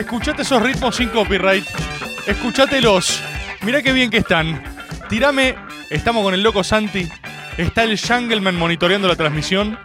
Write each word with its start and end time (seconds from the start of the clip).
Escuchate 0.00 0.40
esos 0.42 0.62
ritmos 0.62 0.96
sin 0.96 1.10
copyright. 1.10 1.66
Escuchatelos. 2.26 3.22
Mirá 3.60 3.82
qué 3.82 3.92
bien 3.92 4.08
que 4.08 4.16
están. 4.16 4.62
Tirame. 5.10 5.56
Estamos 5.90 6.24
con 6.24 6.32
el 6.32 6.42
loco 6.42 6.64
Santi. 6.64 7.06
Está 7.58 7.84
el 7.84 8.00
Jungleman 8.00 8.56
monitoreando 8.56 9.06
la 9.06 9.14
transmisión. 9.14 9.78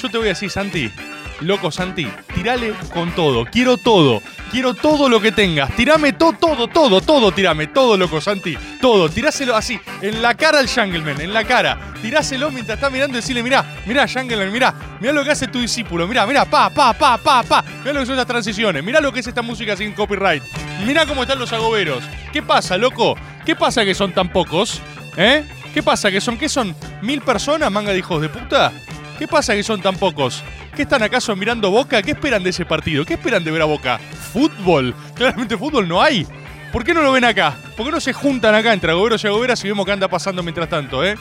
Yo 0.00 0.10
te 0.10 0.18
voy 0.18 0.26
a 0.26 0.30
decir, 0.30 0.50
Santi. 0.50 0.92
Loco 1.40 1.70
Santi, 1.70 2.08
tirale 2.34 2.72
con 2.92 3.14
todo. 3.14 3.44
Quiero 3.44 3.76
todo. 3.76 4.22
Quiero 4.50 4.74
todo 4.74 5.08
lo 5.08 5.20
que 5.20 5.32
tengas. 5.32 5.74
Tirame 5.76 6.12
todo, 6.14 6.32
todo, 6.32 6.68
todo, 6.68 7.00
todo. 7.00 7.32
Tirame 7.32 7.66
todo, 7.66 7.96
loco 7.96 8.20
Santi. 8.20 8.56
Todo. 8.80 9.08
Tiráselo 9.10 9.54
así. 9.54 9.78
En 10.00 10.22
la 10.22 10.34
cara 10.34 10.60
al 10.60 10.68
Jungleman. 10.68 11.20
En 11.20 11.34
la 11.34 11.44
cara. 11.44 11.92
Tiráselo 12.00 12.50
mientras 12.50 12.78
está 12.78 12.88
mirando 12.88 13.18
y 13.18 13.20
decirle, 13.20 13.42
mirá, 13.42 13.64
mirá, 13.86 14.06
Jungleman, 14.08 14.50
mirá. 14.50 14.74
Mirá 15.00 15.12
lo 15.12 15.24
que 15.24 15.32
hace 15.32 15.48
tu 15.48 15.60
discípulo. 15.60 16.06
Mirá, 16.08 16.26
mirá, 16.26 16.44
pa, 16.46 16.70
pa, 16.70 16.94
pa, 16.94 17.18
pa, 17.18 17.42
pa. 17.42 17.64
Mirá 17.80 17.92
lo 17.92 18.00
que 18.00 18.06
son 18.06 18.14
estas 18.14 18.26
transiciones. 18.26 18.82
Mirá 18.82 19.00
lo 19.00 19.12
que 19.12 19.20
es 19.20 19.26
esta 19.26 19.42
música 19.42 19.76
sin 19.76 19.92
copyright. 19.92 20.42
Mirá 20.86 21.04
cómo 21.04 21.22
están 21.22 21.38
los 21.38 21.52
agoberos. 21.52 22.02
¿Qué 22.32 22.42
pasa, 22.42 22.78
loco? 22.78 23.16
¿Qué 23.44 23.54
pasa 23.56 23.84
que 23.84 23.94
son 23.94 24.12
tan 24.12 24.30
pocos? 24.30 24.80
¿Eh? 25.16 25.44
¿Qué 25.74 25.82
pasa? 25.82 26.10
¿Que 26.10 26.22
son 26.22 26.38
qué 26.38 26.48
son? 26.48 26.74
¿Mil 27.02 27.20
personas, 27.20 27.70
manga 27.70 27.92
de 27.92 27.98
hijos 27.98 28.22
de 28.22 28.30
puta? 28.30 28.72
¿Qué 29.18 29.26
pasa 29.26 29.54
que 29.54 29.62
son 29.62 29.80
tan 29.80 29.96
pocos? 29.96 30.42
¿Qué 30.74 30.82
están 30.82 31.02
acaso 31.02 31.34
mirando 31.34 31.70
Boca? 31.70 32.02
¿Qué 32.02 32.10
esperan 32.10 32.42
de 32.42 32.50
ese 32.50 32.66
partido? 32.66 33.04
¿Qué 33.06 33.14
esperan 33.14 33.42
de 33.42 33.50
ver 33.50 33.62
a 33.62 33.64
Boca? 33.64 33.98
¿Fútbol? 34.32 34.94
Claramente 35.14 35.56
fútbol 35.56 35.88
no 35.88 36.02
hay. 36.02 36.26
¿Por 36.70 36.84
qué 36.84 36.92
no 36.92 37.00
lo 37.00 37.12
ven 37.12 37.24
acá? 37.24 37.56
¿Por 37.76 37.86
qué 37.86 37.92
no 37.92 38.00
se 38.00 38.12
juntan 38.12 38.54
acá 38.54 38.74
entre 38.74 38.90
agoberos 38.90 39.24
y 39.24 39.26
agoberas 39.26 39.64
y 39.64 39.68
vemos 39.68 39.86
qué 39.86 39.92
anda 39.92 40.08
pasando 40.08 40.42
mientras 40.42 40.68
tanto, 40.68 41.02
eh? 41.02 41.16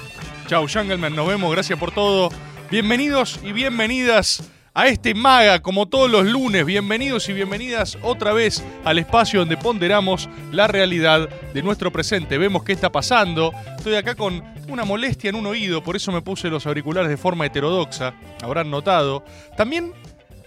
Chau, 0.48 0.68
Jungleman, 0.68 1.16
nos 1.16 1.26
vemos, 1.28 1.50
gracias 1.52 1.80
por 1.80 1.92
todo. 1.92 2.30
Bienvenidos 2.70 3.40
y 3.44 3.54
bienvenidas 3.54 4.44
a 4.74 4.88
este 4.88 5.14
Maga, 5.16 5.62
como 5.62 5.88
todos 5.88 6.12
los 6.12 6.26
lunes. 6.26 6.66
Bienvenidos 6.66 7.30
y 7.30 7.34
bienvenidas 7.34 7.98
otra 8.02 8.34
vez 8.34 8.62
al 8.84 9.00
espacio 9.00 9.40
donde 9.40 9.56
ponderamos 9.56 10.28
la 10.52 10.68
realidad 10.68 11.30
de 11.54 11.64
nuestro 11.64 11.94
presente. 11.94 12.38
Vemos 12.38 12.64
qué 12.64 12.74
está 12.74 12.92
pasando. 12.92 13.54
Estoy 13.78 13.96
acá 13.96 14.16
con 14.16 14.44
una 14.68 14.86
molestia 14.86 15.30
en 15.30 15.36
un 15.36 15.46
oído, 15.46 15.84
por 15.84 15.96
eso 15.96 16.12
me 16.12 16.22
puse 16.22 16.50
los 16.50 16.66
auriculares 16.66 17.10
de 17.10 17.18
forma 17.18 17.46
heterodoxa. 17.46 18.14
Habrán 18.42 18.70
notado. 18.70 19.24
También, 19.58 19.94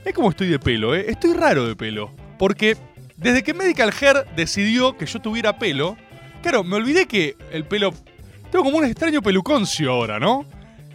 es 0.04 0.14
como 0.14 0.30
estoy 0.30 0.48
de 0.48 0.58
pelo, 0.58 0.94
¿eh? 0.94 1.06
Estoy 1.08 1.34
raro 1.34 1.66
de 1.66 1.76
pelo. 1.76 2.10
Porque 2.38 2.76
desde 3.16 3.42
que 3.42 3.54
Medical 3.54 3.92
Hair 4.00 4.26
decidió 4.36 4.96
que 4.96 5.06
yo 5.06 5.20
tuviera 5.20 5.58
pelo, 5.58 5.96
claro, 6.42 6.64
me 6.64 6.76
olvidé 6.76 7.06
que 7.06 7.36
el 7.52 7.64
pelo. 7.64 7.92
Tengo 8.50 8.64
como 8.64 8.78
un 8.78 8.84
extraño 8.84 9.20
peluconcio 9.20 9.92
ahora, 9.92 10.18
¿no? 10.18 10.46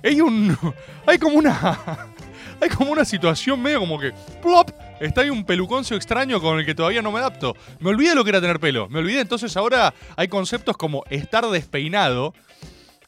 Hay 0.03 0.21
un. 0.21 0.57
Hay 1.05 1.17
como 1.17 1.37
una. 1.37 1.79
Hay 2.61 2.69
como 2.69 2.91
una 2.91 3.05
situación 3.05 3.61
medio 3.61 3.79
como 3.79 3.99
que. 3.99 4.13
¡Plop! 4.41 4.71
Está 4.99 5.21
ahí 5.21 5.29
un 5.29 5.43
peluconcio 5.43 5.97
extraño 5.97 6.39
con 6.39 6.59
el 6.59 6.65
que 6.65 6.73
todavía 6.73 7.01
no 7.01 7.11
me 7.11 7.19
adapto. 7.19 7.57
Me 7.79 7.89
olvidé 7.89 8.15
lo 8.15 8.23
que 8.23 8.29
era 8.29 8.39
tener 8.39 8.59
pelo. 8.59 8.87
Me 8.87 8.99
olvidé. 8.99 9.19
Entonces 9.19 9.57
ahora 9.57 9.93
hay 10.15 10.29
conceptos 10.29 10.77
como 10.77 11.03
estar 11.09 11.45
despeinado. 11.49 12.33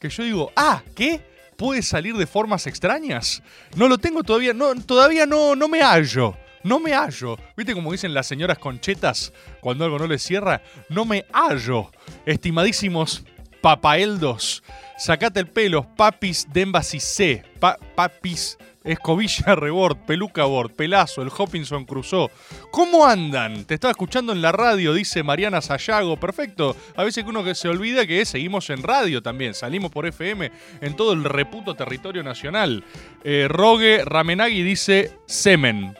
Que 0.00 0.08
yo 0.10 0.22
digo, 0.24 0.52
ah, 0.56 0.82
¿qué? 0.94 1.20
¿Puede 1.56 1.82
salir 1.82 2.16
de 2.16 2.26
formas 2.26 2.66
extrañas? 2.66 3.42
No 3.76 3.88
lo 3.88 3.96
tengo 3.98 4.22
todavía. 4.22 4.52
No, 4.52 4.74
todavía 4.82 5.24
no, 5.26 5.56
no 5.56 5.68
me 5.68 5.80
hallo. 5.82 6.36
No 6.62 6.80
me 6.80 6.92
hallo. 6.92 7.38
¿Viste 7.56 7.72
como 7.74 7.92
dicen 7.92 8.12
las 8.12 8.26
señoras 8.26 8.58
conchetas 8.58 9.32
cuando 9.60 9.84
algo 9.84 9.98
no 9.98 10.06
les 10.06 10.22
cierra? 10.22 10.62
No 10.88 11.04
me 11.04 11.24
hallo. 11.32 11.90
Estimadísimos 12.26 13.24
papaeldos. 13.62 14.62
Sacate 14.98 15.40
el 15.40 15.46
pelo, 15.48 15.86
papis 15.96 16.46
de 16.52 16.62
Embassy 16.62 17.00
C. 17.00 17.44
Pa- 17.60 17.78
papis, 17.94 18.58
escobilla 18.86 19.54
rebord, 19.54 19.96
peluca 20.06 20.44
bord, 20.44 20.70
pelazo, 20.70 21.22
el 21.22 21.30
Hopinson 21.36 21.84
cruzó. 21.84 22.30
¿Cómo 22.70 23.04
andan? 23.04 23.64
Te 23.64 23.74
estaba 23.74 23.90
escuchando 23.90 24.32
en 24.32 24.40
la 24.40 24.52
radio, 24.52 24.94
dice 24.94 25.22
Mariana 25.22 25.60
Sayago. 25.60 26.16
Perfecto. 26.16 26.76
A 26.96 27.04
veces 27.04 27.24
uno 27.26 27.44
que 27.44 27.54
se 27.54 27.68
olvida 27.68 28.06
que 28.06 28.24
seguimos 28.24 28.70
en 28.70 28.82
radio 28.82 29.22
también. 29.22 29.54
Salimos 29.54 29.90
por 29.90 30.06
FM 30.06 30.50
en 30.80 30.96
todo 30.96 31.12
el 31.12 31.24
reputo 31.24 31.74
territorio 31.74 32.22
nacional. 32.22 32.84
Eh, 33.24 33.46
Rogue 33.48 34.02
Ramenagui 34.04 34.62
dice 34.62 35.12
semen. 35.26 35.94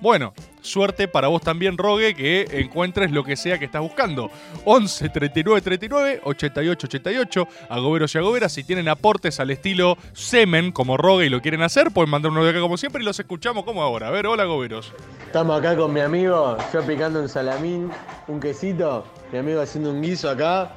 Bueno, 0.00 0.34
suerte 0.62 1.08
para 1.08 1.28
vos 1.28 1.42
también, 1.42 1.76
Rogue, 1.76 2.14
que 2.14 2.46
encuentres 2.52 3.10
lo 3.10 3.24
que 3.24 3.36
sea 3.36 3.58
que 3.58 3.66
estás 3.66 3.82
buscando. 3.82 4.30
11 4.64 5.08
39 5.08 5.60
39 5.60 6.20
88 6.24 6.86
88. 6.86 7.48
Agoberos 7.68 8.14
y 8.14 8.18
agoberas, 8.18 8.52
si 8.52 8.64
tienen 8.64 8.88
aportes 8.88 9.40
al 9.40 9.50
estilo 9.50 9.96
semen, 10.12 10.72
como 10.72 10.96
Rogue 10.96 11.26
y 11.26 11.28
lo 11.28 11.42
quieren 11.42 11.62
hacer, 11.62 11.90
pueden 11.90 12.10
mandar 12.10 12.32
uno 12.32 12.44
de 12.44 12.50
acá 12.50 12.60
como 12.60 12.76
siempre 12.76 13.02
y 13.02 13.04
los 13.04 13.18
escuchamos 13.18 13.64
como 13.64 13.82
ahora. 13.82 14.08
A 14.08 14.10
ver, 14.10 14.26
hola, 14.26 14.44
agoberos. 14.44 14.92
Estamos 15.26 15.58
acá 15.58 15.76
con 15.76 15.92
mi 15.92 16.00
amigo, 16.00 16.56
yo 16.72 16.86
picando 16.86 17.20
un 17.20 17.28
salamín, 17.28 17.90
un 18.28 18.40
quesito, 18.40 19.04
mi 19.32 19.38
amigo 19.38 19.60
haciendo 19.60 19.90
un 19.90 20.02
guiso 20.02 20.30
acá. 20.30 20.72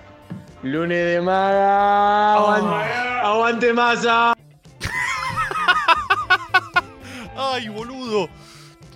Lunes 0.64 1.06
de 1.06 1.22
maga, 1.22 2.34
aguante, 2.34 2.94
aguante 3.22 3.74
masa. 3.74 4.34
Ay, 7.38 7.68
boludo. 7.70 8.28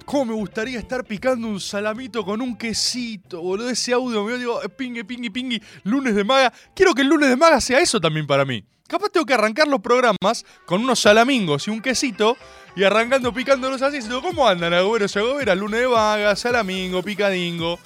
¿Cómo 0.10 0.26
me 0.26 0.34
gustaría 0.34 0.80
estar 0.80 1.06
picando 1.06 1.48
un 1.48 1.60
salamito 1.60 2.26
con 2.26 2.42
un 2.42 2.58
quesito, 2.58 3.44
boludo? 3.44 3.70
Ese 3.70 3.94
audio 3.94 4.24
me 4.24 4.40
digo, 4.40 4.60
eh, 4.64 4.68
pingui, 4.68 5.04
pingui, 5.04 5.30
pingui, 5.30 5.62
lunes 5.84 6.16
de 6.16 6.24
maga. 6.24 6.52
Quiero 6.74 6.96
que 6.96 7.04
el 7.04 7.10
lunes 7.10 7.30
de 7.30 7.38
maga 7.38 7.62
sea 7.62 7.80
eso 7.80 8.02
también 8.02 8.26
para 8.26 8.44
mí. 8.44 8.64
Capaz 8.88 9.10
tengo 9.10 9.24
que 9.24 9.36
arrancar 9.36 9.68
los 9.68 9.82
programas 9.82 10.48
con 10.66 10.82
unos 10.82 11.00
salamingos 11.00 11.68
y 11.68 11.70
un 11.70 11.80
quesito 11.80 12.36
y 12.76 12.84
arrancando 12.86 13.32
picándolos 13.32 13.84
así. 13.84 14.00
¿Cómo 14.10 14.48
andan, 14.48 14.74
agoberos 14.74 15.16
y 15.16 15.20
agoberas? 15.20 15.56
Lunes 15.56 15.82
de 15.82 15.88
maga, 15.88 16.36
salamingo, 16.36 17.04
picadingo. 17.04 17.78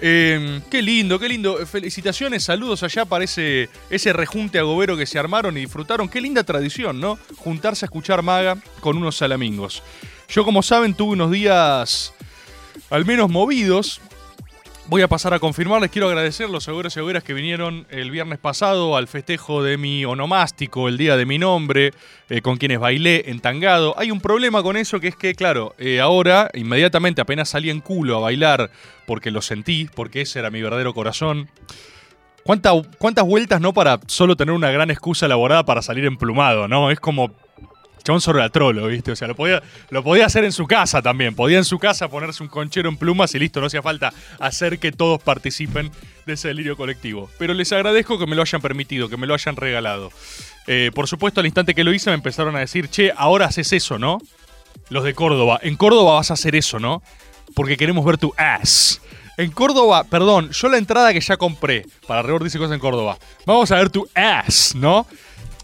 Eh, 0.00 0.62
qué 0.68 0.82
lindo, 0.82 1.16
qué 1.20 1.28
lindo. 1.28 1.64
Felicitaciones, 1.64 2.42
saludos 2.42 2.82
allá 2.82 3.04
para 3.04 3.22
ese, 3.22 3.70
ese 3.88 4.12
rejunte 4.12 4.58
agobero 4.58 4.96
que 4.96 5.06
se 5.06 5.16
armaron 5.16 5.56
y 5.56 5.60
disfrutaron. 5.60 6.08
Qué 6.08 6.20
linda 6.20 6.42
tradición, 6.42 6.98
¿no? 6.98 7.20
Juntarse 7.36 7.84
a 7.84 7.86
escuchar 7.86 8.20
maga 8.22 8.56
con 8.80 8.96
unos 8.96 9.16
salamingos. 9.16 9.80
Yo, 10.32 10.44
como 10.44 10.62
saben, 10.62 10.94
tuve 10.94 11.12
unos 11.12 11.30
días 11.30 12.14
al 12.90 13.04
menos 13.04 13.30
movidos. 13.30 14.00
Voy 14.86 15.02
a 15.02 15.08
pasar 15.08 15.32
a 15.34 15.38
confirmarles. 15.38 15.90
Quiero 15.90 16.08
agradecer 16.08 16.48
los 16.50 16.66
agoberos 16.68 16.96
y 16.96 16.98
agoberas 17.00 17.22
que 17.22 17.34
vinieron 17.34 17.86
el 17.90 18.10
viernes 18.10 18.38
pasado 18.38 18.96
al 18.96 19.08
festejo 19.08 19.62
de 19.62 19.76
mi 19.76 20.04
onomástico, 20.04 20.88
el 20.88 20.96
día 20.98 21.16
de 21.16 21.24
mi 21.26 21.38
nombre, 21.38 21.92
eh, 22.30 22.40
con 22.40 22.56
quienes 22.56 22.80
bailé 22.80 23.24
en 23.30 23.40
Tangado. 23.40 23.94
Hay 23.98 24.10
un 24.10 24.20
problema 24.20 24.62
con 24.62 24.76
eso 24.76 25.00
que 25.00 25.08
es 25.08 25.16
que, 25.16 25.34
claro, 25.34 25.74
eh, 25.78 26.00
ahora, 26.00 26.50
inmediatamente 26.54 27.20
apenas 27.20 27.50
salí 27.50 27.70
en 27.70 27.80
culo 27.80 28.16
a 28.16 28.20
bailar 28.20 28.70
porque 29.06 29.30
lo 29.30 29.40
sentí, 29.42 29.88
porque 29.94 30.22
ese 30.22 30.38
era 30.40 30.50
mi 30.50 30.62
verdadero 30.62 30.94
corazón. 30.94 31.48
¿Cuánta- 32.42 32.72
¿Cuántas 32.98 33.24
vueltas 33.24 33.60
no 33.60 33.72
para 33.72 34.00
solo 34.08 34.34
tener 34.34 34.52
una 34.54 34.70
gran 34.72 34.90
excusa 34.90 35.26
elaborada 35.26 35.64
para 35.64 35.80
salir 35.82 36.06
emplumado, 36.06 36.66
no? 36.68 36.90
Es 36.90 36.98
como 36.98 37.30
chabón 38.02 38.20
sobre 38.20 38.40
la 38.40 38.48
trolo, 38.48 38.86
¿viste? 38.86 39.12
O 39.12 39.16
sea, 39.16 39.28
lo 39.28 39.34
podía, 39.34 39.62
lo 39.90 40.02
podía 40.02 40.26
hacer 40.26 40.44
en 40.44 40.52
su 40.52 40.66
casa 40.66 41.02
también. 41.02 41.34
Podía 41.34 41.58
en 41.58 41.64
su 41.64 41.78
casa 41.78 42.08
ponerse 42.08 42.42
un 42.42 42.48
conchero 42.48 42.88
en 42.88 42.96
plumas 42.96 43.34
y 43.34 43.38
listo, 43.38 43.60
no 43.60 43.66
hacía 43.66 43.82
falta 43.82 44.12
hacer 44.38 44.78
que 44.78 44.92
todos 44.92 45.22
participen 45.22 45.90
de 46.26 46.34
ese 46.34 46.48
delirio 46.48 46.76
colectivo. 46.76 47.30
Pero 47.38 47.54
les 47.54 47.72
agradezco 47.72 48.18
que 48.18 48.26
me 48.26 48.36
lo 48.36 48.42
hayan 48.42 48.60
permitido, 48.60 49.08
que 49.08 49.16
me 49.16 49.26
lo 49.26 49.34
hayan 49.34 49.56
regalado. 49.56 50.10
Eh, 50.66 50.90
por 50.94 51.08
supuesto, 51.08 51.40
al 51.40 51.46
instante 51.46 51.74
que 51.74 51.84
lo 51.84 51.92
hice 51.92 52.10
me 52.10 52.14
empezaron 52.14 52.56
a 52.56 52.60
decir, 52.60 52.88
che, 52.88 53.12
ahora 53.16 53.46
haces 53.46 53.72
eso, 53.72 53.98
¿no? 53.98 54.18
Los 54.88 55.04
de 55.04 55.14
Córdoba. 55.14 55.58
En 55.62 55.76
Córdoba 55.76 56.14
vas 56.14 56.30
a 56.30 56.34
hacer 56.34 56.54
eso, 56.54 56.78
¿no? 56.78 57.02
Porque 57.54 57.76
queremos 57.76 58.04
ver 58.04 58.18
tu 58.18 58.32
ass. 58.36 59.00
En 59.38 59.50
Córdoba, 59.50 60.04
perdón, 60.04 60.50
yo 60.50 60.68
la 60.68 60.76
entrada 60.76 61.12
que 61.12 61.20
ya 61.20 61.36
compré 61.36 61.86
para 62.06 62.22
Rebord 62.22 62.44
dice 62.44 62.58
cosas 62.58 62.74
en 62.74 62.80
Córdoba. 62.80 63.18
Vamos 63.46 63.70
a 63.72 63.76
ver 63.76 63.90
tu 63.90 64.06
ass, 64.14 64.74
¿no? 64.74 65.06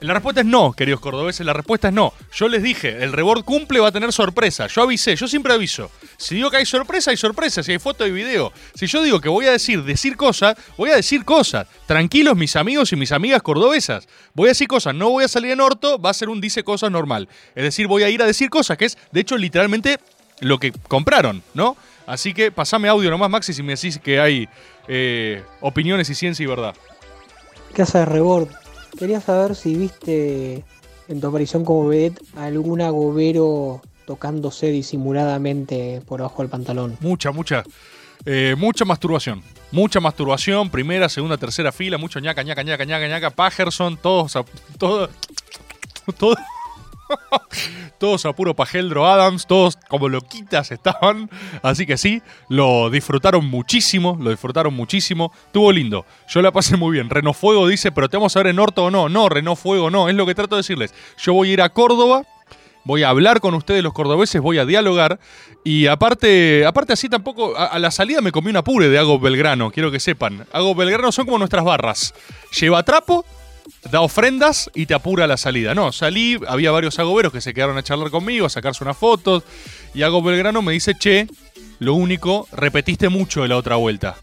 La 0.01 0.15
respuesta 0.15 0.43
es 0.43 0.47
no, 0.47 0.73
queridos 0.73 1.01
cordobeses, 1.01 1.45
la 1.45 1.53
respuesta 1.53 1.89
es 1.89 1.95
no. 1.95 2.13
Yo 2.33 2.47
les 2.49 2.63
dije, 2.63 3.03
el 3.03 3.13
rebord 3.13 3.45
cumple 3.45 3.81
va 3.81 3.89
a 3.89 3.93
tener 3.93 4.13
sorpresa. 4.13 4.69
Yo 4.69 4.83
avisé, 4.83 5.17
yo 5.17 5.27
siempre 5.27 5.53
aviso. 5.53 5.91
Si 6.17 6.37
digo 6.37 6.51
que 6.51 6.59
hay 6.59 6.67
sorpresa, 6.67 7.11
hay 7.11 7.17
sorpresa, 7.17 7.65
si 7.65 7.73
hay 7.73 7.81
foto 7.81 8.07
y 8.07 8.13
video. 8.13 8.53
Si 8.75 8.87
yo 8.87 9.03
digo 9.03 9.21
que 9.21 9.29
voy 9.29 9.47
a 9.47 9.53
decir, 9.53 9.83
decir 9.83 10.17
cosas, 10.17 10.57
voy 10.77 10.91
a 10.91 10.97
decir 10.97 11.25
cosas. 11.25 11.67
Tranquilos 11.87 12.37
mis 12.37 12.55
amigos 12.55 12.93
y 12.93 12.97
mis 12.97 13.11
amigas 13.11 13.43
cordobesas. 13.43 14.07
Voy 14.35 14.47
a 14.47 14.51
decir 14.51 14.69
cosas, 14.69 14.95
no 14.95 15.11
voy 15.11 15.25
a 15.25 15.29
salir 15.29 15.51
en 15.51 15.61
orto, 15.61 15.99
va 15.99 16.11
a 16.11 16.15
ser 16.15 16.29
un 16.29 16.41
dice 16.41 16.63
cosas 16.63 16.93
normal. 16.93 17.29
Es 17.57 17.65
decir, 17.65 17.89
voy 17.89 18.05
a 18.05 18.09
ir 18.09 18.23
a 18.23 18.27
decir 18.27 18.51
cosas, 18.51 18.79
que 18.79 18.85
es, 18.85 18.97
de 19.11 19.21
hecho, 19.21 19.37
literalmente 19.37 19.99
lo 20.41 20.59
que 20.59 20.71
compraron, 20.87 21.43
¿no? 21.55 21.77
Así 22.07 22.33
que 22.33 22.53
pasame 22.53 22.89
audio 22.89 23.11
nomás, 23.11 23.31
Maxi, 23.31 23.53
si 23.53 23.65
me 23.65 23.75
decís 23.75 23.99
que 23.99 24.21
hay 24.21 24.49
eh, 24.87 25.43
opiniones 25.61 26.09
y 26.09 26.15
ciencia 26.15 26.45
y 26.45 26.47
verdad. 26.47 26.75
¿Qué 27.75 27.83
haces, 27.83 28.07
Rebord? 28.07 28.49
Quería 28.99 29.21
saber 29.21 29.55
si 29.55 29.75
viste 29.77 30.65
en 31.09 31.21
tu 31.21 31.29
aparición 31.29 31.65
como 31.65 31.87
vedette 31.89 32.21
algún 32.37 32.81
agobero 32.81 33.81
tocándose 34.07 34.67
disimuladamente 34.71 36.03
por 36.07 36.21
abajo 36.21 36.43
del 36.43 36.51
pantalón. 36.51 36.97
Mucha, 37.01 37.31
mucha. 37.31 37.63
eh, 38.25 38.55
mucha 38.59 38.85
masturbación. 38.85 39.43
Mucha 39.71 40.01
masturbación. 40.01 40.71
Primera, 40.71 41.09
segunda, 41.09 41.37
tercera 41.37 41.71
fila. 41.73 41.99
Mucho 41.99 42.19
ñaca, 42.21 42.43
ñaca, 42.43 42.63
ñaca, 42.63 42.85
ñaca, 42.85 43.07
ñaca. 43.09 43.31
Pajerson. 43.31 43.97
Todos 43.99 44.35
a, 44.37 44.45
todo, 44.79 45.09
todo- 46.19 46.37
todos 47.99 48.27
a 48.27 48.33
puro 48.33 48.55
pajeldro 48.55 49.07
Adams. 49.07 49.47
Todos 49.47 49.77
como 49.89 50.09
loquitas 50.09 50.71
estaban. 50.71 51.31
Así 51.63 51.87
que 51.87 51.97
sí, 51.97 52.23
lo 52.49 52.91
disfrutaron 52.91 53.47
muchísimo. 53.47 54.17
Lo 54.21 54.31
disfrutaron 54.31 54.75
muchísimo. 54.75 55.33
Estuvo 55.47 55.73
lindo. 55.73 56.05
Yo 56.29 56.43
la 56.43 56.53
pasé 56.53 56.77
muy 56.77 56.93
bien. 56.93 57.11
Renault 57.11 57.37
Fuego 57.37 57.67
dice, 57.69 57.93
pero 57.93 58.09
te 58.09 58.17
vamos 58.17 58.37
a 58.37 58.41
ver 58.41 58.49
en 58.49 58.59
Orto 58.59 58.85
o 58.85 58.91
no. 58.91 59.09
No, 59.09 59.29
Renault 59.29 59.59
Fuego 59.59 59.91
no. 59.91 60.09
Es 60.09 60.15
lo 60.15 60.27
que 60.27 60.35
trato 60.35 60.57
de 60.57 60.61
decirles. 60.61 60.95
Yo 61.19 61.35
voy 61.35 61.51
a 61.51 61.53
ir 61.53 61.63
a 61.63 61.69
Córdoba 61.71 62.25
voy 62.89 63.03
a 63.03 63.11
hablar 63.11 63.41
con 63.41 63.53
ustedes 63.53 63.83
los 63.83 63.93
cordobeses, 63.93 64.41
voy 64.41 64.57
a 64.57 64.65
dialogar 64.65 65.21
y 65.63 65.87
aparte, 65.89 66.65
aparte 66.65 66.95
así 66.95 67.11
tampoco, 67.11 67.55
a, 67.55 67.79
la 67.79 67.91
salida 67.91 68.23
me 68.23 68.33
comí 68.33 68.49
una 68.49 68.65
pure 68.65 68.89
de 68.89 68.99
Hago 68.99 69.19
Belgrano, 69.19 69.71
quiero 69.71 69.91
que 69.91 70.01
sepan. 70.01 70.47
Hago 70.53 70.75
Belgrano 70.75 71.13
son 71.13 71.27
como 71.27 71.37
nuestras 71.37 71.65
barras. 71.65 72.15
Lleva 72.59 72.83
trapo, 72.85 73.27
da 73.91 74.01
ofrendas 74.01 74.71
y 74.75 74.87
te 74.87 74.95
apura 74.95 75.27
la 75.27 75.37
salida. 75.37 75.75
No, 75.75 75.93
salí, 75.93 76.39
había 76.47 76.71
varios 76.71 76.99
agoberos 76.99 77.33
que 77.33 77.41
se 77.41 77.55
quedaron 77.55 77.79
a 77.79 77.83
charlar 77.83 78.11
conmigo, 78.11 78.47
a 78.47 78.51
sacarse 78.51 78.85
unas 78.85 78.97
fotos 78.97 79.45
y 79.95 80.03
Hago 80.03 80.23
Belgrano 80.23 80.63
me 80.63 80.73
dice, 80.73 80.95
che, 80.99 81.27
lo 81.79 81.95
único, 81.95 82.49
repetiste 82.53 83.09
mucho 83.09 83.43
de 83.43 83.49
la 83.49 83.57
otra 83.57 83.77
vuelta. 83.77 84.17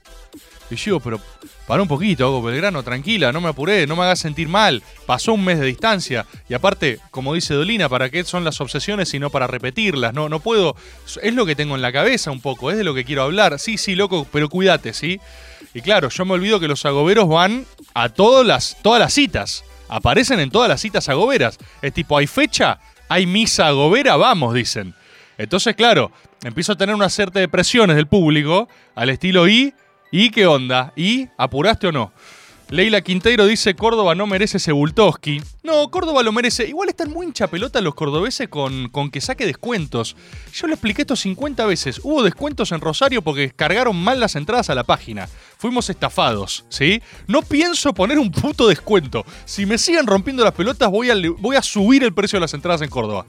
Y 0.70 0.76
yo 0.76 1.00
pero 1.00 1.20
para 1.68 1.82
un 1.82 1.88
poquito, 1.88 2.26
hago 2.26 2.44
Belgrano, 2.44 2.84
tranquila, 2.84 3.32
no 3.32 3.42
me 3.42 3.50
apuré, 3.50 3.88
no 3.88 3.96
me 3.96 4.04
hagas 4.04 4.20
sentir 4.20 4.48
mal. 4.48 4.84
Pasó 5.08 5.34
un 5.34 5.44
mes 5.44 5.60
de 5.60 5.66
distancia. 5.66 6.28
Y 6.48 6.54
aparte, 6.54 7.00
como 7.10 7.34
dice 7.34 7.56
Dolina, 7.56 7.90
¿para 7.90 8.12
qué 8.12 8.24
son 8.24 8.44
las 8.44 8.62
obsesiones 8.62 9.10
sino 9.10 9.32
para 9.32 9.48
repetirlas? 9.48 10.14
No, 10.14 10.30
no 10.30 10.40
puedo. 10.40 10.76
Es 11.24 11.34
lo 11.34 11.46
que 11.46 11.56
tengo 11.56 11.76
en 11.76 11.82
la 11.82 11.92
cabeza 11.92 12.30
un 12.30 12.40
poco, 12.40 12.70
es 12.70 12.78
de 12.78 12.84
lo 12.84 12.94
que 12.94 13.04
quiero 13.04 13.24
hablar. 13.24 13.58
Sí, 13.58 13.78
sí, 13.78 13.96
loco, 13.96 14.28
pero 14.32 14.48
cuídate, 14.48 14.94
¿sí? 14.94 15.20
Y 15.74 15.82
claro, 15.82 16.10
yo 16.10 16.24
me 16.24 16.34
olvido 16.34 16.60
que 16.60 16.68
los 16.68 16.86
agoberos 16.86 17.28
van 17.28 17.66
a 17.96 18.10
todas 18.10 18.46
las, 18.46 18.78
todas 18.84 19.00
las 19.00 19.14
citas. 19.14 19.64
Aparecen 19.88 20.40
en 20.40 20.52
todas 20.52 20.70
las 20.70 20.82
citas 20.82 21.10
agoberas. 21.10 21.58
Es 21.82 21.94
tipo, 21.94 22.18
hay 22.18 22.28
fecha, 22.28 22.80
hay 23.10 23.26
misa 23.26 23.68
agobera, 23.68 24.18
vamos, 24.18 24.54
dicen. 24.54 24.94
Entonces, 25.38 25.76
claro, 25.76 26.12
empiezo 26.44 26.74
a 26.74 26.78
tener 26.78 26.94
una 26.94 27.10
cierta 27.10 27.40
de 27.40 27.48
presiones 27.48 27.96
del 27.96 28.08
público 28.08 28.70
al 28.94 29.10
estilo 29.10 29.48
y. 29.48 29.74
¿Y 30.12 30.30
qué 30.30 30.46
onda? 30.46 30.94
¿Y 30.96 31.28
apuraste 31.38 31.88
o 31.88 31.92
no? 31.92 32.14
Leila 32.70 33.02
Quinteiro 33.02 33.46
dice 33.46 33.76
Córdoba 33.76 34.16
no 34.16 34.26
merece 34.26 34.58
Sebultoski. 34.58 35.40
No, 35.62 35.92
Córdoba 35.92 36.24
lo 36.24 36.32
merece. 36.32 36.68
Igual 36.68 36.90
están 36.90 37.12
muy 37.12 37.28
hincha 37.28 37.48
pelota 37.48 37.80
los 37.80 37.94
cordobeses 37.94 38.50
con, 38.50 38.90
con 38.90 39.12
que 39.12 39.22
saque 39.22 39.46
descuentos. 39.46 40.16
Yo 40.52 40.66
lo 40.66 40.74
expliqué 40.74 41.04
esto 41.04 41.16
50 41.16 41.64
veces. 41.68 42.02
Hubo 42.04 42.24
descuentos 42.24 42.72
en 42.72 42.82
Rosario 42.82 43.22
porque 43.22 43.52
cargaron 43.52 43.96
mal 43.96 44.20
las 44.20 44.36
entradas 44.36 44.72
a 44.72 44.76
la 44.76 44.84
página. 44.84 45.30
Fuimos 45.58 45.90
estafados, 45.90 46.66
¿sí? 46.70 47.02
No 47.28 47.42
pienso 47.42 47.94
poner 47.94 48.20
un 48.20 48.32
puto 48.32 48.68
descuento. 48.68 49.26
Si 49.46 49.66
me 49.66 49.78
siguen 49.78 50.08
rompiendo 50.08 50.44
las 50.44 50.54
pelotas, 50.54 50.90
voy 50.90 51.10
a, 51.10 51.16
voy 51.40 51.56
a 51.56 51.62
subir 51.62 52.04
el 52.04 52.14
precio 52.14 52.38
de 52.38 52.42
las 52.42 52.54
entradas 52.54 52.82
en 52.82 52.90
Córdoba. 52.90 53.26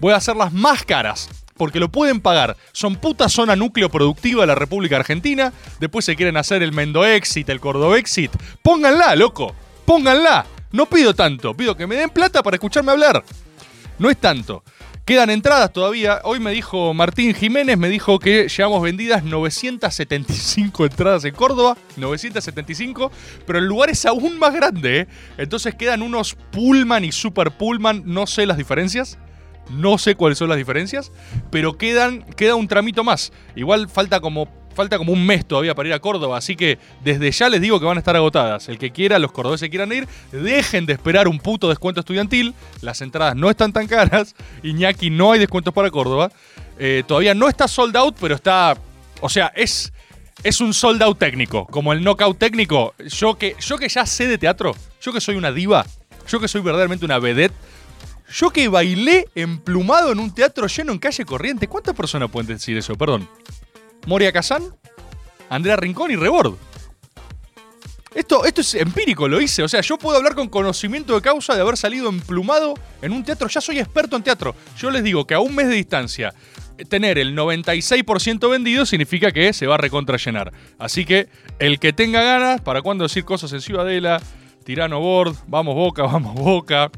Voy 0.00 0.12
a 0.12 0.16
hacerlas 0.16 0.52
más 0.52 0.84
caras 0.84 1.28
porque 1.60 1.78
lo 1.78 1.90
pueden 1.90 2.20
pagar. 2.20 2.56
Son 2.72 2.96
puta 2.96 3.28
zona 3.28 3.54
núcleo 3.54 3.90
productiva 3.90 4.40
de 4.40 4.46
la 4.46 4.54
República 4.54 4.96
Argentina. 4.96 5.52
Después 5.78 6.06
se 6.06 6.16
quieren 6.16 6.38
hacer 6.38 6.62
el 6.62 6.72
Mendo 6.72 7.04
Exit, 7.04 7.50
el 7.50 7.60
Córdoba 7.60 7.98
Exit. 7.98 8.32
Pónganla, 8.62 9.14
loco. 9.14 9.54
Pónganla. 9.84 10.46
No 10.72 10.86
pido 10.86 11.14
tanto. 11.14 11.54
Pido 11.54 11.76
que 11.76 11.86
me 11.86 11.96
den 11.96 12.08
plata 12.08 12.42
para 12.42 12.56
escucharme 12.56 12.92
hablar. 12.92 13.22
No 13.98 14.08
es 14.08 14.16
tanto. 14.16 14.64
Quedan 15.10 15.30
entradas 15.30 15.72
todavía. 15.72 16.20
Hoy 16.22 16.38
me 16.38 16.52
dijo 16.52 16.94
Martín 16.94 17.34
Jiménez, 17.34 17.76
me 17.76 17.88
dijo 17.88 18.20
que 18.20 18.46
llevamos 18.46 18.80
vendidas 18.80 19.24
975 19.24 20.84
entradas 20.84 21.24
en 21.24 21.34
Córdoba. 21.34 21.76
975. 21.96 23.10
Pero 23.44 23.58
el 23.58 23.64
lugar 23.64 23.90
es 23.90 24.06
aún 24.06 24.38
más 24.38 24.54
grande. 24.54 25.00
¿eh? 25.00 25.08
Entonces 25.36 25.74
quedan 25.74 26.02
unos 26.02 26.36
Pullman 26.52 27.04
y 27.04 27.10
Super 27.10 27.50
Pullman. 27.50 28.04
No 28.06 28.28
sé 28.28 28.46
las 28.46 28.56
diferencias. 28.56 29.18
No 29.68 29.98
sé 29.98 30.14
cuáles 30.14 30.38
son 30.38 30.48
las 30.48 30.58
diferencias, 30.58 31.10
pero 31.50 31.76
quedan, 31.76 32.22
queda 32.36 32.54
un 32.54 32.68
tramito 32.68 33.02
más. 33.02 33.32
Igual 33.56 33.88
falta 33.88 34.20
como, 34.20 34.48
falta 34.74 34.98
como 34.98 35.12
un 35.12 35.24
mes 35.24 35.46
todavía 35.46 35.74
para 35.74 35.88
ir 35.88 35.94
a 35.94 35.98
Córdoba, 35.98 36.38
así 36.38 36.56
que 36.56 36.78
desde 37.04 37.30
ya 37.30 37.48
les 37.48 37.60
digo 37.60 37.78
que 37.78 37.86
van 37.86 37.96
a 37.96 38.00
estar 38.00 38.16
agotadas. 38.16 38.68
El 38.68 38.78
que 38.78 38.90
quiera, 38.90 39.18
los 39.18 39.32
cordobeses 39.32 39.68
quieran 39.68 39.92
ir, 39.92 40.06
dejen 40.32 40.86
de 40.86 40.92
esperar 40.92 41.28
un 41.28 41.38
puto 41.38 41.68
descuento 41.68 42.00
estudiantil. 42.00 42.54
Las 42.80 43.00
entradas 43.00 43.36
no 43.36 43.50
están 43.50 43.72
tan 43.72 43.86
caras. 43.86 44.34
Iñaki, 44.62 45.10
no 45.10 45.32
hay 45.32 45.40
descuentos 45.40 45.74
para 45.74 45.90
Córdoba. 45.90 46.30
Eh, 46.78 47.02
todavía 47.06 47.34
no 47.34 47.48
está 47.48 47.68
sold 47.68 47.96
out, 47.96 48.16
pero 48.20 48.34
está. 48.34 48.76
O 49.20 49.28
sea, 49.28 49.52
es. 49.54 49.92
Es 50.42 50.62
un 50.62 50.72
sold 50.72 51.02
out 51.02 51.18
técnico, 51.18 51.66
como 51.66 51.92
el 51.92 52.02
knockout 52.02 52.38
técnico. 52.38 52.94
Yo 53.10 53.36
que, 53.36 53.56
yo 53.60 53.76
que 53.76 53.90
ya 53.90 54.06
sé 54.06 54.26
de 54.26 54.38
teatro, 54.38 54.74
yo 55.02 55.12
que 55.12 55.20
soy 55.20 55.36
una 55.36 55.52
diva, 55.52 55.84
yo 56.26 56.40
que 56.40 56.48
soy 56.48 56.62
verdaderamente 56.62 57.04
una 57.04 57.18
vedette, 57.18 57.52
yo 58.32 58.50
que 58.50 58.68
bailé 58.68 59.28
emplumado 59.34 60.12
en 60.12 60.18
un 60.18 60.32
teatro 60.32 60.66
lleno 60.66 60.92
en 60.92 60.98
calle 60.98 61.24
corriente. 61.24 61.68
¿Cuántas 61.68 61.94
personas 61.94 62.30
pueden 62.30 62.46
decir 62.46 62.76
eso? 62.76 62.94
Perdón. 62.94 63.28
Moria 64.06 64.32
Kazán, 64.32 64.62
Andrea 65.48 65.76
Rincón 65.76 66.10
y 66.10 66.16
Rebord. 66.16 66.54
Esto, 68.14 68.44
esto 68.44 68.60
es 68.60 68.74
empírico, 68.74 69.28
lo 69.28 69.40
hice. 69.40 69.62
O 69.62 69.68
sea, 69.68 69.82
yo 69.82 69.96
puedo 69.96 70.16
hablar 70.16 70.34
con 70.34 70.48
conocimiento 70.48 71.14
de 71.14 71.22
causa 71.22 71.54
de 71.54 71.60
haber 71.60 71.76
salido 71.76 72.08
emplumado 72.08 72.74
en 73.02 73.12
un 73.12 73.22
teatro. 73.22 73.48
Ya 73.48 73.60
soy 73.60 73.78
experto 73.78 74.16
en 74.16 74.24
teatro. 74.24 74.54
Yo 74.76 74.90
les 74.90 75.04
digo 75.04 75.26
que 75.26 75.34
a 75.34 75.40
un 75.40 75.54
mes 75.54 75.68
de 75.68 75.74
distancia, 75.74 76.34
tener 76.88 77.18
el 77.18 77.36
96% 77.36 78.50
vendido 78.50 78.86
significa 78.86 79.30
que 79.30 79.52
se 79.52 79.66
va 79.66 79.74
a 79.74 79.78
recontrallenar. 79.78 80.52
Así 80.78 81.04
que 81.04 81.28
el 81.58 81.78
que 81.78 81.92
tenga 81.92 82.22
ganas, 82.22 82.60
¿para 82.60 82.82
cuándo 82.82 83.04
decir 83.04 83.24
cosas 83.24 83.52
en 83.52 83.60
Ciudadela? 83.60 84.20
Tirano 84.64 85.00
Board, 85.00 85.36
vamos 85.46 85.74
Boca, 85.74 86.02
vamos 86.04 86.34
Boca. 86.34 86.90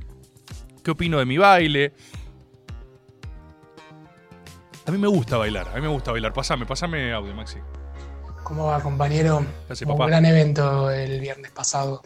¿Qué 0.83 0.91
opino 0.91 1.19
de 1.19 1.27
mi 1.27 1.39
baile? 1.39 1.93
A 4.87 4.91
mí 4.91 4.99
me 4.99 5.07
gusta 5.09 5.37
bailar, 5.37 5.69
a 5.69 5.75
mí 5.77 5.81
me 5.81 5.89
gusta 5.89 6.11
bailar. 6.13 6.33
Pásame, 6.33 6.67
pásame 6.67 7.13
audio, 7.13 7.35
Maxi. 7.35 7.59
¿Cómo 8.43 8.67
va, 8.67 8.81
compañero? 8.81 9.45
¿Qué 9.67 9.73
hace, 9.75 9.85
Un 9.85 9.93
papá? 9.93 10.07
gran 10.09 10.25
evento 10.27 10.91
el 10.91 11.21
viernes 11.21 11.53
pasado. 11.53 12.03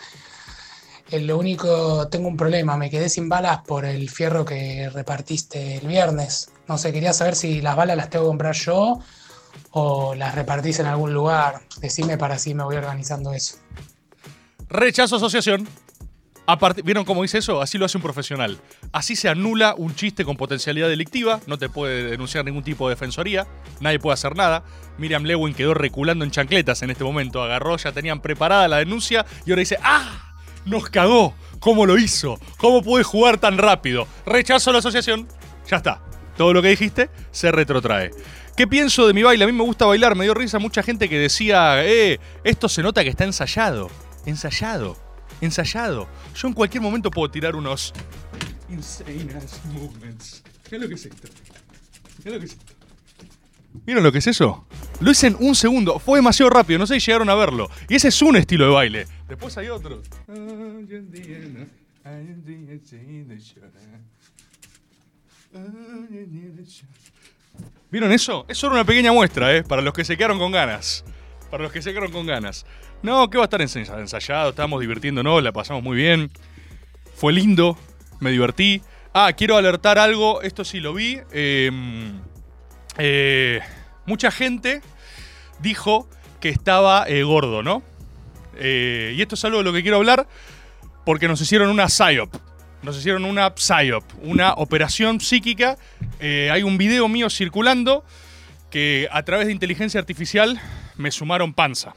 Eh, 1.10 1.20
lo 1.20 1.38
único, 1.38 2.08
tengo 2.08 2.28
un 2.28 2.36
problema, 2.36 2.76
me 2.76 2.90
quedé 2.90 3.08
sin 3.08 3.28
balas 3.28 3.60
por 3.66 3.84
el 3.84 4.10
fierro 4.10 4.44
que 4.44 4.90
repartiste 4.92 5.76
el 5.78 5.86
viernes. 5.86 6.50
No 6.68 6.76
sé, 6.78 6.92
quería 6.92 7.12
saber 7.12 7.34
si 7.36 7.62
las 7.62 7.76
balas 7.76 7.96
las 7.96 8.10
tengo 8.10 8.26
que 8.26 8.28
comprar 8.28 8.54
yo 8.54 9.00
o 9.70 10.14
las 10.14 10.34
repartís 10.34 10.78
en 10.80 10.86
algún 10.86 11.14
lugar. 11.14 11.60
Decime 11.80 12.18
para 12.18 12.34
así 12.34 12.54
me 12.54 12.64
voy 12.64 12.76
organizando 12.76 13.32
eso. 13.32 13.56
Rechazo 14.68 15.16
asociación. 15.16 15.66
¿Vieron 16.84 17.04
cómo 17.04 17.22
dice 17.22 17.38
eso? 17.38 17.60
Así 17.60 17.76
lo 17.76 17.86
hace 17.86 17.98
un 17.98 18.02
profesional. 18.02 18.58
Así 18.92 19.16
se 19.16 19.28
anula 19.28 19.74
un 19.76 19.94
chiste 19.94 20.24
con 20.24 20.36
potencialidad 20.36 20.88
delictiva. 20.88 21.40
No 21.46 21.58
te 21.58 21.68
puede 21.68 22.04
denunciar 22.10 22.44
ningún 22.44 22.62
tipo 22.62 22.88
de 22.88 22.94
defensoría. 22.94 23.46
Nadie 23.80 23.98
puede 23.98 24.14
hacer 24.14 24.36
nada. 24.36 24.62
Miriam 24.96 25.24
Lewin 25.24 25.54
quedó 25.54 25.74
reculando 25.74 26.24
en 26.24 26.30
chancletas 26.30 26.82
en 26.82 26.90
este 26.90 27.02
momento. 27.02 27.42
Agarró, 27.42 27.76
ya 27.76 27.90
tenían 27.90 28.20
preparada 28.20 28.68
la 28.68 28.78
denuncia 28.78 29.26
y 29.44 29.50
ahora 29.50 29.60
dice: 29.60 29.78
¡Ah! 29.82 30.34
Nos 30.64 30.88
cagó. 30.88 31.34
¿Cómo 31.58 31.84
lo 31.84 31.98
hizo? 31.98 32.38
¿Cómo 32.58 32.82
puede 32.82 33.02
jugar 33.02 33.38
tan 33.38 33.58
rápido? 33.58 34.06
Rechazo 34.24 34.72
la 34.72 34.78
asociación. 34.78 35.26
Ya 35.68 35.78
está. 35.78 36.00
Todo 36.36 36.52
lo 36.52 36.62
que 36.62 36.68
dijiste 36.68 37.10
se 37.32 37.50
retrotrae. 37.50 38.12
¿Qué 38.56 38.66
pienso 38.68 39.06
de 39.06 39.14
mi 39.14 39.22
baile? 39.22 39.44
A 39.44 39.46
mí 39.46 39.52
me 39.52 39.64
gusta 39.64 39.84
bailar. 39.86 40.14
Me 40.14 40.24
dio 40.24 40.34
risa 40.34 40.60
mucha 40.60 40.84
gente 40.84 41.08
que 41.08 41.18
decía: 41.18 41.84
Eh, 41.84 42.20
esto 42.44 42.68
se 42.68 42.84
nota 42.84 43.02
que 43.02 43.10
está 43.10 43.24
ensayado. 43.24 43.90
Ensayado 44.26 45.05
ensayado. 45.40 46.08
Yo 46.34 46.48
en 46.48 46.54
cualquier 46.54 46.82
momento 46.82 47.10
puedo 47.10 47.30
tirar 47.30 47.56
unos 47.56 47.92
insane 48.68 49.34
ass 49.34 49.60
movements. 49.72 50.42
Mira 50.70 50.84
lo 50.84 50.88
que 50.88 50.94
es 50.94 51.06
esto. 51.06 51.28
Mira 52.24 52.34
lo 52.34 52.40
que 52.40 52.46
es 52.46 52.52
esto. 52.52 52.76
¿Vieron 53.84 54.02
lo 54.02 54.12
que 54.12 54.18
es 54.18 54.26
eso? 54.26 54.66
Lo 55.00 55.10
hice 55.10 55.26
en 55.26 55.36
un 55.38 55.54
segundo. 55.54 55.98
Fue 55.98 56.18
demasiado 56.18 56.50
rápido. 56.50 56.78
No 56.78 56.86
sé 56.86 56.98
si 56.98 57.06
llegaron 57.06 57.28
a 57.28 57.34
verlo. 57.34 57.68
Y 57.88 57.96
ese 57.96 58.08
es 58.08 58.22
un 58.22 58.36
estilo 58.36 58.64
de 58.66 58.70
baile. 58.70 59.06
Después 59.28 59.56
hay 59.58 59.68
otro. 59.68 60.02
¿Vieron 67.90 68.12
eso? 68.12 68.46
Eso 68.48 68.66
era 68.66 68.74
una 68.74 68.84
pequeña 68.84 69.12
muestra, 69.12 69.54
¿eh? 69.56 69.62
Para 69.62 69.82
los 69.82 69.92
que 69.92 70.04
se 70.04 70.16
quedaron 70.16 70.38
con 70.38 70.52
ganas. 70.52 71.04
Para 71.50 71.62
los 71.62 71.72
que 71.72 71.80
se 71.82 71.90
quedaron 71.90 72.12
con 72.12 72.26
ganas. 72.26 72.66
No, 73.02 73.30
que 73.30 73.38
va 73.38 73.44
a 73.44 73.46
estar 73.46 73.60
ensa- 73.60 73.98
ensayado, 74.00 74.50
estábamos 74.50 74.80
divirtiéndonos, 74.80 75.42
la 75.42 75.52
pasamos 75.52 75.82
muy 75.82 75.96
bien. 75.96 76.30
Fue 77.14 77.32
lindo, 77.32 77.78
me 78.20 78.30
divertí. 78.30 78.82
Ah, 79.14 79.32
quiero 79.36 79.56
alertar 79.56 79.98
algo, 79.98 80.42
esto 80.42 80.64
sí 80.64 80.80
lo 80.80 80.92
vi. 80.92 81.20
eh, 81.32 81.70
eh, 82.98 83.60
mucha 84.06 84.30
gente 84.30 84.80
dijo 85.60 86.08
que 86.40 86.48
estaba 86.48 87.04
eh, 87.08 87.22
gordo, 87.22 87.62
¿no? 87.62 87.82
Eh, 88.58 89.14
y 89.16 89.22
esto 89.22 89.34
es 89.34 89.44
algo 89.44 89.58
de 89.58 89.64
lo 89.64 89.72
que 89.72 89.82
quiero 89.82 89.98
hablar 89.98 90.26
porque 91.04 91.28
nos 91.28 91.40
hicieron 91.40 91.68
una 91.70 91.86
PSYOP. 91.86 92.34
Nos 92.82 92.96
hicieron 92.98 93.24
una 93.24 93.54
PSYOP, 93.54 94.04
una 94.22 94.52
operación 94.54 95.20
psíquica. 95.20 95.76
Hay 96.20 96.62
un 96.62 96.78
video 96.78 97.08
mío 97.08 97.30
circulando 97.30 98.04
que 98.70 99.08
a 99.10 99.22
través 99.22 99.46
de 99.46 99.52
inteligencia 99.52 99.98
artificial 100.00 100.60
me 100.96 101.10
sumaron 101.10 101.54
panza. 101.54 101.94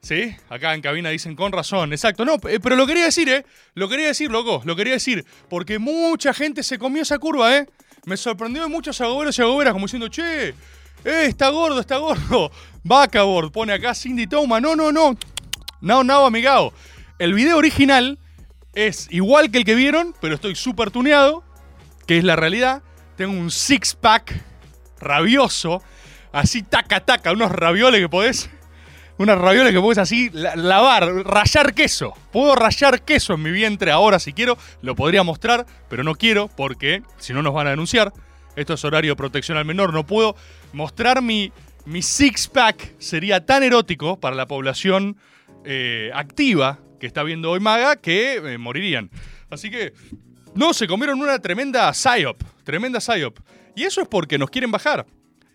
¿Sí? 0.00 0.36
Acá 0.48 0.72
en 0.74 0.82
cabina 0.82 1.10
dicen 1.10 1.34
con 1.34 1.50
razón, 1.50 1.92
exacto. 1.92 2.24
No, 2.24 2.34
eh, 2.48 2.60
pero 2.62 2.76
lo 2.76 2.86
quería 2.86 3.06
decir, 3.06 3.28
¿eh? 3.28 3.44
Lo 3.74 3.88
quería 3.88 4.06
decir, 4.06 4.30
loco, 4.30 4.62
lo 4.64 4.76
quería 4.76 4.92
decir. 4.92 5.24
Porque 5.48 5.80
mucha 5.80 6.32
gente 6.32 6.62
se 6.62 6.78
comió 6.78 7.02
esa 7.02 7.18
curva, 7.18 7.56
¿eh? 7.56 7.66
Me 8.04 8.16
sorprendió 8.16 8.68
muchos 8.68 9.00
agoberos 9.00 9.36
y 9.36 9.42
agoberas 9.42 9.72
como 9.72 9.86
diciendo, 9.86 10.06
che, 10.06 10.50
eh, 10.50 10.54
está 11.04 11.48
gordo, 11.48 11.80
está 11.80 11.96
gordo. 11.96 12.52
Vaca 12.84 13.24
board, 13.24 13.50
pone 13.50 13.72
acá 13.72 13.96
Cindy 13.96 14.28
Toma. 14.28 14.60
No, 14.60 14.76
no, 14.76 14.92
no. 14.92 15.16
No, 15.80 16.04
no, 16.04 16.26
amigao. 16.26 16.72
El 17.18 17.34
video 17.34 17.56
original 17.56 18.18
es 18.74 19.08
igual 19.10 19.50
que 19.50 19.58
el 19.58 19.64
que 19.64 19.74
vieron, 19.74 20.14
pero 20.20 20.36
estoy 20.36 20.54
súper 20.54 20.92
tuneado, 20.92 21.42
que 22.06 22.18
es 22.18 22.24
la 22.24 22.36
realidad. 22.36 22.82
Tengo 23.16 23.32
un 23.32 23.50
six-pack 23.50 24.40
rabioso, 25.00 25.82
así 26.36 26.62
taca 26.62 27.00
taca, 27.00 27.32
unos 27.32 27.50
ravioles 27.50 28.00
que 28.00 28.08
podés, 28.08 28.50
unas 29.18 29.38
ravioles 29.38 29.72
que 29.72 29.80
podés 29.80 29.98
así 29.98 30.30
la- 30.32 30.54
lavar, 30.56 31.06
rayar 31.24 31.74
queso. 31.74 32.12
Puedo 32.32 32.54
rayar 32.54 33.02
queso 33.02 33.34
en 33.34 33.42
mi 33.42 33.50
vientre 33.50 33.90
ahora 33.90 34.18
si 34.18 34.32
quiero, 34.32 34.58
lo 34.82 34.94
podría 34.94 35.22
mostrar, 35.22 35.66
pero 35.88 36.04
no 36.04 36.14
quiero 36.14 36.48
porque 36.48 37.02
si 37.18 37.32
no 37.32 37.42
nos 37.42 37.54
van 37.54 37.66
a 37.66 37.70
denunciar. 37.70 38.12
Esto 38.54 38.74
es 38.74 38.84
horario 38.84 39.12
de 39.12 39.16
protección 39.16 39.58
al 39.58 39.64
menor, 39.64 39.92
no 39.92 40.06
puedo 40.06 40.36
mostrar 40.72 41.22
mi, 41.22 41.52
mi 41.84 42.02
six-pack, 42.02 42.94
sería 42.98 43.44
tan 43.44 43.62
erótico 43.62 44.18
para 44.18 44.36
la 44.36 44.46
población 44.46 45.16
eh, 45.64 46.10
activa 46.14 46.78
que 47.00 47.06
está 47.06 47.22
viendo 47.22 47.50
hoy 47.50 47.60
Maga 47.60 47.96
que 47.96 48.34
eh, 48.36 48.58
morirían. 48.58 49.10
Así 49.50 49.70
que, 49.70 49.92
no, 50.54 50.72
se 50.72 50.86
comieron 50.86 51.20
una 51.20 51.38
tremenda 51.38 51.92
psyop, 51.92 52.42
tremenda 52.64 53.00
psyop. 53.00 53.38
Y 53.74 53.84
eso 53.84 54.00
es 54.00 54.08
porque 54.08 54.38
nos 54.38 54.48
quieren 54.48 54.70
bajar. 54.70 55.06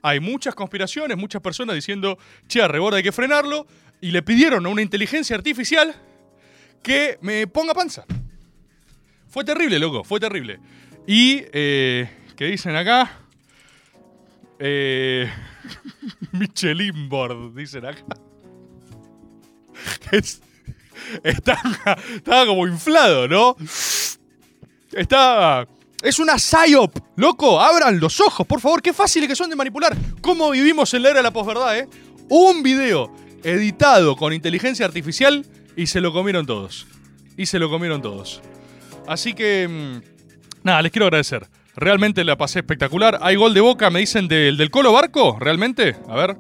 Hay 0.04 0.20
muchas 0.20 0.56
conspiraciones, 0.56 1.18
muchas 1.18 1.42
personas 1.42 1.76
diciendo, 1.76 2.18
che, 2.48 2.62
a 2.62 2.68
Rebord 2.68 2.96
hay 2.96 3.04
que 3.04 3.12
frenarlo. 3.12 3.68
Y 4.02 4.12
le 4.12 4.24
pidieron 4.24 4.66
a 4.66 4.70
una 4.70 4.82
inteligencia 4.82 5.36
artificial 5.36 5.96
que 6.82 7.20
me 7.22 7.46
ponga 7.48 7.74
panza. 7.74 8.06
Fue 9.30 9.44
terrible, 9.44 9.78
loco, 9.80 10.04
fue 10.04 10.20
terrible. 10.20 10.60
Y, 11.06 11.44
eh, 11.54 12.10
¿qué 12.36 12.46
dicen 12.46 12.76
acá? 12.76 13.20
Eh, 14.60 15.30
Michelin 16.32 17.10
board, 17.10 17.54
dicen 17.56 17.86
acá. 17.86 18.04
Es- 20.12 20.42
estaba, 21.24 21.98
estaba 22.16 22.46
como 22.46 22.68
inflado, 22.68 23.28
¿no? 23.28 23.56
Estaba... 24.94 25.68
Es 26.02 26.18
una 26.18 26.40
psyop, 26.40 26.98
loco, 27.16 27.62
abran 27.62 28.00
los 28.00 28.20
ojos, 28.22 28.48
por 28.48 28.60
favor, 28.60 28.82
qué 28.82 28.92
fáciles 28.92 29.30
que 29.30 29.36
son 29.36 29.52
de 29.52 29.56
manipular. 29.56 29.96
¿Cómo 30.22 30.50
vivimos 30.50 30.92
en 30.96 31.04
la 31.04 31.10
era 31.10 31.20
de 31.20 31.24
la 31.24 31.32
posverdad, 31.32 31.78
eh? 31.78 31.88
Un 32.28 32.64
video 32.64 33.14
editado 33.44 34.16
con 34.16 34.34
inteligencia 34.34 34.86
artificial 34.86 35.46
y 35.76 35.86
se 35.86 36.02
lo 36.02 36.12
comieron 36.12 36.48
todos. 36.48 36.88
Y 37.38 37.46
se 37.46 37.60
lo 37.60 37.70
comieron 37.70 38.02
todos. 38.02 38.42
Así 39.08 39.34
que, 39.34 39.68
mm, 39.68 40.64
nada, 40.64 40.82
les 40.82 40.92
quiero 40.92 41.06
agradecer. 41.06 41.48
Realmente 41.76 42.24
la 42.24 42.36
pasé 42.36 42.60
espectacular. 42.60 43.20
Hay 43.22 43.36
gol 43.36 43.54
de 43.54 43.62
boca, 43.62 43.92
me 43.92 44.00
dicen 44.00 44.28
del, 44.28 44.58
del 44.58 44.72
Colo 44.72 44.92
Barco, 44.92 45.38
¿realmente? 45.40 45.96
A 46.10 46.16
ver. 46.16 46.36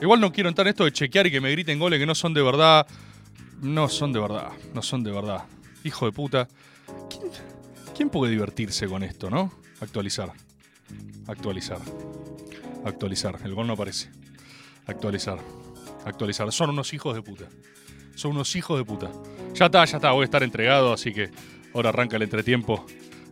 Igual 0.00 0.20
no 0.20 0.32
quiero 0.32 0.48
entrar 0.48 0.66
en 0.66 0.70
esto 0.70 0.84
de 0.84 0.92
chequear 0.92 1.26
y 1.26 1.30
que 1.30 1.40
me 1.40 1.50
griten 1.50 1.78
goles 1.78 1.98
que 1.98 2.06
no 2.06 2.14
son 2.14 2.32
de 2.32 2.42
verdad. 2.42 2.86
No 3.60 3.88
son 3.90 4.12
de 4.12 4.20
verdad, 4.20 4.48
no 4.74 4.80
son 4.80 5.04
de 5.04 5.10
verdad. 5.10 5.44
Hijo 5.84 6.06
de 6.06 6.12
puta. 6.12 6.48
¿Quién, 7.08 7.30
quién 7.96 8.10
puede 8.10 8.32
divertirse 8.32 8.86
con 8.86 9.02
esto, 9.02 9.30
no? 9.30 9.52
Actualizar. 9.80 10.32
Actualizar. 11.26 11.78
Actualizar. 12.84 13.38
El 13.44 13.54
gol 13.54 13.66
no 13.66 13.72
aparece. 13.72 14.10
Actualizar. 14.86 15.38
Actualizar. 16.04 16.52
Son 16.52 16.70
unos 16.70 16.92
hijos 16.92 17.14
de 17.14 17.22
puta. 17.22 17.46
Son 18.14 18.32
unos 18.32 18.54
hijos 18.54 18.78
de 18.78 18.84
puta. 18.84 19.10
Ya 19.54 19.66
está, 19.66 19.84
ya 19.84 19.96
está. 19.96 20.12
Voy 20.12 20.22
a 20.22 20.24
estar 20.24 20.42
entregado, 20.42 20.92
así 20.92 21.12
que 21.12 21.30
ahora 21.74 21.88
arranca 21.88 22.16
el 22.16 22.22
entretiempo. 22.22 22.84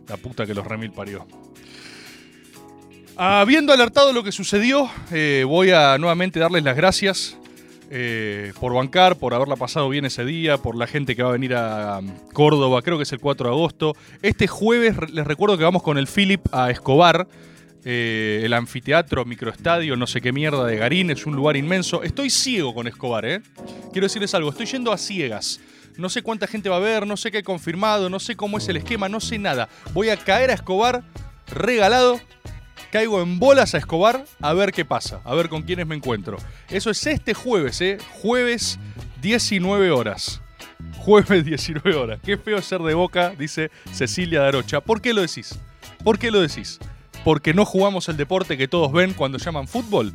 La 0.07 0.17
puta 0.17 0.45
que 0.45 0.53
los 0.53 0.65
remil 0.65 0.91
parió. 0.91 1.27
Habiendo 3.17 3.71
alertado 3.71 4.11
lo 4.11 4.23
que 4.23 4.31
sucedió, 4.31 4.89
eh, 5.11 5.45
voy 5.47 5.71
a 5.71 5.97
nuevamente 5.97 6.39
darles 6.39 6.63
las 6.63 6.75
gracias 6.75 7.37
eh, 7.89 8.53
por 8.59 8.73
bancar, 8.73 9.17
por 9.17 9.33
haberla 9.33 9.55
pasado 9.55 9.89
bien 9.89 10.05
ese 10.05 10.25
día, 10.25 10.57
por 10.57 10.75
la 10.75 10.87
gente 10.87 11.15
que 11.15 11.23
va 11.23 11.29
a 11.29 11.33
venir 11.33 11.53
a 11.55 11.99
um, 11.99 12.09
Córdoba, 12.33 12.81
creo 12.81 12.97
que 12.97 13.03
es 13.03 13.11
el 13.13 13.19
4 13.19 13.47
de 13.47 13.53
agosto. 13.53 13.95
Este 14.21 14.47
jueves 14.47 14.95
les 15.11 15.25
recuerdo 15.25 15.57
que 15.57 15.63
vamos 15.63 15.83
con 15.83 15.97
el 15.97 16.07
Philip 16.07 16.41
a 16.51 16.71
Escobar, 16.71 17.27
eh, 17.83 18.41
el 18.43 18.53
anfiteatro, 18.53 19.25
microestadio, 19.25 19.95
no 19.95 20.07
sé 20.07 20.19
qué 20.19 20.31
mierda 20.31 20.65
de 20.65 20.77
Garín, 20.77 21.11
es 21.11 21.25
un 21.25 21.35
lugar 21.35 21.57
inmenso. 21.57 22.01
Estoy 22.01 22.29
ciego 22.29 22.73
con 22.73 22.87
Escobar, 22.87 23.25
¿eh? 23.25 23.41
Quiero 23.91 24.05
decirles 24.05 24.33
algo, 24.33 24.49
estoy 24.49 24.65
yendo 24.65 24.91
a 24.91 24.97
ciegas. 24.97 25.59
No 25.97 26.09
sé 26.09 26.23
cuánta 26.23 26.47
gente 26.47 26.67
va 26.67 26.77
a 26.77 26.79
ver, 26.79 27.05
no 27.05 27.15
sé 27.15 27.31
qué 27.31 27.37
hay 27.37 27.43
confirmado, 27.43 28.09
no 28.09 28.19
sé 28.19 28.35
cómo 28.35 28.57
es 28.57 28.67
el 28.67 28.77
esquema, 28.77 29.07
no 29.07 29.19
sé 29.19 29.37
nada. 29.37 29.69
Voy 29.93 30.09
a 30.09 30.17
caer 30.17 30.49
a 30.49 30.53
Escobar 30.53 31.03
regalado 31.47 32.19
caigo 32.95 33.21
en 33.21 33.39
bolas 33.39 33.75
a 33.75 33.77
Escobar 33.77 34.23
a 34.39 34.53
ver 34.53 34.71
qué 34.71 34.85
pasa, 34.85 35.19
a 35.25 35.35
ver 35.35 35.49
con 35.49 35.63
quiénes 35.63 35.85
me 35.85 35.95
encuentro. 35.95 36.37
Eso 36.69 36.89
es 36.89 37.05
este 37.05 37.33
jueves, 37.33 37.81
¿eh? 37.81 37.97
Jueves 38.21 38.79
19 39.21 39.91
horas. 39.91 40.41
Jueves 40.99 41.43
19 41.45 41.93
horas. 41.93 42.21
Qué 42.23 42.37
feo 42.37 42.61
ser 42.61 42.79
de 42.79 42.93
boca, 42.93 43.33
dice 43.37 43.69
Cecilia 43.91 44.43
Darocha. 44.43 44.79
¿Por 44.79 45.01
qué 45.01 45.13
lo 45.13 45.19
decís? 45.19 45.59
¿Por 46.05 46.17
qué 46.17 46.31
lo 46.31 46.39
decís? 46.39 46.79
¿Porque 47.25 47.53
no 47.53 47.65
jugamos 47.65 48.07
el 48.07 48.15
deporte 48.15 48.57
que 48.57 48.69
todos 48.69 48.93
ven 48.93 49.11
cuando 49.13 49.39
llaman 49.39 49.67
fútbol? 49.67 50.13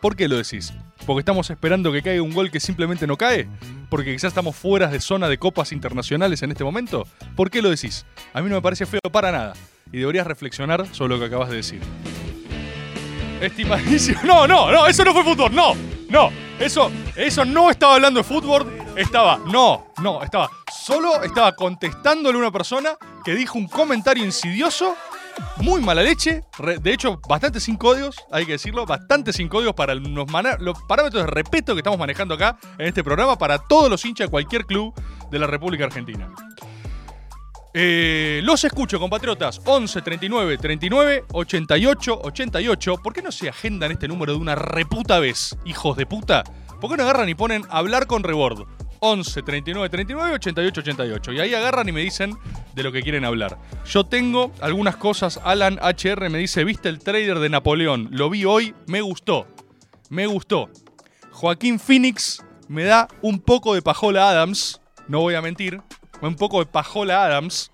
¿Por 0.00 0.16
qué 0.16 0.26
lo 0.26 0.36
decís? 0.36 0.72
¿Porque 1.06 1.20
estamos 1.20 1.48
esperando 1.50 1.92
que 1.92 2.02
caiga 2.02 2.22
un 2.22 2.34
gol 2.34 2.50
que 2.50 2.58
simplemente 2.58 3.06
no 3.06 3.16
cae? 3.16 3.48
¿Porque 3.88 4.12
quizás 4.12 4.30
estamos 4.30 4.56
fuera 4.56 4.88
de 4.88 4.98
zona 5.00 5.28
de 5.28 5.38
copas 5.38 5.70
internacionales 5.70 6.42
en 6.42 6.50
este 6.50 6.64
momento? 6.64 7.06
¿Por 7.36 7.52
qué 7.52 7.62
lo 7.62 7.70
decís? 7.70 8.04
A 8.32 8.42
mí 8.42 8.48
no 8.48 8.56
me 8.56 8.62
parece 8.62 8.84
feo 8.84 9.00
para 9.12 9.30
nada. 9.30 9.54
Y 9.92 9.98
deberías 9.98 10.26
reflexionar 10.26 10.86
sobre 10.92 11.14
lo 11.14 11.20
que 11.20 11.26
acabas 11.26 11.50
de 11.50 11.56
decir. 11.56 11.80
Estimadísimo. 13.40 14.20
No, 14.24 14.46
no, 14.46 14.70
no, 14.70 14.86
eso 14.86 15.04
no 15.04 15.12
fue 15.12 15.24
fútbol. 15.24 15.54
No, 15.54 15.74
no. 16.08 16.30
Eso, 16.58 16.90
eso 17.14 17.44
no 17.44 17.70
estaba 17.70 17.96
hablando 17.96 18.20
de 18.20 18.24
fútbol. 18.24 18.66
Estaba, 18.96 19.38
no, 19.46 19.88
no, 20.02 20.22
estaba. 20.22 20.50
Solo 20.72 21.22
estaba 21.22 21.54
contestándole 21.54 22.36
a 22.38 22.40
una 22.40 22.50
persona 22.50 22.96
que 23.24 23.34
dijo 23.34 23.58
un 23.58 23.68
comentario 23.68 24.24
insidioso, 24.24 24.96
muy 25.58 25.82
mala 25.82 26.02
leche. 26.02 26.44
de 26.80 26.92
hecho, 26.92 27.20
bastante 27.28 27.60
sin 27.60 27.76
códigos, 27.76 28.16
hay 28.32 28.46
que 28.46 28.52
decirlo. 28.52 28.86
Bastante 28.86 29.32
sin 29.34 29.48
códigos 29.48 29.74
para 29.74 29.94
los 29.94 30.82
parámetros 30.88 31.24
de 31.24 31.30
respeto 31.30 31.74
que 31.74 31.80
estamos 31.80 31.98
manejando 31.98 32.34
acá 32.34 32.56
en 32.78 32.86
este 32.86 33.04
programa 33.04 33.36
para 33.36 33.58
todos 33.58 33.90
los 33.90 34.02
hinchas 34.04 34.28
de 34.28 34.30
cualquier 34.30 34.64
club 34.64 34.94
de 35.30 35.38
la 35.38 35.46
República 35.46 35.84
Argentina. 35.84 36.30
Eh, 37.78 38.40
los 38.42 38.64
escucho, 38.64 38.98
compatriotas. 38.98 39.60
11 39.66 40.00
39 40.00 40.56
39 40.56 41.24
88 41.30 42.20
88. 42.22 42.96
¿Por 43.02 43.12
qué 43.12 43.20
no 43.20 43.30
se 43.30 43.50
agendan 43.50 43.92
este 43.92 44.08
número 44.08 44.32
de 44.32 44.38
una 44.38 44.54
reputa 44.54 45.18
vez, 45.18 45.58
hijos 45.66 45.94
de 45.98 46.06
puta? 46.06 46.42
¿Por 46.80 46.90
qué 46.90 46.96
no 46.96 47.02
agarran 47.02 47.28
y 47.28 47.34
ponen 47.34 47.66
hablar 47.68 48.06
con 48.06 48.22
Rebord? 48.22 48.66
11 49.00 49.42
39 49.42 49.90
39 49.90 50.34
88 50.36 50.80
88. 50.80 51.32
Y 51.34 51.40
ahí 51.40 51.52
agarran 51.52 51.86
y 51.86 51.92
me 51.92 52.00
dicen 52.00 52.34
de 52.74 52.82
lo 52.82 52.92
que 52.92 53.02
quieren 53.02 53.26
hablar. 53.26 53.58
Yo 53.84 54.04
tengo 54.04 54.52
algunas 54.62 54.96
cosas. 54.96 55.38
Alan 55.44 55.78
HR 55.78 56.30
me 56.30 56.38
dice: 56.38 56.64
¿Viste 56.64 56.88
el 56.88 57.00
trailer 57.00 57.40
de 57.40 57.50
Napoleón? 57.50 58.08
Lo 58.10 58.30
vi 58.30 58.46
hoy, 58.46 58.74
me 58.86 59.02
gustó. 59.02 59.48
Me 60.08 60.26
gustó. 60.26 60.70
Joaquín 61.30 61.78
Phoenix 61.78 62.42
me 62.68 62.84
da 62.84 63.06
un 63.20 63.38
poco 63.38 63.74
de 63.74 63.82
Pajola 63.82 64.30
Adams. 64.30 64.80
No 65.08 65.20
voy 65.20 65.34
a 65.34 65.42
mentir. 65.42 65.82
Un 66.20 66.34
poco 66.34 66.60
de 66.60 66.66
Pajola 66.66 67.24
Adams. 67.24 67.70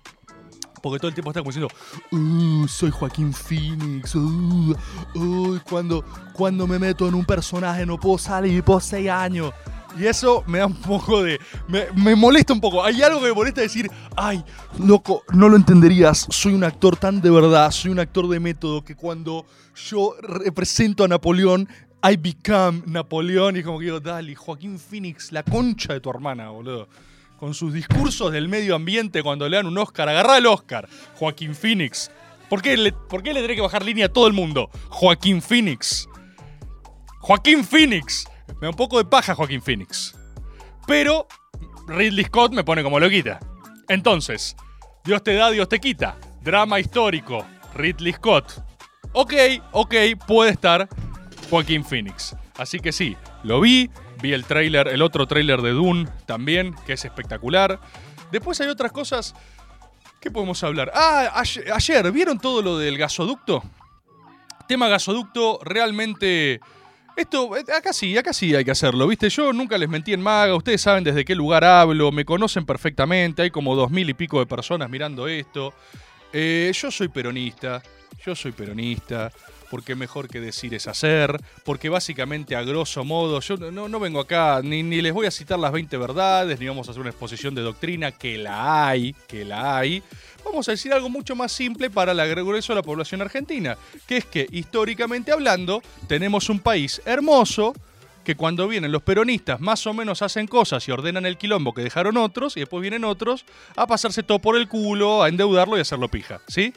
Porque 0.81 0.99
todo 0.99 1.07
el 1.07 1.13
tiempo 1.13 1.31
está 1.31 1.39
como 1.39 1.51
diciendo, 1.51 1.73
"Uh, 2.11 2.67
soy 2.67 2.91
Joaquín 2.91 3.31
Phoenix. 3.33 4.15
Uh, 4.15 4.75
uy, 5.15 5.61
cuando, 5.69 6.03
cuando 6.33 6.67
me 6.67 6.77
meto 6.77 7.07
en 7.07 7.15
un 7.15 7.23
personaje 7.23 7.85
no 7.85 7.97
puedo 7.97 8.17
salir 8.17 8.61
por 8.63 8.81
seis 8.81 9.09
años. 9.09 9.53
Y 9.97 10.07
eso 10.07 10.43
me 10.47 10.57
da 10.57 10.65
un 10.65 10.75
poco 10.75 11.23
de. 11.23 11.39
Me, 11.67 11.85
me 11.95 12.15
molesta 12.15 12.51
un 12.51 12.59
poco. 12.59 12.83
Hay 12.83 13.01
algo 13.01 13.19
que 13.21 13.27
me 13.27 13.33
molesta 13.33 13.61
decir, 13.61 13.89
ay, 14.17 14.43
loco, 14.79 15.23
no 15.31 15.47
lo 15.47 15.55
entenderías. 15.55 16.27
Soy 16.29 16.53
un 16.53 16.63
actor 16.63 16.97
tan 16.97 17.21
de 17.21 17.29
verdad, 17.29 17.71
soy 17.71 17.91
un 17.91 17.99
actor 17.99 18.27
de 18.27 18.39
método 18.39 18.83
que 18.83 18.95
cuando 18.95 19.45
yo 19.89 20.15
represento 20.21 21.03
a 21.03 21.07
Napoleón, 21.07 21.69
I 22.03 22.17
become 22.17 22.81
Napoleón. 22.87 23.55
Y 23.55 23.63
como 23.63 23.79
que 23.79 23.85
digo, 23.85 23.99
dale, 23.99 24.35
Joaquín 24.35 24.79
Phoenix, 24.79 25.31
la 25.31 25.43
concha 25.43 25.93
de 25.93 26.01
tu 26.01 26.09
hermana, 26.09 26.49
boludo. 26.49 26.89
Con 27.37 27.53
sus 27.53 27.73
discursos 27.73 28.31
del 28.31 28.47
medio 28.47 28.75
ambiente 28.75 29.21
cuando 29.21 29.49
le 29.49 29.57
dan 29.57 29.65
un 29.65 29.77
Oscar, 29.77 30.07
agarrá 30.07 30.37
el 30.37 30.45
Oscar, 30.45 30.87
Joaquín 31.15 31.55
Phoenix. 31.55 32.09
¿Por 32.49 32.61
qué, 32.61 32.77
le, 32.77 32.91
¿Por 32.91 33.23
qué 33.23 33.33
le 33.33 33.45
que 33.47 33.61
bajar 33.61 33.83
línea 33.83 34.05
a 34.05 34.09
todo 34.09 34.27
el 34.27 34.33
mundo? 34.33 34.69
Joaquín 34.89 35.41
Phoenix. 35.41 36.07
Joaquín 37.19 37.63
Phoenix. 37.63 38.25
Me 38.47 38.67
da 38.67 38.69
un 38.69 38.75
poco 38.75 38.97
de 38.97 39.05
paja 39.05 39.35
Joaquín 39.35 39.61
Phoenix. 39.61 40.15
Pero 40.85 41.27
Ridley 41.87 42.25
Scott 42.25 42.53
me 42.53 42.63
pone 42.63 42.83
como 42.83 42.99
loquita. 42.99 43.39
Entonces, 43.89 44.55
Dios 45.03 45.23
te 45.23 45.33
da, 45.33 45.49
Dios 45.49 45.67
te 45.67 45.79
quita. 45.79 46.17
Drama 46.41 46.79
histórico. 46.79 47.45
Ridley 47.75 48.13
Scott. 48.13 48.63
Ok, 49.13 49.33
ok, 49.71 49.95
puede 50.27 50.51
estar 50.51 50.87
Joaquín 51.49 51.83
Phoenix. 51.83 52.35
Así 52.57 52.79
que 52.79 52.91
sí, 52.91 53.15
lo 53.43 53.61
vi. 53.61 53.89
Vi 54.23 54.31
el 54.31 54.45
trailer, 54.45 54.87
el 54.87 55.01
otro 55.01 55.27
trailer 55.27 55.61
de 55.61 55.71
Dune 55.71 56.07
también, 56.25 56.73
que 56.85 56.93
es 56.93 57.03
espectacular. 57.03 57.81
Después 58.31 58.59
hay 58.61 58.69
otras 58.69 58.93
cosas. 58.93 59.35
¿Qué 60.21 60.31
podemos 60.31 60.63
hablar? 60.63 60.93
Ah, 60.95 61.43
ayer, 61.73 62.09
¿vieron 62.13 62.39
todo 62.39 62.61
lo 62.61 62.77
del 62.77 62.97
gasoducto? 62.97 63.61
Tema 64.65 64.87
gasoducto 64.87 65.59
realmente 65.61 66.61
esto, 67.17 67.51
acá 67.53 67.91
sí, 67.91 68.17
acá 68.17 68.31
sí 68.31 68.55
hay 68.55 68.63
que 68.63 68.71
hacerlo, 68.71 69.07
¿viste? 69.07 69.29
Yo 69.29 69.51
nunca 69.51 69.77
les 69.77 69.89
mentí 69.89 70.13
en 70.13 70.21
maga, 70.21 70.55
ustedes 70.55 70.81
saben 70.81 71.03
desde 71.03 71.25
qué 71.25 71.35
lugar 71.35 71.65
hablo, 71.65 72.13
me 72.13 72.23
conocen 72.23 72.65
perfectamente, 72.65 73.41
hay 73.41 73.51
como 73.51 73.75
dos 73.75 73.91
mil 73.91 74.09
y 74.09 74.13
pico 74.13 74.39
de 74.39 74.45
personas 74.45 74.89
mirando 74.89 75.27
esto. 75.27 75.73
Eh, 76.31 76.71
yo 76.73 76.89
soy 76.91 77.09
peronista, 77.09 77.83
yo 78.25 78.33
soy 78.35 78.53
peronista, 78.53 79.33
porque 79.73 79.95
mejor 79.95 80.27
que 80.27 80.39
decir 80.39 80.75
es 80.75 80.85
hacer, 80.85 81.35
porque 81.63 81.89
básicamente 81.89 82.55
a 82.55 82.61
grosso 82.61 83.03
modo, 83.03 83.39
yo 83.39 83.57
no, 83.57 83.89
no 83.89 83.99
vengo 83.99 84.19
acá, 84.19 84.61
ni, 84.63 84.83
ni, 84.83 85.01
les 85.01 85.11
voy 85.11 85.25
a 85.25 85.31
citar 85.31 85.57
las 85.57 85.71
20 85.71 85.97
verdades, 85.97 86.59
ni 86.59 86.67
vamos 86.67 86.87
a 86.87 86.91
hacer 86.91 87.01
una 87.01 87.09
exposición 87.09 87.55
de 87.55 87.63
doctrina, 87.63 88.11
que 88.11 88.37
la 88.37 88.87
hay, 88.89 89.15
que 89.27 89.43
la 89.43 89.79
hay. 89.79 90.03
Vamos 90.45 90.67
a 90.67 90.73
decir 90.73 90.93
algo 90.93 91.09
mucho 91.09 91.35
más 91.35 91.51
simple 91.51 91.89
para 91.89 92.11
el 92.11 92.35
grueso 92.35 92.73
de 92.73 92.77
la 92.77 92.83
población 92.83 93.23
argentina, 93.23 93.75
que 94.05 94.17
es 94.17 94.25
que 94.25 94.45
históricamente 94.51 95.31
hablando, 95.31 95.81
tenemos 96.07 96.49
un 96.49 96.59
país 96.59 97.01
hermoso, 97.03 97.73
que 98.23 98.35
cuando 98.35 98.67
vienen 98.67 98.91
los 98.91 99.01
peronistas 99.01 99.59
más 99.59 99.87
o 99.87 99.93
menos 99.95 100.21
hacen 100.21 100.45
cosas 100.45 100.87
y 100.87 100.91
ordenan 100.91 101.25
el 101.25 101.39
quilombo 101.39 101.73
que 101.73 101.81
dejaron 101.81 102.17
otros, 102.17 102.57
y 102.57 102.59
después 102.59 102.79
vienen 102.83 103.05
otros 103.05 103.43
a 103.75 103.87
pasarse 103.87 104.21
todo 104.21 104.37
por 104.37 104.55
el 104.55 104.67
culo, 104.67 105.23
a 105.23 105.29
endeudarlo 105.29 105.79
y 105.79 105.81
hacerlo 105.81 106.09
pija, 106.09 106.41
¿sí? 106.47 106.75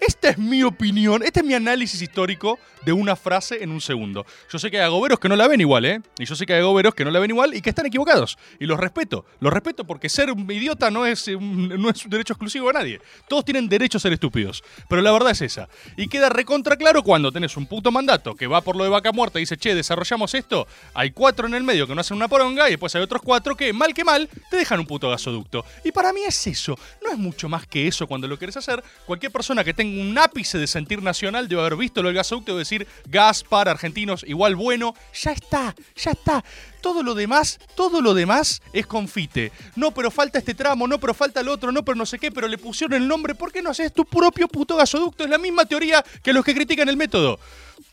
Esta 0.00 0.30
es 0.30 0.38
mi 0.38 0.62
opinión, 0.62 1.22
este 1.22 1.40
es 1.40 1.46
mi 1.46 1.54
análisis 1.54 2.00
histórico 2.00 2.58
de 2.84 2.92
una 2.92 3.16
frase 3.16 3.62
en 3.62 3.70
un 3.70 3.80
segundo. 3.80 4.24
Yo 4.50 4.58
sé 4.58 4.70
que 4.70 4.78
hay 4.78 4.84
agoberos 4.84 5.18
que 5.18 5.28
no 5.28 5.36
la 5.36 5.48
ven 5.48 5.60
igual, 5.60 5.84
¿eh? 5.84 6.00
Y 6.18 6.24
yo 6.24 6.36
sé 6.36 6.46
que 6.46 6.54
hay 6.54 6.60
agoberos 6.60 6.94
que 6.94 7.04
no 7.04 7.10
la 7.10 7.18
ven 7.18 7.30
igual 7.30 7.54
y 7.54 7.60
que 7.60 7.70
están 7.70 7.86
equivocados. 7.86 8.38
Y 8.60 8.66
los 8.66 8.78
respeto. 8.78 9.24
Los 9.40 9.52
respeto 9.52 9.84
porque 9.84 10.08
ser 10.08 10.30
un 10.30 10.50
idiota 10.50 10.90
no 10.90 11.04
es 11.04 11.26
un, 11.28 11.68
no 11.68 11.90
es 11.90 12.04
un 12.04 12.10
derecho 12.10 12.34
exclusivo 12.34 12.68
de 12.68 12.74
nadie. 12.74 13.00
Todos 13.28 13.44
tienen 13.44 13.68
derecho 13.68 13.98
a 13.98 14.00
ser 14.00 14.12
estúpidos. 14.12 14.62
Pero 14.88 15.02
la 15.02 15.10
verdad 15.10 15.32
es 15.32 15.42
esa. 15.42 15.68
Y 15.96 16.08
queda 16.08 16.28
recontra 16.28 16.76
claro 16.76 17.02
cuando 17.02 17.32
tenés 17.32 17.56
un 17.56 17.66
puto 17.66 17.90
mandato 17.90 18.34
que 18.34 18.46
va 18.46 18.60
por 18.60 18.76
lo 18.76 18.84
de 18.84 18.90
vaca 18.90 19.12
muerta 19.12 19.38
y 19.38 19.42
dice, 19.42 19.56
che, 19.56 19.74
desarrollamos 19.74 20.32
esto. 20.34 20.66
Hay 20.94 21.10
cuatro 21.10 21.46
en 21.46 21.54
el 21.54 21.64
medio 21.64 21.86
que 21.86 21.94
no 21.94 22.00
hacen 22.00 22.16
una 22.16 22.28
poronga 22.28 22.68
y 22.68 22.72
después 22.72 22.94
hay 22.94 23.02
otros 23.02 23.22
cuatro 23.22 23.56
que, 23.56 23.72
mal 23.72 23.92
que 23.94 24.04
mal, 24.04 24.28
te 24.50 24.56
dejan 24.56 24.78
un 24.78 24.86
puto 24.86 25.10
gasoducto. 25.10 25.64
Y 25.84 25.92
para 25.92 26.12
mí 26.12 26.20
es 26.26 26.46
eso. 26.46 26.78
No 27.04 27.10
es 27.10 27.18
mucho 27.18 27.48
más 27.48 27.66
que 27.66 27.88
eso 27.88 28.06
cuando 28.06 28.28
lo 28.28 28.38
quieres 28.38 28.56
hacer. 28.56 28.82
Cualquier 29.04 29.32
persona 29.32 29.64
que 29.64 29.74
tenga 29.74 29.87
un 29.96 30.18
ápice 30.18 30.58
de 30.58 30.66
sentir 30.66 31.02
nacional 31.02 31.48
debe 31.48 31.62
haber 31.62 31.76
visto 31.76 32.02
del 32.02 32.14
gasoducto 32.14 32.54
y 32.54 32.58
decir 32.58 32.86
gas 33.06 33.44
para 33.44 33.70
argentinos 33.70 34.24
igual 34.26 34.56
bueno. 34.56 34.94
Ya 35.22 35.32
está, 35.32 35.74
ya 35.96 36.10
está. 36.10 36.44
Todo 36.80 37.02
lo 37.02 37.14
demás, 37.14 37.58
todo 37.74 38.00
lo 38.00 38.14
demás 38.14 38.62
es 38.72 38.86
confite. 38.86 39.52
No, 39.76 39.90
pero 39.90 40.10
falta 40.10 40.38
este 40.38 40.54
tramo, 40.54 40.86
no, 40.86 40.98
pero 40.98 41.14
falta 41.14 41.40
el 41.40 41.48
otro, 41.48 41.72
no, 41.72 41.84
pero 41.84 41.96
no 41.96 42.06
sé 42.06 42.18
qué, 42.18 42.30
pero 42.30 42.48
le 42.48 42.58
pusieron 42.58 43.00
el 43.00 43.08
nombre. 43.08 43.34
¿Por 43.34 43.52
qué 43.52 43.62
no 43.62 43.70
haces 43.70 43.92
tu 43.92 44.04
propio 44.04 44.48
puto 44.48 44.76
gasoducto? 44.76 45.24
Es 45.24 45.30
la 45.30 45.38
misma 45.38 45.64
teoría 45.64 46.04
que 46.22 46.32
los 46.32 46.44
que 46.44 46.54
critican 46.54 46.88
el 46.88 46.96
método. 46.96 47.38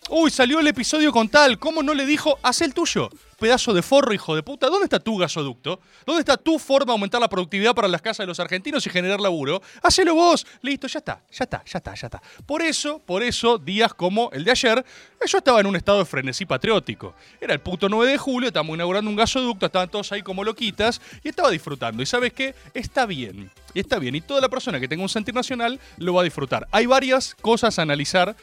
Uy, 0.10 0.30
salió 0.30 0.60
el 0.60 0.67
episodio 0.67 1.12
con 1.12 1.30
tal. 1.30 1.58
¿Cómo 1.60 1.82
no 1.82 1.93
le 1.93 2.06
dijo, 2.06 2.38
haz 2.43 2.62
el 2.62 2.74
tuyo? 2.74 3.10
Pedazo 3.39 3.74
de 3.74 3.82
forro, 3.82 4.13
hijo 4.13 4.36
de 4.36 4.43
puta. 4.43 4.67
¿Dónde 4.67 4.86
está 4.86 5.00
tu 5.00 5.17
gasoducto? 5.17 5.82
¿Dónde 6.06 6.19
está 6.21 6.38
tu 6.38 6.58
forma 6.58 6.86
de 6.86 6.91
aumentar 6.93 7.19
la 7.19 7.28
productividad 7.28 7.74
para 7.74 7.88
las 7.88 8.02
casas 8.02 8.19
de 8.19 8.28
los 8.28 8.39
argentinos 8.39 8.86
y 8.86 8.89
generar 8.89 9.19
laburo? 9.19 9.62
Hacelo 9.82 10.15
vos. 10.15 10.45
Listo, 10.62 10.88
ya 10.88 11.00
está, 11.00 11.21
ya 11.32 11.43
está, 11.43 11.63
ya 11.65 11.78
está, 11.80 11.95
ya 11.95 12.08
está. 12.08 12.21
Por 12.45 12.62
eso, 12.62 13.00
por 13.00 13.24
eso, 13.24 13.58
días 13.58 13.93
como 13.93 14.30
el 14.32 14.43
de 14.43 14.52
ayer, 14.52 14.86
yo 15.26 15.38
estaba 15.38 15.60
en 15.60 15.65
un 15.65 15.76
estado 15.76 16.00
de 16.00 16.06
frenesí 16.06 16.45
patriótico. 16.45 17.13
Era 17.41 17.54
el 17.54 17.60
puto 17.60 17.89
9 17.89 18.12
de 18.12 18.17
julio, 18.17 18.48
estábamos 18.48 18.76
inaugurando 18.76 19.10
un 19.10 19.17
gasoducto, 19.17 19.65
estaban 19.65 19.89
todos 19.89 20.12
ahí 20.12 20.21
como 20.21 20.43
loquitas 20.43 21.02
y 21.24 21.30
estaba 21.30 21.50
disfrutando. 21.50 22.02
¿Y 22.02 22.06
sabes 22.06 22.32
qué? 22.32 22.56
Está 22.74 23.06
bien. 23.06 23.52
Está 23.74 24.00
bien. 24.00 24.15
Y 24.15 24.21
toda 24.21 24.39
la 24.39 24.50
persona 24.50 24.80
que 24.80 24.88
tenga 24.88 25.04
un 25.04 25.10
sentir 25.10 25.34
nacional 25.34 25.80
lo 25.98 26.13
va 26.13 26.21
a 26.21 26.24
disfrutar. 26.24 26.67
Hay 26.71 26.86
varias 26.86 27.36
cosas 27.41 27.80
a 27.80 27.82
analizar 27.82 28.36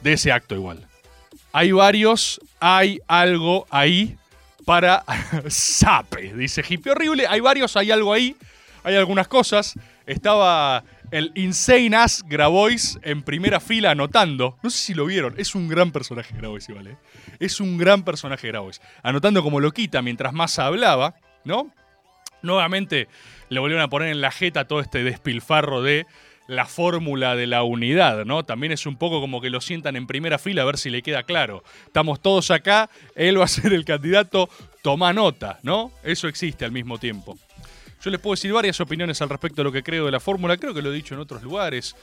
de 0.00 0.12
ese 0.12 0.32
acto 0.32 0.54
igual. 0.54 0.86
Hay 1.52 1.72
varios, 1.72 2.40
hay 2.60 3.00
algo 3.08 3.66
ahí 3.70 4.16
para 4.64 5.04
sape, 5.48 6.34
dice 6.34 6.62
hippie 6.68 6.92
horrible. 6.92 7.26
Hay 7.26 7.40
varios, 7.40 7.76
hay 7.76 7.90
algo 7.90 8.12
ahí, 8.12 8.36
hay 8.84 8.96
algunas 8.96 9.28
cosas. 9.28 9.74
Estaba 10.06 10.84
el 11.10 11.32
Insane 11.34 11.96
Ass 11.96 12.22
Grabois 12.26 12.98
en 13.02 13.22
primera 13.22 13.60
fila 13.60 13.92
anotando. 13.92 14.58
No 14.62 14.70
sé 14.70 14.78
si 14.78 14.94
lo 14.94 15.06
vieron, 15.06 15.34
es 15.38 15.54
un 15.54 15.68
gran 15.68 15.90
personaje 15.90 16.34
Grabois 16.36 16.68
igual, 16.68 16.88
¿eh? 16.88 16.96
Es 17.40 17.60
un 17.60 17.78
gran 17.78 18.02
personaje 18.02 18.48
Grabois. 18.48 18.80
Anotando 19.02 19.42
como 19.42 19.60
loquita 19.60 20.02
mientras 20.02 20.32
más 20.32 20.58
hablaba, 20.58 21.14
¿no? 21.44 21.72
Nuevamente 22.42 23.08
le 23.48 23.60
volvieron 23.60 23.82
a 23.82 23.88
poner 23.88 24.08
en 24.08 24.20
la 24.20 24.30
jeta 24.30 24.66
todo 24.66 24.80
este 24.80 25.02
despilfarro 25.02 25.82
de 25.82 26.06
la 26.48 26.64
fórmula 26.64 27.36
de 27.36 27.46
la 27.46 27.62
unidad, 27.62 28.24
¿no? 28.24 28.42
También 28.42 28.72
es 28.72 28.86
un 28.86 28.96
poco 28.96 29.20
como 29.20 29.40
que 29.40 29.50
lo 29.50 29.60
sientan 29.60 29.96
en 29.96 30.06
primera 30.06 30.38
fila 30.38 30.62
a 30.62 30.64
ver 30.64 30.78
si 30.78 30.88
le 30.88 31.02
queda 31.02 31.22
claro. 31.22 31.62
Estamos 31.86 32.20
todos 32.20 32.50
acá, 32.50 32.90
él 33.14 33.38
va 33.38 33.44
a 33.44 33.48
ser 33.48 33.74
el 33.74 33.84
candidato, 33.84 34.48
toma 34.82 35.12
nota, 35.12 35.60
¿no? 35.62 35.92
Eso 36.02 36.26
existe 36.26 36.64
al 36.64 36.72
mismo 36.72 36.98
tiempo. 36.98 37.38
Yo 38.02 38.10
les 38.10 38.18
puedo 38.18 38.34
decir 38.34 38.52
varias 38.52 38.80
opiniones 38.80 39.20
al 39.20 39.28
respecto 39.28 39.60
de 39.60 39.64
lo 39.64 39.72
que 39.72 39.82
creo 39.82 40.06
de 40.06 40.12
la 40.12 40.20
fórmula, 40.20 40.56
creo 40.56 40.72
que 40.72 40.80
lo 40.80 40.90
he 40.90 40.94
dicho 40.94 41.14
en 41.14 41.20
otros 41.20 41.42
lugares, 41.42 41.94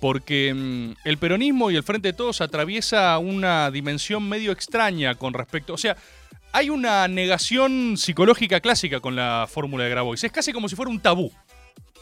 porque 0.00 0.52
mmm, 0.52 0.94
el 1.04 1.18
peronismo 1.18 1.70
y 1.70 1.76
el 1.76 1.84
Frente 1.84 2.08
de 2.08 2.12
Todos 2.14 2.40
atraviesa 2.40 3.16
una 3.18 3.70
dimensión 3.70 4.28
medio 4.28 4.50
extraña 4.50 5.14
con 5.14 5.32
respecto, 5.32 5.74
o 5.74 5.78
sea, 5.78 5.96
hay 6.50 6.70
una 6.70 7.06
negación 7.06 7.96
psicológica 7.96 8.60
clásica 8.60 8.98
con 8.98 9.14
la 9.14 9.46
fórmula 9.48 9.84
de 9.84 9.90
Grabois, 9.90 10.24
es 10.24 10.32
casi 10.32 10.52
como 10.52 10.68
si 10.68 10.74
fuera 10.74 10.90
un 10.90 11.00
tabú, 11.00 11.30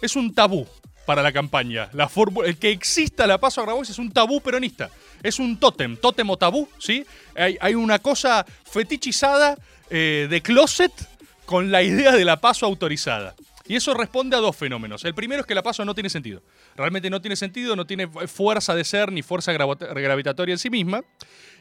es 0.01 0.17
un 0.17 0.33
tabú 0.33 0.67
para 1.11 1.23
la 1.25 1.33
campaña. 1.33 1.91
La 1.93 2.09
el 2.47 2.57
que 2.57 2.71
exista 2.71 3.27
la 3.27 3.39
paso 3.39 3.61
a 3.61 3.65
Grabois 3.65 3.91
es 3.91 3.99
un 3.99 4.13
tabú 4.13 4.41
peronista. 4.41 4.91
Es 5.25 5.41
un 5.41 5.59
tótem, 5.59 5.97
tótem 5.97 6.31
o 6.31 6.37
tabú, 6.37 6.69
¿sí? 6.79 7.05
Hay, 7.35 7.75
una 7.75 7.99
cosa 7.99 8.47
fetichizada 8.65 9.59
eh, 9.91 10.29
de 10.31 10.41
closet 10.41 10.93
con 11.47 11.73
la 11.73 11.83
idea 11.83 12.13
de 12.13 12.25
la 12.25 12.41
paso 12.41 12.65
autorizada. 12.65 13.35
Y 13.67 13.75
eso 13.75 13.93
responde 13.93 14.37
a 14.37 14.39
dos 14.39 14.55
fenómenos. 14.55 15.05
El 15.05 15.17
primero 15.17 15.41
es 15.41 15.49
que 15.49 15.55
la 15.57 15.65
paso 15.65 15.85
no 15.85 15.97
tiene 15.97 16.11
sentido. 16.11 16.45
Realmente 16.77 17.11
no 17.11 17.21
tiene 17.21 17.35
sentido, 17.35 17.75
no 17.75 17.89
tiene 17.89 18.07
fuerza 18.07 18.77
de 18.77 18.85
ser 18.85 19.11
ni 19.11 19.23
fuerza 19.23 19.53
gravitatoria 19.53 20.53
en 20.53 20.61
sí 20.61 20.71
misma. 20.71 21.03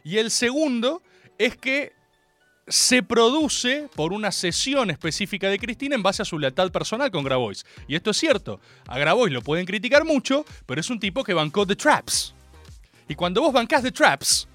Y 0.04 0.18
el 0.18 0.30
segundo 0.30 1.02
es 1.40 1.58
que 1.58 1.94
se 2.70 3.02
produce 3.02 3.90
por 3.96 4.14
una 4.14 4.32
sesión 4.32 4.92
específica 4.92 5.50
de 5.50 5.60
Cristina 5.60 5.96
en 5.96 6.04
base 6.04 6.22
a 6.22 6.26
su 6.26 6.38
lealtad 6.38 6.72
personal 6.72 7.12
con 7.12 7.24
Grabois. 7.24 7.66
Y 7.88 7.96
esto 7.96 8.12
es 8.12 8.18
cierto. 8.18 8.62
A 8.88 8.98
Grabois 8.98 9.34
lo 9.34 9.42
pueden 9.42 9.66
criticar 9.66 10.06
mucho, 10.06 10.46
pero 10.66 10.80
es 10.80 10.90
un 10.90 11.00
tipo 11.00 11.24
que 11.24 11.34
bancó 11.34 11.66
The 11.66 11.76
Traps. 11.76 12.34
Y 13.08 13.16
cuando 13.16 13.42
vos 13.42 13.52
bancás 13.52 13.82
The 13.82 13.92
Traps, 13.92 14.48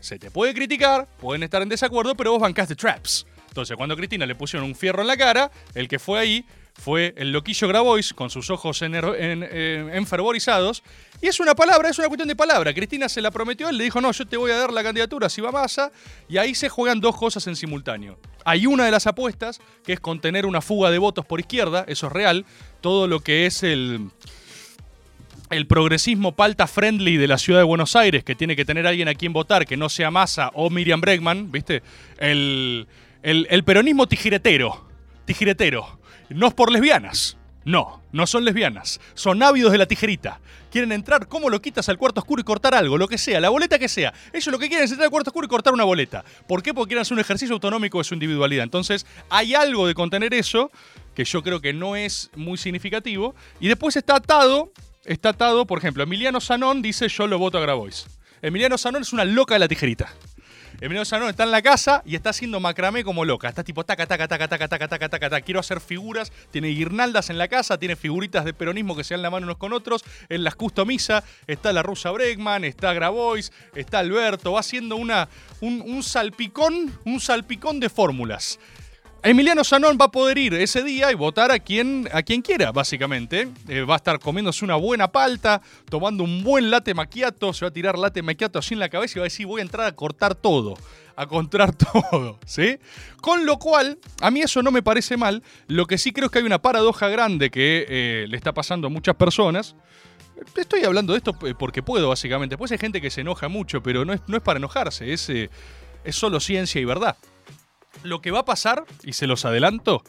se 0.00 0.18
te 0.18 0.30
puede 0.30 0.52
criticar, 0.54 1.06
pueden 1.20 1.44
estar 1.44 1.62
en 1.62 1.68
desacuerdo, 1.68 2.14
pero 2.16 2.32
vos 2.32 2.40
bancás 2.40 2.68
The 2.68 2.76
Traps. 2.76 3.26
Entonces, 3.48 3.76
cuando 3.76 3.94
a 3.94 3.96
Cristina 3.96 4.26
le 4.26 4.34
pusieron 4.34 4.68
un 4.68 4.74
fierro 4.74 5.00
en 5.00 5.08
la 5.08 5.16
cara, 5.16 5.50
el 5.74 5.88
que 5.88 5.98
fue 5.98 6.18
ahí 6.18 6.44
fue 6.78 7.12
el 7.16 7.32
loquillo 7.32 7.68
Grabois 7.68 8.14
con 8.14 8.30
sus 8.30 8.48
ojos 8.50 8.80
en, 8.82 8.94
en, 8.94 9.42
en, 9.42 9.94
enfervorizados. 9.94 10.82
Y 11.20 11.26
es 11.26 11.40
una 11.40 11.54
palabra, 11.54 11.90
es 11.90 11.98
una 11.98 12.08
cuestión 12.08 12.28
de 12.28 12.36
palabra. 12.36 12.72
Cristina 12.72 13.08
se 13.08 13.20
la 13.20 13.30
prometió, 13.30 13.68
él 13.68 13.76
le 13.76 13.84
dijo, 13.84 14.00
no, 14.00 14.10
yo 14.12 14.26
te 14.26 14.36
voy 14.36 14.52
a 14.52 14.56
dar 14.56 14.72
la 14.72 14.82
candidatura 14.82 15.28
si 15.28 15.40
va 15.40 15.50
Massa. 15.50 15.90
Y 16.28 16.38
ahí 16.38 16.54
se 16.54 16.68
juegan 16.68 17.00
dos 17.00 17.16
cosas 17.16 17.46
en 17.48 17.56
simultáneo. 17.56 18.18
Hay 18.44 18.66
una 18.66 18.84
de 18.84 18.90
las 18.90 19.06
apuestas, 19.06 19.60
que 19.84 19.92
es 19.92 20.00
contener 20.00 20.46
una 20.46 20.60
fuga 20.60 20.90
de 20.90 20.98
votos 20.98 21.26
por 21.26 21.40
izquierda, 21.40 21.84
eso 21.88 22.06
es 22.06 22.12
real. 22.12 22.46
Todo 22.80 23.06
lo 23.06 23.20
que 23.20 23.46
es 23.46 23.62
el, 23.64 24.10
el 25.50 25.66
progresismo 25.66 26.36
palta 26.36 26.66
friendly 26.66 27.16
de 27.16 27.26
la 27.26 27.38
ciudad 27.38 27.58
de 27.58 27.64
Buenos 27.64 27.96
Aires, 27.96 28.22
que 28.24 28.34
tiene 28.34 28.54
que 28.54 28.64
tener 28.64 28.86
alguien 28.86 29.08
a 29.08 29.14
quien 29.14 29.32
votar, 29.32 29.66
que 29.66 29.76
no 29.76 29.88
sea 29.88 30.10
Massa 30.10 30.50
o 30.54 30.70
Miriam 30.70 31.00
Bregman, 31.00 31.50
¿viste? 31.50 31.82
El 32.18 32.86
El, 33.20 33.48
el 33.50 33.64
peronismo 33.64 34.06
tijeretero. 34.06 34.86
Tijeretero. 35.24 35.97
No 36.30 36.48
es 36.48 36.54
por 36.54 36.70
lesbianas. 36.70 37.36
No, 37.64 38.02
no 38.12 38.26
son 38.26 38.44
lesbianas. 38.44 39.00
Son 39.14 39.42
ávidos 39.42 39.72
de 39.72 39.78
la 39.78 39.86
tijerita. 39.86 40.40
Quieren 40.70 40.92
entrar, 40.92 41.28
¿cómo 41.28 41.50
lo 41.50 41.60
quitas 41.60 41.88
al 41.88 41.98
cuarto 41.98 42.20
oscuro 42.20 42.40
y 42.40 42.44
cortar 42.44 42.74
algo? 42.74 42.98
Lo 42.98 43.08
que 43.08 43.18
sea, 43.18 43.40
la 43.40 43.48
boleta 43.48 43.78
que 43.78 43.88
sea. 43.88 44.12
Ellos 44.32 44.46
lo 44.48 44.58
que 44.58 44.68
quieren 44.68 44.84
es 44.84 44.90
entrar 44.90 45.06
al 45.06 45.10
cuarto 45.10 45.30
oscuro 45.30 45.46
y 45.46 45.48
cortar 45.48 45.72
una 45.72 45.84
boleta. 45.84 46.24
¿Por 46.46 46.62
qué? 46.62 46.72
Porque 46.72 46.90
quieren 46.90 47.02
hacer 47.02 47.14
un 47.14 47.20
ejercicio 47.20 47.54
autonómico 47.54 47.98
de 47.98 48.04
su 48.04 48.14
individualidad. 48.14 48.64
Entonces, 48.64 49.06
hay 49.28 49.54
algo 49.54 49.86
de 49.86 49.94
contener 49.94 50.34
eso 50.34 50.70
que 51.14 51.24
yo 51.24 51.42
creo 51.42 51.60
que 51.60 51.72
no 51.72 51.96
es 51.96 52.30
muy 52.36 52.58
significativo. 52.58 53.34
Y 53.60 53.68
después 53.68 53.96
está 53.96 54.16
atado, 54.16 54.72
está 55.04 55.30
atado, 55.30 55.66
por 55.66 55.78
ejemplo, 55.78 56.02
Emiliano 56.02 56.40
Sanón 56.40 56.80
dice 56.80 57.08
yo 57.08 57.26
lo 57.26 57.38
voto 57.38 57.58
a 57.58 57.60
Grabois. 57.60 58.06
Emiliano 58.40 58.78
Sanón 58.78 59.02
es 59.02 59.12
una 59.12 59.24
loca 59.24 59.54
de 59.54 59.60
la 59.60 59.68
tijerita. 59.68 60.08
Emiliano 60.80 61.04
Sanón 61.04 61.30
está 61.30 61.42
en 61.42 61.50
la 61.50 61.60
casa 61.60 62.02
y 62.06 62.14
está 62.14 62.30
haciendo 62.30 62.60
macramé 62.60 63.02
como 63.02 63.24
loca. 63.24 63.48
Está 63.48 63.64
tipo 63.64 63.84
taca, 63.84 64.06
taca, 64.06 64.28
taca, 64.28 64.46
taca, 64.46 64.68
taca, 64.68 64.88
taca, 64.88 65.08
taca, 65.08 65.30
taca. 65.30 65.40
Quiero 65.40 65.58
hacer 65.58 65.80
figuras. 65.80 66.30
Tiene 66.52 66.68
guirnaldas 66.68 67.30
en 67.30 67.38
la 67.38 67.48
casa, 67.48 67.78
tiene 67.78 67.96
figuritas 67.96 68.44
de 68.44 68.54
peronismo 68.54 68.94
que 68.96 69.02
se 69.02 69.14
dan 69.14 69.22
la 69.22 69.30
mano 69.30 69.46
unos 69.46 69.56
con 69.56 69.72
otros. 69.72 70.04
En 70.28 70.44
las 70.44 70.54
customisa 70.54 71.24
está 71.48 71.72
la 71.72 71.82
rusa 71.82 72.12
Bregman, 72.12 72.64
está 72.64 72.92
Grabois, 72.92 73.50
está 73.74 73.98
Alberto. 73.98 74.52
Va 74.52 74.60
haciendo 74.60 74.94
una, 74.94 75.28
un, 75.60 75.82
un 75.84 76.04
salpicón, 76.04 76.96
un 77.04 77.18
salpicón 77.18 77.80
de 77.80 77.88
fórmulas. 77.88 78.60
Emiliano 79.22 79.64
Sanón 79.64 79.98
va 80.00 80.06
a 80.06 80.10
poder 80.12 80.38
ir 80.38 80.54
ese 80.54 80.84
día 80.84 81.10
y 81.10 81.16
votar 81.16 81.50
a 81.50 81.58
quien, 81.58 82.08
a 82.12 82.22
quien 82.22 82.40
quiera, 82.40 82.70
básicamente. 82.70 83.48
Eh, 83.66 83.82
va 83.82 83.94
a 83.94 83.96
estar 83.96 84.20
comiéndose 84.20 84.64
una 84.64 84.76
buena 84.76 85.10
palta, 85.10 85.60
tomando 85.90 86.22
un 86.22 86.44
buen 86.44 86.70
latte 86.70 86.94
macchiato, 86.94 87.52
se 87.52 87.64
va 87.64 87.70
a 87.70 87.72
tirar 87.72 87.98
latte 87.98 88.22
macchiato 88.22 88.60
así 88.60 88.74
en 88.74 88.80
la 88.80 88.88
cabeza 88.88 89.18
y 89.18 89.20
va 89.20 89.24
a 89.24 89.30
decir 89.30 89.46
voy 89.46 89.60
a 89.60 89.62
entrar 89.62 89.86
a 89.86 89.96
cortar 89.96 90.36
todo, 90.36 90.76
a 91.16 91.26
contar 91.26 91.74
todo, 92.10 92.38
¿sí? 92.46 92.78
Con 93.20 93.44
lo 93.44 93.58
cual, 93.58 93.98
a 94.20 94.30
mí 94.30 94.40
eso 94.40 94.62
no 94.62 94.70
me 94.70 94.82
parece 94.82 95.16
mal. 95.16 95.42
Lo 95.66 95.86
que 95.86 95.98
sí 95.98 96.12
creo 96.12 96.26
es 96.26 96.32
que 96.32 96.38
hay 96.38 96.44
una 96.44 96.62
paradoja 96.62 97.08
grande 97.08 97.50
que 97.50 97.86
eh, 97.88 98.26
le 98.28 98.36
está 98.36 98.54
pasando 98.54 98.86
a 98.86 98.90
muchas 98.90 99.16
personas. 99.16 99.74
Estoy 100.56 100.84
hablando 100.84 101.12
de 101.12 101.18
esto 101.18 101.32
porque 101.58 101.82
puedo, 101.82 102.08
básicamente. 102.08 102.52
Después 102.52 102.70
hay 102.70 102.78
gente 102.78 103.00
que 103.00 103.10
se 103.10 103.22
enoja 103.22 103.48
mucho, 103.48 103.82
pero 103.82 104.04
no 104.04 104.12
es, 104.12 104.20
no 104.28 104.36
es 104.36 104.42
para 104.44 104.58
enojarse, 104.58 105.12
es, 105.12 105.28
eh, 105.28 105.50
es 106.04 106.14
solo 106.14 106.38
ciencia 106.38 106.80
y 106.80 106.84
verdad. 106.84 107.16
Lo 108.02 108.20
que 108.20 108.30
va 108.30 108.40
a 108.40 108.44
pasar, 108.44 108.84
y 109.02 109.12
se 109.12 109.26
los 109.26 109.44
adelanto, 109.44 110.02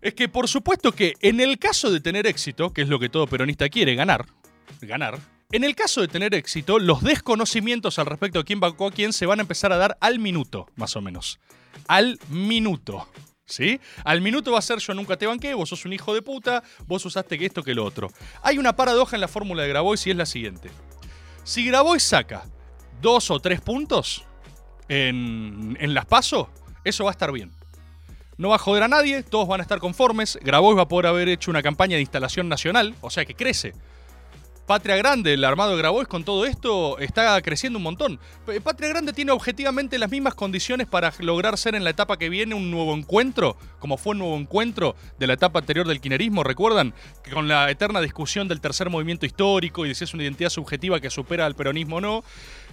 es 0.00 0.14
que 0.14 0.28
por 0.28 0.48
supuesto 0.48 0.92
que 0.92 1.14
en 1.20 1.40
el 1.40 1.58
caso 1.58 1.90
de 1.90 2.00
tener 2.00 2.26
éxito, 2.26 2.72
que 2.72 2.82
es 2.82 2.88
lo 2.88 2.98
que 2.98 3.08
todo 3.08 3.26
peronista 3.26 3.68
quiere, 3.68 3.94
ganar, 3.94 4.26
ganar, 4.80 5.18
en 5.52 5.64
el 5.64 5.74
caso 5.74 6.00
de 6.00 6.08
tener 6.08 6.34
éxito, 6.34 6.78
los 6.78 7.02
desconocimientos 7.02 7.98
al 7.98 8.06
respecto 8.06 8.38
de 8.38 8.44
quién 8.44 8.58
bancó 8.58 8.86
a 8.86 8.90
quién 8.90 9.12
se 9.12 9.26
van 9.26 9.38
a 9.38 9.42
empezar 9.42 9.70
a 9.72 9.76
dar 9.76 9.98
al 10.00 10.18
minuto, 10.18 10.66
más 10.76 10.96
o 10.96 11.02
menos. 11.02 11.40
Al 11.88 12.18
minuto. 12.30 13.06
¿Sí? 13.44 13.78
Al 14.04 14.22
minuto 14.22 14.52
va 14.52 14.60
a 14.60 14.62
ser 14.62 14.78
yo 14.78 14.94
nunca 14.94 15.18
te 15.18 15.26
banqué, 15.26 15.52
vos 15.52 15.68
sos 15.68 15.84
un 15.84 15.92
hijo 15.92 16.14
de 16.14 16.22
puta, 16.22 16.62
vos 16.86 17.04
usaste 17.04 17.38
que 17.38 17.44
esto 17.44 17.62
que 17.62 17.74
lo 17.74 17.84
otro. 17.84 18.10
Hay 18.42 18.56
una 18.56 18.74
paradoja 18.74 19.16
en 19.16 19.20
la 19.20 19.28
fórmula 19.28 19.62
de 19.62 19.68
Grabois 19.68 20.06
y 20.06 20.10
es 20.10 20.16
la 20.16 20.24
siguiente. 20.24 20.70
Si 21.44 21.66
Grabois 21.66 22.02
saca 22.02 22.44
dos 23.02 23.30
o 23.30 23.40
tres 23.40 23.60
puntos 23.60 24.24
en, 24.88 25.76
en 25.78 25.92
las 25.92 26.06
pasos, 26.06 26.48
eso 26.84 27.04
va 27.04 27.10
a 27.10 27.12
estar 27.12 27.32
bien. 27.32 27.50
No 28.38 28.48
va 28.48 28.56
a 28.56 28.58
joder 28.58 28.82
a 28.82 28.88
nadie, 28.88 29.22
todos 29.22 29.46
van 29.46 29.60
a 29.60 29.62
estar 29.62 29.78
conformes. 29.78 30.38
Grabois 30.42 30.76
va 30.76 30.82
a 30.82 30.88
poder 30.88 31.06
haber 31.06 31.28
hecho 31.28 31.50
una 31.50 31.62
campaña 31.62 31.96
de 31.96 32.00
instalación 32.00 32.48
nacional, 32.48 32.94
o 33.00 33.10
sea 33.10 33.24
que 33.24 33.34
crece. 33.34 33.72
Patria 34.66 34.96
Grande, 34.96 35.34
el 35.34 35.44
armado 35.44 35.72
de 35.72 35.78
Grabois 35.78 36.06
con 36.06 36.22
todo 36.22 36.46
esto 36.46 36.96
está 36.98 37.40
creciendo 37.42 37.78
un 37.78 37.82
montón. 37.82 38.20
Patria 38.62 38.88
Grande 38.88 39.12
tiene 39.12 39.32
objetivamente 39.32 39.98
las 39.98 40.10
mismas 40.10 40.34
condiciones 40.34 40.86
para 40.86 41.12
lograr 41.18 41.58
ser 41.58 41.74
en 41.74 41.82
la 41.82 41.90
etapa 41.90 42.16
que 42.16 42.28
viene 42.28 42.54
un 42.54 42.70
nuevo 42.70 42.94
encuentro, 42.94 43.56
como 43.80 43.98
fue 43.98 44.12
un 44.12 44.18
nuevo 44.18 44.36
encuentro 44.36 44.94
de 45.18 45.26
la 45.26 45.34
etapa 45.34 45.58
anterior 45.58 45.86
del 45.86 46.00
kinerismo, 46.00 46.44
¿recuerdan? 46.44 46.94
Que 47.24 47.32
con 47.32 47.48
la 47.48 47.70
eterna 47.70 48.00
discusión 48.00 48.46
del 48.46 48.60
tercer 48.60 48.88
movimiento 48.88 49.26
histórico 49.26 49.84
y 49.84 49.88
de 49.88 49.94
si 49.96 50.04
es 50.04 50.14
una 50.14 50.22
identidad 50.22 50.50
subjetiva 50.50 51.00
que 51.00 51.10
supera 51.10 51.44
al 51.44 51.56
peronismo 51.56 51.96
o 51.96 52.00
no, 52.00 52.24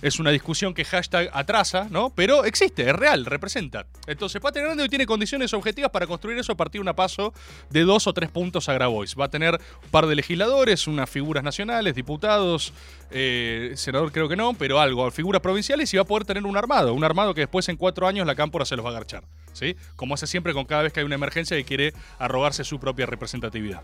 es 0.01 0.19
una 0.19 0.31
discusión 0.31 0.73
que 0.73 0.85
hashtag 0.85 1.29
atrasa, 1.33 1.87
¿no? 1.89 2.11
Pero 2.11 2.45
existe, 2.45 2.89
es 2.89 2.95
real, 2.95 3.25
representa. 3.25 3.85
Entonces, 4.07 4.41
Patria 4.41 4.65
Grande 4.65 4.83
hoy 4.83 4.89
tiene 4.89 5.05
condiciones 5.05 5.53
objetivas 5.53 5.91
para 5.91 6.07
construir 6.07 6.37
eso 6.37 6.53
a 6.53 6.57
partir 6.57 6.79
de 6.79 6.83
una 6.83 6.95
paso 6.95 7.33
de 7.69 7.81
dos 7.81 8.07
o 8.07 8.13
tres 8.13 8.29
puntos 8.29 8.69
a 8.69 8.73
Grabois. 8.73 9.15
Va 9.19 9.25
a 9.25 9.29
tener 9.29 9.59
un 9.83 9.89
par 9.89 10.07
de 10.07 10.15
legisladores, 10.15 10.87
unas 10.87 11.09
figuras 11.09 11.43
nacionales, 11.43 11.95
diputados, 11.95 12.73
eh, 13.11 13.73
senador 13.75 14.11
creo 14.11 14.29
que 14.29 14.35
no, 14.35 14.53
pero 14.53 14.79
algo, 14.79 15.09
figuras 15.11 15.41
provinciales 15.41 15.93
y 15.93 15.97
va 15.97 16.03
a 16.03 16.05
poder 16.05 16.25
tener 16.25 16.45
un 16.45 16.57
armado. 16.57 16.93
Un 16.93 17.03
armado 17.03 17.33
que 17.33 17.41
después 17.41 17.67
en 17.69 17.77
cuatro 17.77 18.07
años 18.07 18.25
la 18.25 18.35
cámpora 18.35 18.65
se 18.65 18.75
los 18.75 18.85
va 18.85 18.89
a 18.89 18.93
agarchar. 18.93 19.23
¿sí? 19.53 19.75
Como 19.95 20.13
hace 20.13 20.27
siempre 20.27 20.53
con 20.53 20.65
cada 20.65 20.83
vez 20.83 20.93
que 20.93 20.99
hay 20.99 21.05
una 21.05 21.15
emergencia 21.15 21.57
y 21.57 21.63
quiere 21.63 21.93
arrogarse 22.17 22.63
su 22.63 22.79
propia 22.79 23.05
representatividad. 23.05 23.81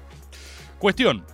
Cuestión. 0.80 1.26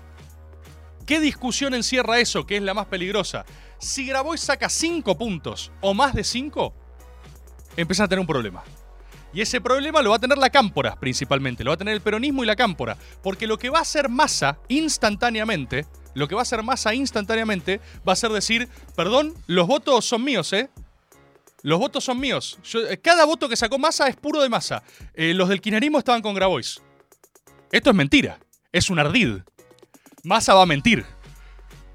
¿Qué 1.06 1.20
discusión 1.20 1.74
encierra 1.74 2.20
eso, 2.20 2.46
que 2.46 2.58
es 2.58 2.64
la 2.64 2.74
más 2.74 2.86
peligrosa? 2.86 3.46
Si 3.82 4.06
Grabois 4.06 4.40
saca 4.40 4.70
5 4.70 5.18
puntos 5.18 5.72
o 5.82 5.96
más 5.96 6.14
de 6.14 6.24
5, 6.24 6.72
empieza 7.76 8.04
a 8.04 8.08
tener 8.08 8.20
un 8.20 8.28
problema. 8.28 8.64
Y 9.34 9.42
ese 9.42 9.60
problema 9.60 10.04
lo 10.04 10.12
va 10.12 10.18
a 10.18 10.20
tener 10.20 10.38
la 10.38 10.52
cámpora 10.52 11.00
principalmente, 11.00 11.64
lo 11.64 11.72
va 11.72 11.76
a 11.76 11.78
tener 11.78 11.96
el 11.96 12.02
peronismo 12.02 12.44
y 12.44 12.46
la 12.46 12.56
cámpora. 12.56 12.96
Porque 13.24 13.48
lo 13.48 13.58
que 13.58 13.72
va 13.72 13.80
a 13.80 13.82
hacer 13.82 14.08
masa 14.08 14.60
instantáneamente, 14.68 15.88
lo 16.14 16.28
que 16.28 16.36
va 16.36 16.42
a 16.42 16.44
hacer 16.44 16.62
masa 16.62 16.94
instantáneamente 16.94 17.82
va 18.08 18.14
a 18.14 18.16
ser 18.16 18.30
decir, 18.32 18.70
perdón, 18.96 19.34
los 19.48 19.66
votos 19.66 20.06
son 20.06 20.24
míos, 20.24 20.54
¿eh? 20.54 20.70
Los 21.64 21.80
votos 21.80 22.04
son 22.04 22.20
míos. 22.20 22.60
Eh, 22.88 23.00
cada 23.02 23.26
voto 23.26 23.50
que 23.50 23.56
sacó 23.56 23.80
masa 23.80 24.08
es 24.08 24.16
puro 24.16 24.44
de 24.44 24.50
masa. 24.50 24.84
Eh, 25.16 25.34
los 25.34 25.50
del 25.50 25.60
kirchnerismo 25.60 25.98
estaban 25.98 26.22
con 26.22 26.36
Grabois. 26.36 26.82
Esto 27.72 27.90
es 27.90 27.96
mentira. 27.96 28.40
Es 28.72 28.92
un 28.92 29.00
ardid. 29.00 29.40
Massa 30.24 30.54
va 30.54 30.64
a 30.64 30.68
mentir 30.68 31.04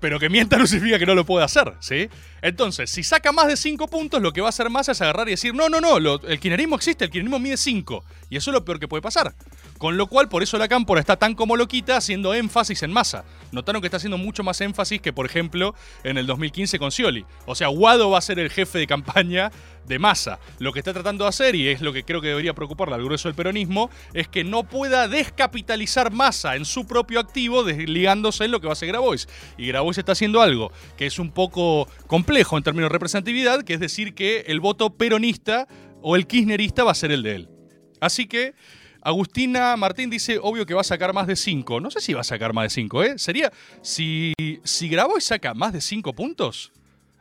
pero 0.01 0.19
que 0.19 0.29
mienta 0.29 0.57
no 0.59 0.67
que 0.67 1.07
no 1.07 1.15
lo 1.15 1.25
pueda 1.25 1.45
hacer, 1.45 1.73
¿sí? 1.81 2.09
Entonces, 2.43 2.91
si 2.91 3.03
saca 3.03 3.33
más 3.33 3.49
de 3.49 3.57
5 3.57 3.89
puntos, 3.89 4.23
lo 4.23 4.33
que 4.33 4.41
va 4.41 4.49
a 4.49 4.51
hacer 4.51 4.71
más 4.71 4.89
es 4.89 5.01
agarrar 5.01 5.29
y 5.29 5.33
decir, 5.33 5.55
no, 5.55 5.69
no, 5.69 5.81
no, 5.81 5.97
el 5.97 6.41
kirchnerismo 6.41 6.77
existe, 6.77 7.05
el 7.05 7.11
kirchnerismo 7.11 7.39
mide 7.39 7.57
5. 7.57 8.05
Y 8.31 8.37
eso 8.37 8.51
es 8.51 8.55
lo 8.55 8.65
peor 8.65 8.79
que 8.79 8.89
puede 8.89 9.03
pasar. 9.03 9.35
Con 9.79 9.97
lo 9.97 10.07
cual, 10.07 10.29
por 10.29 10.43
eso 10.43 10.57
la 10.59 10.69
cámpora 10.69 11.01
está 11.01 11.17
tan 11.17 11.35
como 11.35 11.57
loquita 11.57 11.97
haciendo 11.97 12.35
énfasis 12.35 12.83
en 12.83 12.93
masa. 12.93 13.25
Notaron 13.53 13.83
que 13.83 13.89
está 13.89 13.99
haciendo 13.99 14.19
mucho 14.19 14.43
más 14.43 14.61
énfasis 14.61 15.01
que, 15.01 15.13
por 15.13 15.27
ejemplo, 15.27 15.75
en 16.03 16.17
el 16.19 16.27
2015 16.27 16.79
con 16.79 16.91
Scioli. 16.91 17.25
O 17.45 17.55
sea, 17.55 17.69
Guado 17.69 18.11
va 18.11 18.19
a 18.19 18.23
ser 18.23 18.39
el 18.39 18.51
jefe 18.51 18.79
de 18.79 18.87
campaña 18.87 19.51
de 19.87 19.99
masa. 19.99 20.39
Lo 20.59 20.73
que 20.73 20.81
está 20.81 20.93
tratando 20.93 21.25
de 21.25 21.29
hacer, 21.29 21.55
y 21.55 21.69
es 21.69 21.81
lo 21.81 21.93
que 21.93 22.05
creo 22.05 22.21
que 22.21 22.29
debería 22.29 22.55
preocuparle 22.55 22.95
al 22.95 23.05
grueso 23.05 23.29
del 23.29 23.37
peronismo, 23.37 23.91
es 24.15 24.29
que 24.29 24.45
no 24.45 24.65
pueda 24.65 25.09
descapitalizar 25.09 26.13
masa 26.13 26.57
en 26.57 26.65
su 26.65 26.87
propio 26.87 27.21
activo, 27.21 27.63
desligándose 27.63 28.45
en 28.45 28.51
lo 28.51 28.61
que 28.61 28.67
va 28.67 28.73
a 28.73 28.75
hacer 28.75 28.89
Grabois. 28.89 29.29
Y 29.59 29.67
Grabois 29.67 29.99
está 29.99 30.13
haciendo 30.13 30.41
algo 30.41 30.73
que 30.97 31.07
es 31.07 31.19
un 31.19 31.31
poco 31.31 31.89
complejo 32.07 32.57
en 32.57 32.65
términos 32.65 32.89
de 32.89 32.95
representatividad, 32.95 33.63
que 33.63 33.75
es 33.75 33.81
decir 33.81 34.15
que 34.15 34.41
el 34.49 34.61
voto 34.61 34.97
peronista 34.97 35.69
o 36.03 36.17
el 36.17 36.27
kirchnerista 36.27 36.85
va 36.85 36.93
a 36.93 36.95
ser 36.95 37.13
el 37.13 37.23
de 37.23 37.35
él. 37.35 37.49
Así 38.01 38.27
que 38.27 38.55
Agustina 39.07 39.77
Martín 39.77 40.11
dice, 40.11 40.41
obvio 40.43 40.67
que 40.67 40.75
va 40.75 40.81
a 40.81 40.85
sacar 40.85 41.13
más 41.13 41.29
de 41.29 41.37
5. 41.37 41.79
No 41.79 41.93
sé 41.93 42.01
si 42.01 42.13
va 42.13 42.23
a 42.23 42.25
sacar 42.25 42.53
más 42.53 42.65
de 42.65 42.71
5, 42.71 43.03
¿eh? 43.05 43.19
Sería, 43.21 43.53
si, 43.81 44.33
si 44.65 44.89
Grabois 44.89 45.23
saca 45.23 45.55
más 45.55 45.73
de 45.73 45.81
5 45.81 46.13
puntos 46.13 46.73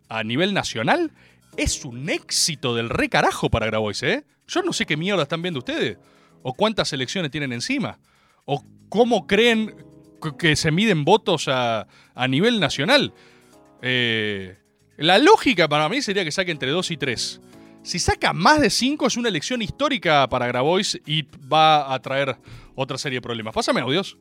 a 0.10 0.24
nivel 0.24 0.56
nacional, 0.56 1.12
es 1.58 1.86
un 1.86 2.10
éxito 2.10 2.74
del 2.74 2.90
re 2.90 3.08
carajo 3.08 3.52
para 3.52 3.68
Grabois, 3.68 4.02
¿eh? 4.02 4.24
Yo 4.48 4.64
no 4.64 4.74
sé 4.74 4.88
qué 4.88 4.98
mierda 4.98 5.22
están 5.22 5.44
viendo 5.44 5.60
ustedes, 5.60 6.00
o 6.42 6.56
cuántas 6.56 6.92
elecciones 6.92 7.30
tienen 7.30 7.54
encima, 7.54 8.00
o 8.46 8.64
cómo 8.90 9.28
creen 9.28 9.76
que 10.40 10.56
se 10.56 10.72
miden 10.72 11.06
votos 11.06 11.48
a, 11.48 11.86
a 12.16 12.28
nivel 12.28 12.60
nacional. 12.60 13.14
Eh, 13.84 14.58
la 14.98 15.20
lógica 15.20 15.68
para 15.68 15.88
mí 15.88 16.02
sería 16.02 16.24
que 16.24 16.32
saque 16.32 16.50
entre 16.50 16.72
2 16.72 16.90
y 16.90 16.98
3. 16.98 17.42
Si 17.86 18.00
saca 18.00 18.34
más 18.34 18.62
de 18.62 18.72
5 18.72 19.06
es 19.06 19.16
una 19.16 19.30
elección 19.30 19.62
histórica 19.62 20.28
para 20.28 20.48
Grabois 20.48 21.00
y 21.06 21.22
va 21.22 21.94
a 21.94 22.00
traer 22.00 22.36
otra 22.74 22.98
serie 22.98 23.18
de 23.18 23.22
problemas. 23.22 23.54
Pásame 23.54 23.80
audios. 23.82 24.18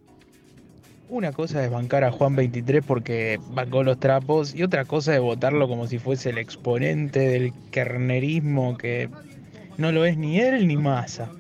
Una 1.09 1.33
cosa 1.33 1.65
es 1.65 1.71
bancar 1.71 2.05
a 2.05 2.13
Juan 2.13 2.37
23 2.37 2.85
porque 2.85 3.41
bancó 3.53 3.83
los 3.83 3.99
trapos 3.99 4.55
y 4.55 4.63
otra 4.63 4.85
cosa 4.85 5.15
es 5.15 5.21
votarlo 5.23 5.67
como 5.67 5.87
si 5.87 5.99
fuese 5.99 6.29
el 6.29 6.37
exponente 6.37 7.21
del 7.21 7.55
kernerismo 7.71 8.77
que 8.77 9.09
no 9.79 9.93
lo 9.93 10.05
es 10.05 10.19
ni 10.19 10.39
él 10.41 10.69
ni 10.69 10.77
Massa. 10.77 11.31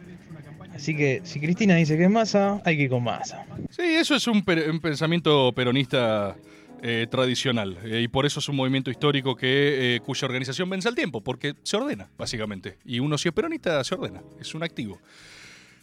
Así 0.74 0.96
que 0.96 1.20
si 1.24 1.40
Cristina 1.40 1.74
dice 1.74 1.98
que 1.98 2.04
es 2.04 2.10
Massa, 2.10 2.62
hay 2.64 2.78
que 2.78 2.84
ir 2.84 2.90
con 2.90 3.04
Massa. 3.04 3.44
Sí, 3.68 3.82
eso 3.82 4.14
es 4.14 4.26
un, 4.26 4.42
un 4.70 4.80
pensamiento 4.80 5.52
peronista 5.52 6.36
eh, 6.86 7.06
tradicional. 7.10 7.78
Eh, 7.82 8.02
y 8.02 8.08
por 8.08 8.26
eso 8.26 8.40
es 8.40 8.48
un 8.50 8.56
movimiento 8.56 8.90
histórico 8.90 9.34
que, 9.34 9.96
eh, 9.96 10.00
cuya 10.00 10.26
organización 10.26 10.68
vence 10.68 10.86
al 10.86 10.94
tiempo, 10.94 11.22
porque 11.22 11.54
se 11.62 11.78
ordena, 11.78 12.10
básicamente. 12.18 12.76
Y 12.84 12.98
uno 12.98 13.16
si 13.16 13.28
es 13.28 13.34
peronista, 13.34 13.82
se 13.82 13.94
ordena. 13.94 14.20
Es 14.38 14.54
un 14.54 14.62
activo. 14.62 15.00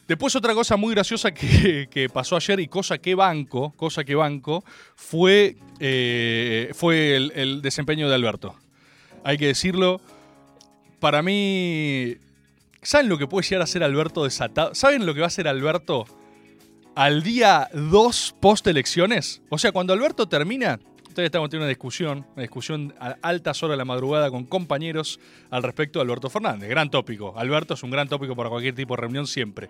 Después 0.07 0.35
otra 0.35 0.53
cosa 0.53 0.77
muy 0.77 0.93
graciosa 0.93 1.33
que, 1.33 2.07
pasó 2.13 2.35
ayer 2.35 2.59
y 2.59 2.67
cosa 2.67 2.99
que 2.99 3.15
banco, 3.15 3.73
cosa 3.75 4.03
que 4.03 4.13
banco, 4.13 4.63
fue, 4.95 5.57
fue 6.73 7.15
el, 7.15 7.63
desempeño 7.63 8.07
de 8.07 8.13
Alberto. 8.13 8.55
Hay 9.23 9.39
que 9.39 9.47
decirlo, 9.47 10.01
para 10.99 11.23
mí 11.23 12.19
¿Saben 12.83 13.09
lo 13.09 13.17
que 13.17 13.25
puede 13.25 13.47
llegar 13.47 13.63
a 13.63 13.67
ser 13.67 13.83
Alberto 13.83 14.23
desatado? 14.23 14.75
¿Saben 14.75 15.07
lo 15.07 15.15
que 15.15 15.21
va 15.21 15.25
a 15.25 15.33
hacer 15.33 15.47
Alberto 15.47 16.05
al 16.93 17.23
día 17.23 17.69
2 17.73 18.35
post 18.39 18.67
elecciones? 18.67 19.41
O 19.49 19.57
sea, 19.57 19.71
cuando 19.71 19.93
Alberto 19.93 20.27
termina, 20.27 20.79
ustedes 21.11 21.27
estamos 21.27 21.49
teniendo 21.49 21.65
una 21.65 21.69
discusión, 21.69 22.25
una 22.33 22.41
discusión 22.41 22.93
a 22.99 23.17
altas 23.21 23.61
horas 23.63 23.73
de 23.73 23.77
la 23.77 23.85
madrugada 23.85 24.31
con 24.31 24.45
compañeros 24.45 25.19
al 25.49 25.61
respecto 25.61 25.99
de 25.99 26.03
Alberto 26.03 26.29
Fernández. 26.29 26.69
Gran 26.69 26.89
tópico. 26.89 27.37
Alberto 27.37 27.73
es 27.73 27.83
un 27.83 27.91
gran 27.91 28.07
tópico 28.07 28.35
para 28.35 28.49
cualquier 28.49 28.75
tipo 28.75 28.95
de 28.95 29.01
reunión 29.01 29.27
siempre. 29.27 29.69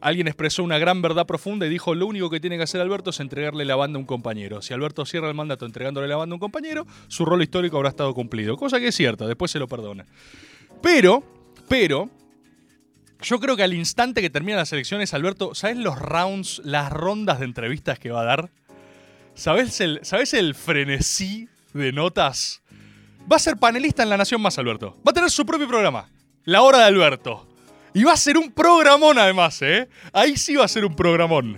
Alguien 0.00 0.28
expresó 0.28 0.62
una 0.62 0.78
gran 0.78 1.02
verdad 1.02 1.26
profunda 1.26 1.66
y 1.66 1.68
dijo, 1.68 1.94
lo 1.94 2.06
único 2.06 2.30
que 2.30 2.40
tiene 2.40 2.56
que 2.56 2.62
hacer 2.62 2.80
Alberto 2.80 3.10
es 3.10 3.20
entregarle 3.20 3.64
la 3.64 3.76
banda 3.76 3.96
a 3.98 4.00
un 4.00 4.06
compañero. 4.06 4.62
Si 4.62 4.72
Alberto 4.72 5.04
cierra 5.04 5.28
el 5.28 5.34
mandato 5.34 5.66
entregándole 5.66 6.06
la 6.06 6.16
banda 6.16 6.34
a 6.34 6.36
un 6.36 6.40
compañero, 6.40 6.86
su 7.08 7.24
rol 7.24 7.42
histórico 7.42 7.76
habrá 7.76 7.90
estado 7.90 8.14
cumplido. 8.14 8.56
Cosa 8.56 8.78
que 8.78 8.88
es 8.88 8.94
cierta, 8.94 9.26
después 9.26 9.50
se 9.50 9.58
lo 9.58 9.66
perdona. 9.66 10.06
Pero, 10.80 11.22
pero, 11.68 12.08
yo 13.20 13.40
creo 13.40 13.56
que 13.56 13.64
al 13.64 13.74
instante 13.74 14.22
que 14.22 14.30
terminan 14.30 14.58
las 14.58 14.72
elecciones, 14.72 15.12
Alberto, 15.14 15.54
¿sabes 15.54 15.76
los 15.76 15.98
rounds, 15.98 16.62
las 16.64 16.90
rondas 16.90 17.40
de 17.40 17.44
entrevistas 17.44 17.98
que 17.98 18.10
va 18.10 18.22
a 18.22 18.24
dar? 18.24 18.50
¿Sabes 19.40 19.80
el, 19.80 20.00
¿Sabes 20.02 20.34
el 20.34 20.54
frenesí 20.54 21.48
de 21.72 21.92
notas? 21.92 22.60
Va 23.20 23.36
a 23.36 23.38
ser 23.38 23.56
panelista 23.56 24.02
en 24.02 24.10
La 24.10 24.18
Nación 24.18 24.42
Más, 24.42 24.58
Alberto. 24.58 24.98
Va 24.98 25.12
a 25.12 25.14
tener 25.14 25.30
su 25.30 25.46
propio 25.46 25.66
programa. 25.66 26.10
La 26.44 26.60
Hora 26.60 26.80
de 26.80 26.84
Alberto. 26.84 27.48
Y 27.94 28.04
va 28.04 28.12
a 28.12 28.18
ser 28.18 28.36
un 28.36 28.52
programón 28.52 29.18
además, 29.18 29.62
¿eh? 29.62 29.88
Ahí 30.12 30.36
sí 30.36 30.56
va 30.56 30.66
a 30.66 30.68
ser 30.68 30.84
un 30.84 30.94
programón. 30.94 31.56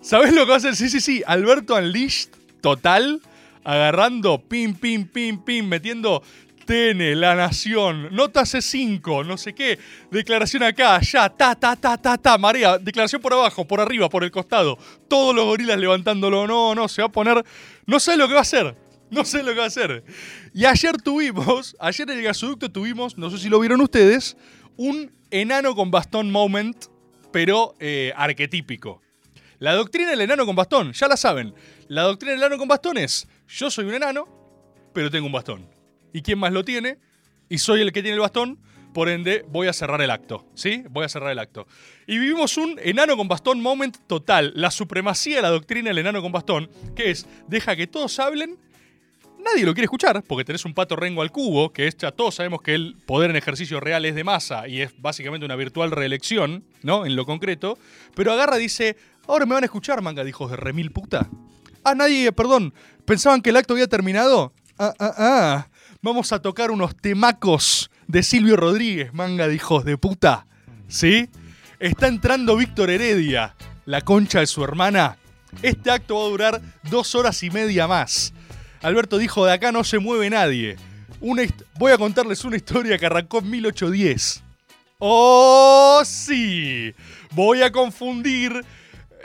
¿Sabes 0.00 0.32
lo 0.32 0.44
que 0.46 0.48
va 0.48 0.54
a 0.54 0.56
hacer? 0.56 0.74
Sí, 0.74 0.88
sí, 0.88 1.00
sí. 1.02 1.22
Alberto 1.26 1.74
Unleashed, 1.74 2.30
total. 2.62 3.20
Agarrando, 3.62 4.40
pim, 4.40 4.74
pim, 4.74 5.06
pim, 5.06 5.44
pim, 5.44 5.68
metiendo 5.68 6.22
TN, 6.66 7.18
La 7.20 7.36
Nación, 7.36 8.08
Nota 8.14 8.42
C5, 8.42 9.24
no 9.24 9.38
sé 9.38 9.54
qué, 9.54 9.78
declaración 10.10 10.64
acá, 10.64 10.96
allá, 10.96 11.28
ta, 11.28 11.54
ta, 11.54 11.76
ta, 11.76 11.96
ta, 11.96 12.18
ta, 12.18 12.38
marea, 12.38 12.76
declaración 12.76 13.22
por 13.22 13.32
abajo, 13.32 13.64
por 13.64 13.80
arriba, 13.80 14.08
por 14.08 14.24
el 14.24 14.32
costado, 14.32 14.76
todos 15.08 15.34
los 15.34 15.44
gorilas 15.44 15.78
levantándolo, 15.78 16.46
no, 16.46 16.74
no, 16.74 16.88
se 16.88 17.02
va 17.02 17.08
a 17.08 17.12
poner, 17.12 17.44
no 17.86 18.00
sé 18.00 18.16
lo 18.16 18.26
que 18.26 18.34
va 18.34 18.40
a 18.40 18.42
hacer, 18.42 18.76
no 19.10 19.24
sé 19.24 19.44
lo 19.44 19.52
que 19.52 19.58
va 19.58 19.64
a 19.64 19.68
hacer. 19.68 20.04
Y 20.52 20.64
ayer 20.64 21.00
tuvimos, 21.00 21.76
ayer 21.78 22.10
en 22.10 22.18
el 22.18 22.24
gasoducto 22.24 22.70
tuvimos, 22.70 23.16
no 23.16 23.30
sé 23.30 23.38
si 23.38 23.48
lo 23.48 23.60
vieron 23.60 23.80
ustedes, 23.80 24.36
un 24.76 25.12
enano 25.30 25.74
con 25.74 25.90
bastón 25.90 26.30
moment, 26.30 26.86
pero 27.32 27.76
eh, 27.78 28.12
arquetípico. 28.16 29.00
La 29.58 29.74
doctrina 29.74 30.10
del 30.10 30.20
enano 30.20 30.44
con 30.44 30.56
bastón, 30.56 30.92
ya 30.92 31.08
la 31.08 31.16
saben. 31.16 31.54
La 31.88 32.02
doctrina 32.02 32.32
del 32.32 32.42
enano 32.42 32.58
con 32.58 32.68
bastón 32.68 32.98
es, 32.98 33.26
yo 33.48 33.70
soy 33.70 33.86
un 33.86 33.94
enano, 33.94 34.26
pero 34.92 35.10
tengo 35.10 35.26
un 35.26 35.32
bastón. 35.32 35.75
¿Y 36.12 36.22
quién 36.22 36.38
más 36.38 36.52
lo 36.52 36.64
tiene? 36.64 36.98
Y 37.48 37.58
soy 37.58 37.80
el 37.80 37.92
que 37.92 38.02
tiene 38.02 38.14
el 38.14 38.20
bastón, 38.20 38.58
por 38.96 39.10
ende 39.10 39.44
voy 39.50 39.68
a 39.68 39.74
cerrar 39.74 40.00
el 40.00 40.10
acto, 40.10 40.46
¿sí? 40.54 40.82
Voy 40.88 41.04
a 41.04 41.08
cerrar 41.08 41.30
el 41.30 41.38
acto. 41.38 41.66
Y 42.06 42.18
vivimos 42.18 42.56
un 42.56 42.78
enano 42.82 43.16
con 43.16 43.28
bastón 43.28 43.60
moment 43.60 43.94
total, 44.06 44.52
la 44.56 44.70
supremacía 44.70 45.36
de 45.36 45.42
la 45.42 45.50
doctrina 45.50 45.90
del 45.90 45.98
enano 45.98 46.22
con 46.22 46.32
bastón, 46.32 46.70
que 46.94 47.10
es, 47.10 47.26
deja 47.46 47.76
que 47.76 47.86
todos 47.86 48.18
hablen, 48.18 48.58
nadie 49.44 49.66
lo 49.66 49.74
quiere 49.74 49.84
escuchar, 49.84 50.22
porque 50.22 50.44
tenés 50.44 50.64
un 50.64 50.72
pato 50.72 50.96
rengo 50.96 51.20
al 51.20 51.30
cubo, 51.30 51.72
que 51.74 51.86
es 51.86 51.96
ya 51.96 52.10
todos 52.10 52.36
sabemos 52.36 52.62
que 52.62 52.74
el 52.74 52.96
poder 53.04 53.30
en 53.30 53.36
ejercicio 53.36 53.80
real 53.80 54.04
es 54.06 54.14
de 54.14 54.24
masa 54.24 54.66
y 54.66 54.80
es 54.80 54.94
básicamente 54.98 55.44
una 55.44 55.56
virtual 55.56 55.90
reelección, 55.90 56.64
¿no? 56.82 57.04
En 57.04 57.16
lo 57.16 57.26
concreto, 57.26 57.78
pero 58.14 58.32
agarra 58.32 58.56
dice, 58.56 58.96
ahora 59.26 59.46
me 59.46 59.52
van 59.54 59.64
a 59.64 59.66
escuchar, 59.66 60.00
manga 60.00 60.24
de 60.24 60.30
hijos 60.30 60.50
de 60.50 60.56
remil 60.56 60.90
puta. 60.90 61.28
Ah, 61.84 61.94
nadie, 61.94 62.32
perdón, 62.32 62.72
pensaban 63.04 63.42
que 63.42 63.50
el 63.50 63.56
acto 63.56 63.74
había 63.74 63.88
terminado. 63.88 64.52
Ah, 64.78 64.94
ah, 64.98 65.14
ah. 65.18 65.68
Vamos 66.06 66.30
a 66.30 66.38
tocar 66.40 66.70
unos 66.70 66.96
temacos 66.96 67.90
de 68.06 68.22
Silvio 68.22 68.56
Rodríguez, 68.56 69.12
manga 69.12 69.48
de 69.48 69.56
hijos 69.56 69.84
de 69.84 69.98
puta. 69.98 70.46
¿Sí? 70.86 71.28
Está 71.80 72.06
entrando 72.06 72.56
Víctor 72.56 72.90
Heredia, 72.90 73.56
la 73.86 74.02
concha 74.02 74.38
de 74.38 74.46
su 74.46 74.62
hermana. 74.62 75.18
Este 75.62 75.90
acto 75.90 76.14
va 76.14 76.26
a 76.26 76.28
durar 76.28 76.62
dos 76.84 77.16
horas 77.16 77.42
y 77.42 77.50
media 77.50 77.88
más. 77.88 78.32
Alberto 78.82 79.18
dijo, 79.18 79.44
de 79.44 79.54
acá 79.54 79.72
no 79.72 79.82
se 79.82 79.98
mueve 79.98 80.30
nadie. 80.30 80.76
Voy 81.76 81.90
a 81.90 81.98
contarles 81.98 82.44
una 82.44 82.54
historia 82.54 82.98
que 82.98 83.06
arrancó 83.06 83.40
en 83.40 83.50
1810. 83.50 84.44
¡Oh, 85.00 86.02
sí! 86.04 86.94
Voy 87.32 87.62
a 87.62 87.72
confundir 87.72 88.64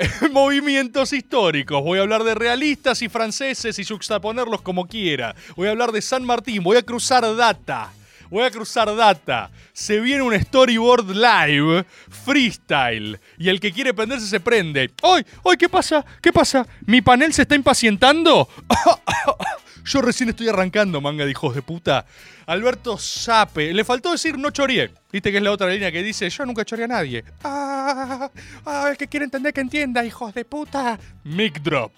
movimientos 0.31 1.13
históricos. 1.13 1.83
Voy 1.83 1.99
a 1.99 2.01
hablar 2.01 2.23
de 2.23 2.35
realistas 2.35 3.01
y 3.01 3.09
franceses 3.09 3.77
y 3.79 3.83
juxtaponerlos 3.83 4.61
como 4.61 4.87
quiera. 4.87 5.35
Voy 5.55 5.67
a 5.67 5.71
hablar 5.71 5.91
de 5.91 6.01
San 6.01 6.23
Martín. 6.23 6.63
Voy 6.63 6.77
a 6.77 6.83
cruzar 6.83 7.35
data. 7.35 7.91
Voy 8.29 8.43
a 8.43 8.51
cruzar 8.51 8.95
data. 8.95 9.51
Se 9.73 9.99
viene 9.99 10.23
un 10.23 10.39
storyboard 10.39 11.09
live, 11.11 11.85
freestyle. 12.09 13.19
Y 13.37 13.49
el 13.49 13.59
que 13.59 13.73
quiere 13.73 13.93
prenderse 13.93 14.27
se 14.27 14.39
prende. 14.39 14.89
¡Ay! 15.03 15.25
¡Ay! 15.43 15.57
¿Qué 15.57 15.67
pasa? 15.67 16.05
¿Qué 16.21 16.31
pasa? 16.31 16.65
¿Mi 16.85 17.01
panel 17.01 17.33
se 17.33 17.41
está 17.41 17.55
impacientando? 17.55 18.47
Yo 19.85 20.01
recién 20.01 20.29
estoy 20.29 20.47
arrancando, 20.47 21.01
manga 21.01 21.25
de 21.25 21.31
hijos 21.31 21.55
de 21.55 21.61
puta. 21.61 22.05
Alberto 22.45 22.97
Sape. 22.97 23.73
Le 23.73 23.83
faltó 23.83 24.11
decir 24.11 24.37
no 24.37 24.51
choreé. 24.51 24.91
Viste 25.11 25.31
que 25.31 25.37
es 25.37 25.43
la 25.43 25.51
otra 25.51 25.67
línea 25.67 25.91
que 25.91 26.03
dice 26.03 26.29
yo 26.29 26.45
nunca 26.45 26.63
choré 26.65 26.83
a 26.83 26.87
nadie. 26.87 27.23
Ah, 27.43 28.29
ah, 28.65 28.87
el 28.89 28.97
que 28.97 29.07
quiere 29.07 29.25
entender 29.25 29.53
que 29.53 29.61
entienda, 29.61 30.05
hijos 30.05 30.33
de 30.33 30.45
puta. 30.45 30.99
Mic 31.23 31.61
drop. 31.61 31.91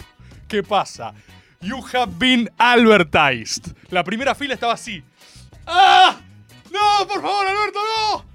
¿Qué 0.47 0.63
pasa? 0.63 1.13
You 1.61 1.83
have 1.93 2.13
been 2.17 2.49
advertised. 2.57 3.73
La 3.89 4.03
primera 4.03 4.35
fila 4.35 4.53
estaba 4.53 4.73
así. 4.73 5.03
¡Ah! 5.65 6.17
¡No, 6.71 7.07
por 7.07 7.21
favor, 7.21 7.47
Alberto, 7.47 7.79
no! 7.79 8.25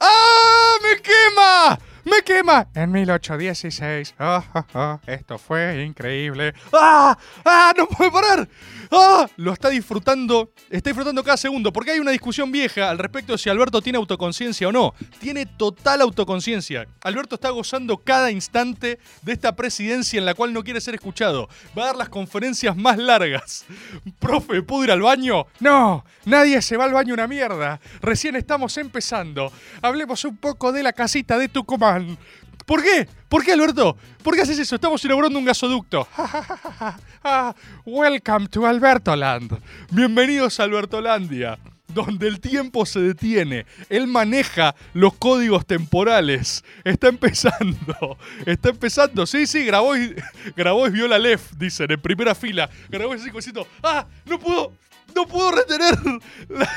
¡Ah! 0.00 0.74
¡Me 0.82 1.00
quema! 1.00 1.78
¡Me 2.04 2.22
quema! 2.22 2.68
En 2.74 2.90
1816. 2.92 4.14
Ah, 4.18 4.44
ah, 4.54 4.66
ah, 4.74 5.00
esto 5.06 5.38
fue 5.38 5.84
increíble. 5.84 6.54
¡Ah! 6.72 7.16
¡Ah! 7.44 7.72
¡No 7.76 7.86
puede 7.86 8.10
parar! 8.10 8.48
¡Ah! 8.90 9.26
Lo 9.36 9.52
está 9.52 9.68
disfrutando. 9.68 10.52
Está 10.70 10.90
disfrutando 10.90 11.22
cada 11.22 11.36
segundo. 11.36 11.72
Porque 11.72 11.92
hay 11.92 11.98
una 11.98 12.10
discusión 12.10 12.50
vieja 12.50 12.90
al 12.90 12.98
respecto 12.98 13.32
de 13.32 13.38
si 13.38 13.48
Alberto 13.48 13.80
tiene 13.82 13.98
autoconciencia 13.98 14.68
o 14.68 14.72
no. 14.72 14.94
Tiene 15.18 15.46
total 15.46 16.00
autoconciencia. 16.00 16.86
Alberto 17.02 17.36
está 17.36 17.50
gozando 17.50 17.98
cada 17.98 18.30
instante 18.30 18.98
de 19.22 19.32
esta 19.32 19.56
presidencia 19.56 20.18
en 20.18 20.24
la 20.24 20.34
cual 20.34 20.52
no 20.52 20.64
quiere 20.64 20.80
ser 20.80 20.94
escuchado. 20.94 21.48
Va 21.76 21.84
a 21.84 21.86
dar 21.86 21.96
las 21.96 22.08
conferencias 22.08 22.76
más 22.76 22.98
largas. 22.98 23.64
Profe, 24.18 24.62
¿puedo 24.62 24.84
ir 24.84 24.90
al 24.90 25.02
baño? 25.02 25.46
No, 25.60 26.04
nadie 26.24 26.62
se 26.62 26.76
va 26.76 26.84
al 26.84 26.92
baño 26.92 27.14
una 27.14 27.26
mierda. 27.26 27.80
Recién 28.00 28.36
estamos 28.36 28.76
empezando. 28.78 29.52
Hablemos 29.82 30.24
un 30.24 30.36
poco 30.36 30.72
de 30.72 30.82
la 30.82 30.92
casita 30.92 31.38
de 31.38 31.48
Tucumán. 31.48 32.18
¿Por 32.66 32.82
qué? 32.82 33.08
¿Por 33.28 33.44
qué, 33.44 33.52
Alberto? 33.52 33.96
¿Por 34.24 34.34
qué 34.34 34.42
haces 34.42 34.58
eso? 34.58 34.74
Estamos 34.74 35.04
inaugurando 35.04 35.38
un 35.38 35.44
gasoducto. 35.44 36.08
Welcome 37.86 38.48
to 38.48 38.66
Albertoland. 38.66 39.56
Bienvenidos 39.92 40.58
a 40.58 40.64
Albertolandia, 40.64 41.60
donde 41.86 42.26
el 42.26 42.40
tiempo 42.40 42.84
se 42.84 42.98
detiene. 42.98 43.66
Él 43.88 44.08
maneja 44.08 44.74
los 44.94 45.14
códigos 45.14 45.64
temporales. 45.64 46.64
Está 46.82 47.06
empezando. 47.06 48.18
Está 48.44 48.70
empezando. 48.70 49.26
Sí, 49.26 49.46
sí, 49.46 49.64
grabó 49.64 49.96
y, 49.96 50.16
grabó 50.56 50.88
y 50.88 50.90
vio 50.90 51.06
la 51.06 51.20
LEF, 51.20 51.52
dicen, 51.56 51.92
en 51.92 52.00
primera 52.02 52.34
fila. 52.34 52.68
Grabó 52.88 53.14
ese 53.14 53.30
cosito. 53.30 53.68
¡Ah! 53.80 54.06
¡No 54.24 54.40
puedo! 54.40 54.72
¡No 55.14 55.24
puedo 55.24 55.52
retener 55.52 55.94
la, 56.48 56.68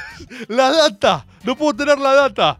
la 0.49 0.71
data! 0.71 1.25
¡No 1.43 1.57
puedo 1.57 1.73
tener 1.73 1.97
la 1.97 2.13
data! 2.13 2.59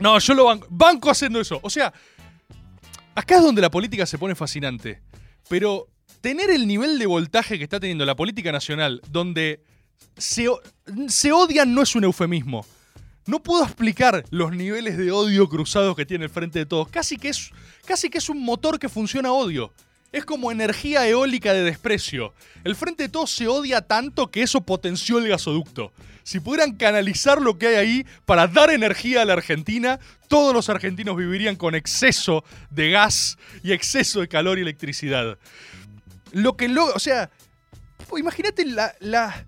No, 0.00 0.18
yo 0.18 0.34
lo 0.34 0.46
banco, 0.46 0.66
banco 0.70 1.10
haciendo 1.10 1.40
eso. 1.40 1.60
O 1.62 1.70
sea, 1.70 1.92
acá 3.14 3.36
es 3.36 3.42
donde 3.42 3.62
la 3.62 3.70
política 3.70 4.06
se 4.06 4.18
pone 4.18 4.34
fascinante. 4.34 5.00
Pero 5.48 5.88
tener 6.20 6.50
el 6.50 6.66
nivel 6.66 6.98
de 6.98 7.06
voltaje 7.06 7.58
que 7.58 7.64
está 7.64 7.80
teniendo 7.80 8.04
la 8.04 8.16
política 8.16 8.52
nacional, 8.52 9.00
donde 9.08 9.62
se, 10.16 10.48
se 11.08 11.32
odian 11.32 11.74
no 11.74 11.82
es 11.82 11.94
un 11.94 12.04
eufemismo. 12.04 12.64
No 13.26 13.42
puedo 13.42 13.62
explicar 13.64 14.24
los 14.30 14.52
niveles 14.52 14.96
de 14.96 15.12
odio 15.12 15.48
cruzados 15.48 15.94
que 15.94 16.06
tiene 16.06 16.24
el 16.24 16.30
frente 16.30 16.58
de 16.58 16.66
todos. 16.66 16.88
Casi 16.88 17.16
que 17.16 17.28
es, 17.28 17.50
casi 17.84 18.10
que 18.10 18.18
es 18.18 18.28
un 18.28 18.42
motor 18.42 18.78
que 18.78 18.88
funciona 18.88 19.28
a 19.28 19.32
odio. 19.32 19.72
Es 20.12 20.24
como 20.24 20.50
energía 20.50 21.06
eólica 21.06 21.52
de 21.52 21.62
desprecio. 21.62 22.32
El 22.64 22.74
frente 22.74 23.04
de 23.04 23.08
todos 23.08 23.30
se 23.30 23.46
odia 23.46 23.82
tanto 23.82 24.30
que 24.30 24.42
eso 24.42 24.62
potenció 24.62 25.18
el 25.18 25.28
gasoducto. 25.28 25.92
Si 26.22 26.40
pudieran 26.40 26.76
canalizar 26.76 27.40
lo 27.40 27.58
que 27.58 27.68
hay 27.68 27.74
ahí 27.76 28.06
para 28.24 28.46
dar 28.46 28.70
energía 28.70 29.22
a 29.22 29.24
la 29.24 29.34
Argentina, 29.34 29.98
todos 30.28 30.54
los 30.54 30.68
argentinos 30.68 31.16
vivirían 31.16 31.56
con 31.56 31.74
exceso 31.74 32.44
de 32.70 32.90
gas 32.90 33.38
y 33.62 33.72
exceso 33.72 34.20
de 34.20 34.28
calor 34.28 34.58
y 34.58 34.62
electricidad. 34.62 35.38
Lo 36.32 36.56
que 36.56 36.68
lo, 36.68 36.86
o 36.86 36.98
sea, 36.98 37.30
imagínate 38.16 38.64
la, 38.64 38.94
la, 39.00 39.46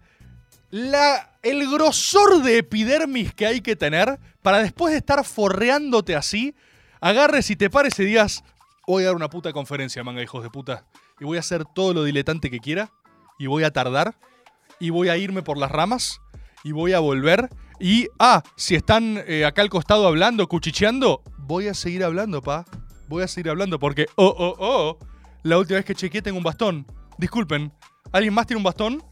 la, 0.71 1.37
el 1.43 1.71
grosor 1.71 2.43
de 2.43 2.59
epidermis 2.59 3.33
que 3.35 3.47
hay 3.47 3.61
que 3.61 3.77
tener 3.77 4.19
para 4.43 4.59
después 4.59 4.93
de 4.93 4.99
estar 4.99 5.25
forreándote 5.25 6.17
así, 6.17 6.55
agarres 7.01 7.51
y 7.51 7.57
te 7.57 7.71
pares 7.71 7.99
y 7.99 8.17
voy 8.87 9.05
a 9.05 9.07
dar 9.07 9.17
una 9.17 9.31
puta 9.31 9.53
conferencia, 9.53 10.03
manga 10.03 10.23
hijos 10.23 10.43
de 10.43 10.51
puta, 10.51 10.85
y 11.21 11.25
voy 11.25 11.37
a 11.37 11.41
hacer 11.41 11.65
todo 11.65 11.95
lo 11.95 12.05
diletante 12.05 12.51
que 12.51 12.59
quiera, 12.59 12.91
y 13.39 13.47
voy 13.47 13.65
a 13.65 13.73
tardar, 13.73 14.17
y 14.81 14.91
voy 14.91 15.09
a 15.09 15.17
irme 15.17 15.43
por 15.43 15.57
las 15.57 15.71
ramas, 15.71 16.21
y 16.65 16.73
voy 16.73 16.93
a 16.93 17.01
volver 17.01 17.49
Y, 17.79 18.09
ah, 18.19 18.43
si 18.57 18.77
están 18.77 19.23
eh, 19.27 19.45
acá 19.45 19.63
al 19.63 19.69
costado 19.69 20.07
hablando, 20.07 20.47
cuchicheando, 20.47 21.23
voy 21.39 21.67
a 21.67 21.75
seguir 21.75 22.05
hablando, 22.05 22.41
pa. 22.41 22.65
Voy 23.09 23.25
a 23.25 23.29
seguir 23.29 23.51
hablando 23.51 23.79
porque, 23.79 24.07
oh, 24.15 24.35
oh, 24.39 24.55
oh, 24.59 24.99
la 25.43 25.59
última 25.59 25.79
vez 25.79 25.85
que 25.85 25.95
chequeé 25.95 26.23
tengo 26.23 26.39
un 26.39 26.45
bastón. 26.45 26.87
Disculpen, 27.19 27.73
¿alguien 28.13 28.33
más 28.35 28.47
tiene 28.47 28.59
un 28.59 28.65
bastón? 28.65 29.03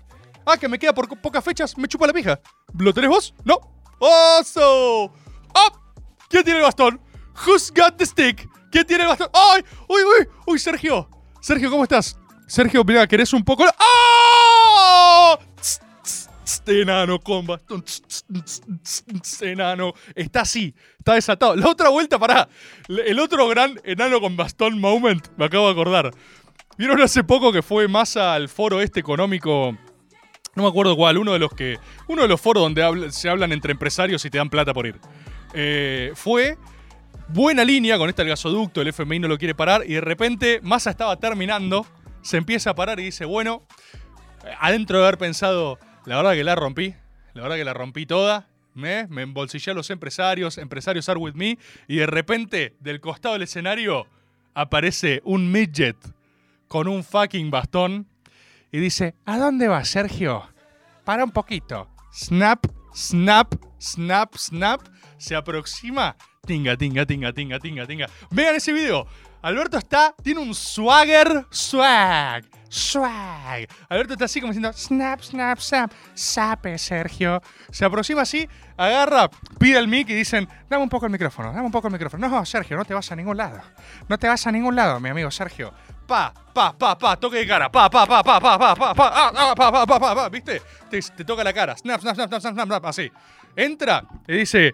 Ah, 0.47 0.57
que 0.57 0.69
me 0.69 0.79
queda 0.79 0.95
por 0.95 1.09
pocas 1.21 1.45
fechas, 1.45 1.77
me 1.77 1.89
chupa 1.89 2.07
la 2.07 2.13
pija. 2.13 2.41
¿Lo 2.79 2.95
tenés 2.95 3.11
vos? 3.11 3.35
No. 3.45 3.59
¡Oso! 3.99 5.13
¡Oh! 5.53 5.71
¿Quién 6.29 6.45
tiene 6.45 6.61
el 6.61 6.65
bastón? 6.65 7.01
Who's 7.45 7.73
got 7.75 7.97
the 7.97 8.07
stick? 8.07 8.49
¿Quién 8.71 8.87
tiene 8.87 9.03
el 9.03 9.09
bastón? 9.09 9.29
¡Ay! 9.35 9.65
¡Uy, 9.89 10.03
uy! 10.03 10.29
¡Uy, 10.47 10.59
Sergio! 10.59 11.09
Sergio, 11.41 11.71
¿cómo 11.71 11.83
estás? 11.83 12.17
Sergio, 12.47 12.85
mira, 12.85 13.07
¿querés 13.07 13.33
un 13.33 13.45
poco? 13.45 13.65
¡Ah! 13.65 14.50
Tss, 16.65 16.73
Enano 16.83 17.19
con 17.21 17.47
bastón. 17.47 17.83
Tss, 17.83 19.43
Enano. 19.43 19.93
Está 20.15 20.43
así. 20.43 20.75
Está 20.99 21.15
desatado. 21.15 21.57
La 21.57 21.69
otra 21.69 21.89
vuelta, 21.89 22.19
pará. 22.19 22.49
El 22.89 23.19
otro 23.19 23.49
gran 23.49 23.81
enano 23.85 24.21
con 24.21 24.37
bastón 24.37 24.81
moment, 24.81 25.29
me 25.37 25.45
acabo 25.47 25.67
de 25.67 25.73
acordar. 25.73 26.11
¿Vieron 26.77 27.01
hace 27.01 27.25
poco 27.25 27.53
que 27.53 27.63
fue 27.63 27.89
más 27.89 28.17
al 28.17 28.49
foro 28.49 28.81
este 28.81 29.01
económico? 29.01 29.77
No 30.55 30.63
me 30.63 30.69
acuerdo 30.69 30.97
cuál, 30.97 31.19
uno 31.19 31.33
de 31.33 31.39
los 31.39 31.53
que. 31.53 31.79
Uno 32.09 32.23
de 32.23 32.29
los 32.29 32.41
foros 32.41 32.63
donde 32.63 33.13
se 33.13 33.29
hablan 33.29 33.53
entre 33.53 33.73
empresarios 33.73 34.25
y 34.25 34.31
te 34.31 34.39
dan 34.39 34.51
plata 34.51 34.73
por 34.73 34.87
ir. 34.87 34.99
Eh, 35.53 36.13
fue 36.15 36.57
buena 37.29 37.65
línea 37.65 37.99
con 37.99 38.09
este 38.09 38.23
el 38.23 38.29
gasoducto, 38.29 38.81
el 38.81 38.89
FMI 38.89 39.21
no 39.21 39.29
lo 39.29 39.39
quiere 39.39 39.55
parar, 39.55 39.83
y 39.87 39.95
de 39.95 40.01
repente 40.01 40.61
Massa 40.63 40.91
estaba 40.91 41.17
terminando, 41.17 41.87
se 42.23 42.37
empieza 42.37 42.71
a 42.71 42.75
parar 42.75 42.99
y 43.01 43.05
dice, 43.05 43.25
bueno, 43.25 43.67
adentro 44.59 44.99
de 44.99 45.05
haber 45.05 45.19
pensado, 45.19 45.79
la 46.11 46.17
verdad 46.17 46.33
que 46.33 46.43
la 46.43 46.57
rompí, 46.57 46.93
la 47.35 47.43
verdad 47.43 47.57
que 47.57 47.65
la 47.65 47.73
rompí 47.73 48.05
toda, 48.05 48.49
me, 48.75 49.07
me 49.07 49.23
embolsillé 49.23 49.71
a 49.71 49.75
los 49.75 49.91
empresarios, 49.91 50.59
empresarios 50.59 51.09
are 51.09 51.21
with 51.21 51.35
me, 51.35 51.57
y 51.87 51.99
de 51.99 52.07
repente, 52.07 52.75
del 52.81 53.01
costado 53.01 53.35
del 53.35 53.43
escenario, 53.43 54.09
aparece 54.53 55.23
un 55.25 55.53
midget 55.53 55.97
con 56.67 56.89
un 56.89 57.05
fucking 57.05 57.53
bastón 57.53 58.09
y 58.73 58.81
dice, 58.81 59.15
¿a 59.25 59.39
dónde 59.39 59.69
vas, 59.69 59.87
Sergio? 59.87 60.49
Para 61.05 61.23
un 61.23 61.31
poquito. 61.31 61.89
Snap, 62.13 62.67
snap, 62.93 63.55
snap, 63.81 64.35
snap. 64.35 64.81
Se 65.17 65.37
aproxima. 65.37 66.17
Tinga, 66.45 66.77
tinga, 66.77 67.07
tinga, 67.07 67.33
tinga, 67.33 67.61
tinga, 67.61 67.87
tinga. 67.87 68.07
Vean 68.33 68.57
ese 68.57 68.73
video. 68.73 69.07
Alberto 69.43 69.79
está, 69.79 70.17
tiene 70.25 70.41
un 70.41 70.57
swagger, 70.57 71.47
swag, 71.51 72.45
swag. 72.71 73.69
Alberto 73.89 74.15
está 74.15 74.25
así 74.27 74.41
como 74.41 74.53
diciendo, 74.53 74.73
snap, 74.73 75.21
snap, 75.21 75.59
snap, 75.59 75.93
sape, 76.15 76.79
Sergio. 76.79 77.43
Se 77.71 77.85
aproxima 77.85 78.23
así, 78.23 78.49
agarra, 78.77 79.29
pide 79.59 79.79
el 79.79 79.89
mic 79.89 80.09
y 80.09 80.15
dicen, 80.15 80.49
dame 80.69 80.83
un 80.83 80.89
poco 80.89 81.07
el 81.07 81.13
micrófono, 81.13 81.53
dame 81.53 81.67
un 81.67 81.73
poco 81.73 81.89
el 81.89 81.93
micrófono. 81.93 82.29
No, 82.29 82.47
Sergio, 82.47 82.77
no 82.77 82.85
te 82.85 82.95
vas 82.95 83.11
a 83.13 83.17
ningún 83.17 83.37
lado. 83.37 83.61
No 84.09 84.19
te 84.19 84.29
vas 84.29 84.47
a 84.47 84.53
ningún 84.53 84.77
lado, 84.77 85.01
mi 85.01 85.09
amigo 85.11 85.31
Sergio. 85.31 85.75
Pa, 86.07 86.33
pa, 86.55 86.73
pa, 86.73 86.97
pa, 86.97 87.17
toque 87.17 87.39
de 87.39 87.47
cara. 87.47 87.71
Pa, 87.71 87.91
pa, 87.91 88.07
pa, 88.07 88.23
pa, 88.23 88.41
pa, 88.41 88.59
pa, 88.59 88.75
pa, 88.75 88.95
pa, 88.95 89.11
ah, 89.13 89.33
ah, 89.35 89.55
pa, 89.55 89.73
pa, 89.73 89.87
pa, 89.87 90.01
pa, 90.01 90.15
pa, 90.15 90.29
¿viste? 90.29 90.63
Te, 90.89 91.01
te 91.01 91.25
toca 91.25 91.45
la 91.45 91.53
cara. 91.53 91.77
Snap, 91.77 92.01
snap, 92.01 92.15
snap, 92.15 92.29
snap, 92.29 92.55
snap, 92.55 92.67
snap, 92.67 92.87
así. 92.87 93.11
Entra 93.57 94.05
y 94.27 94.39
dice, 94.39 94.73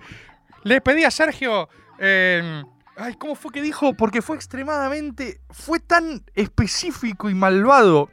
le 0.62 0.80
pedí 0.80 1.02
a 1.02 1.10
Sergio... 1.10 1.68
eh, 1.98 2.62
Ay, 2.96 3.14
¿cómo 3.14 3.34
fue 3.34 3.52
que 3.52 3.60
dijo? 3.60 3.92
Porque 3.94 4.22
fue 4.22 4.36
extremadamente. 4.36 5.40
Fue 5.50 5.80
tan 5.80 6.24
específico 6.34 7.28
y 7.28 7.34
malvado. 7.34 8.10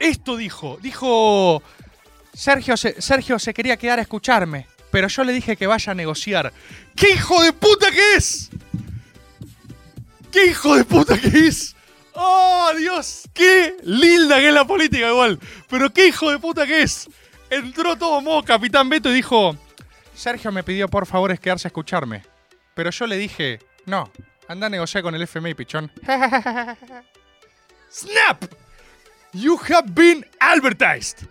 Esto 0.00 0.36
dijo. 0.36 0.78
Dijo. 0.82 1.62
Sergio 2.34 2.76
se, 2.76 3.00
Sergio 3.00 3.38
se 3.38 3.54
quería 3.54 3.76
quedar 3.76 4.00
a 4.00 4.02
escucharme. 4.02 4.66
Pero 4.90 5.06
yo 5.08 5.22
le 5.22 5.32
dije 5.32 5.56
que 5.56 5.66
vaya 5.66 5.92
a 5.92 5.94
negociar. 5.94 6.52
¿Qué 6.96 7.12
hijo 7.12 7.42
de 7.42 7.52
puta 7.52 7.90
que 7.90 8.16
es? 8.16 8.50
¿Qué 10.32 10.46
hijo 10.46 10.76
de 10.76 10.84
puta 10.84 11.18
que 11.18 11.46
es? 11.46 11.76
¡Oh, 12.14 12.72
Dios! 12.76 13.28
¡Qué 13.32 13.76
linda 13.84 14.38
que 14.38 14.48
es 14.48 14.54
la 14.54 14.66
política 14.66 15.08
igual! 15.08 15.38
Pero 15.68 15.92
qué 15.92 16.08
hijo 16.08 16.30
de 16.30 16.38
puta 16.38 16.66
que 16.66 16.82
es. 16.82 17.08
Entró 17.48 17.96
todo 17.96 18.20
modo 18.20 18.42
Capitán 18.42 18.88
Beto 18.88 19.10
y 19.10 19.14
dijo... 19.14 19.56
Sergio 20.18 20.50
me 20.50 20.64
pidió 20.64 20.88
por 20.88 21.06
favor 21.06 21.30
es 21.30 21.38
quedarse 21.38 21.68
a 21.68 21.70
escucharme. 21.70 22.24
Pero 22.74 22.90
yo 22.90 23.06
le 23.06 23.16
dije, 23.16 23.60
no, 23.86 24.10
anda 24.48 24.66
a 24.66 24.70
negociar 24.70 25.04
con 25.04 25.14
el 25.14 25.22
FMI, 25.22 25.54
pichón. 25.54 25.92
¡Snap! 27.88 28.44
You 29.32 29.56
have 29.70 29.92
been 29.92 30.26
advertised. 30.40 31.28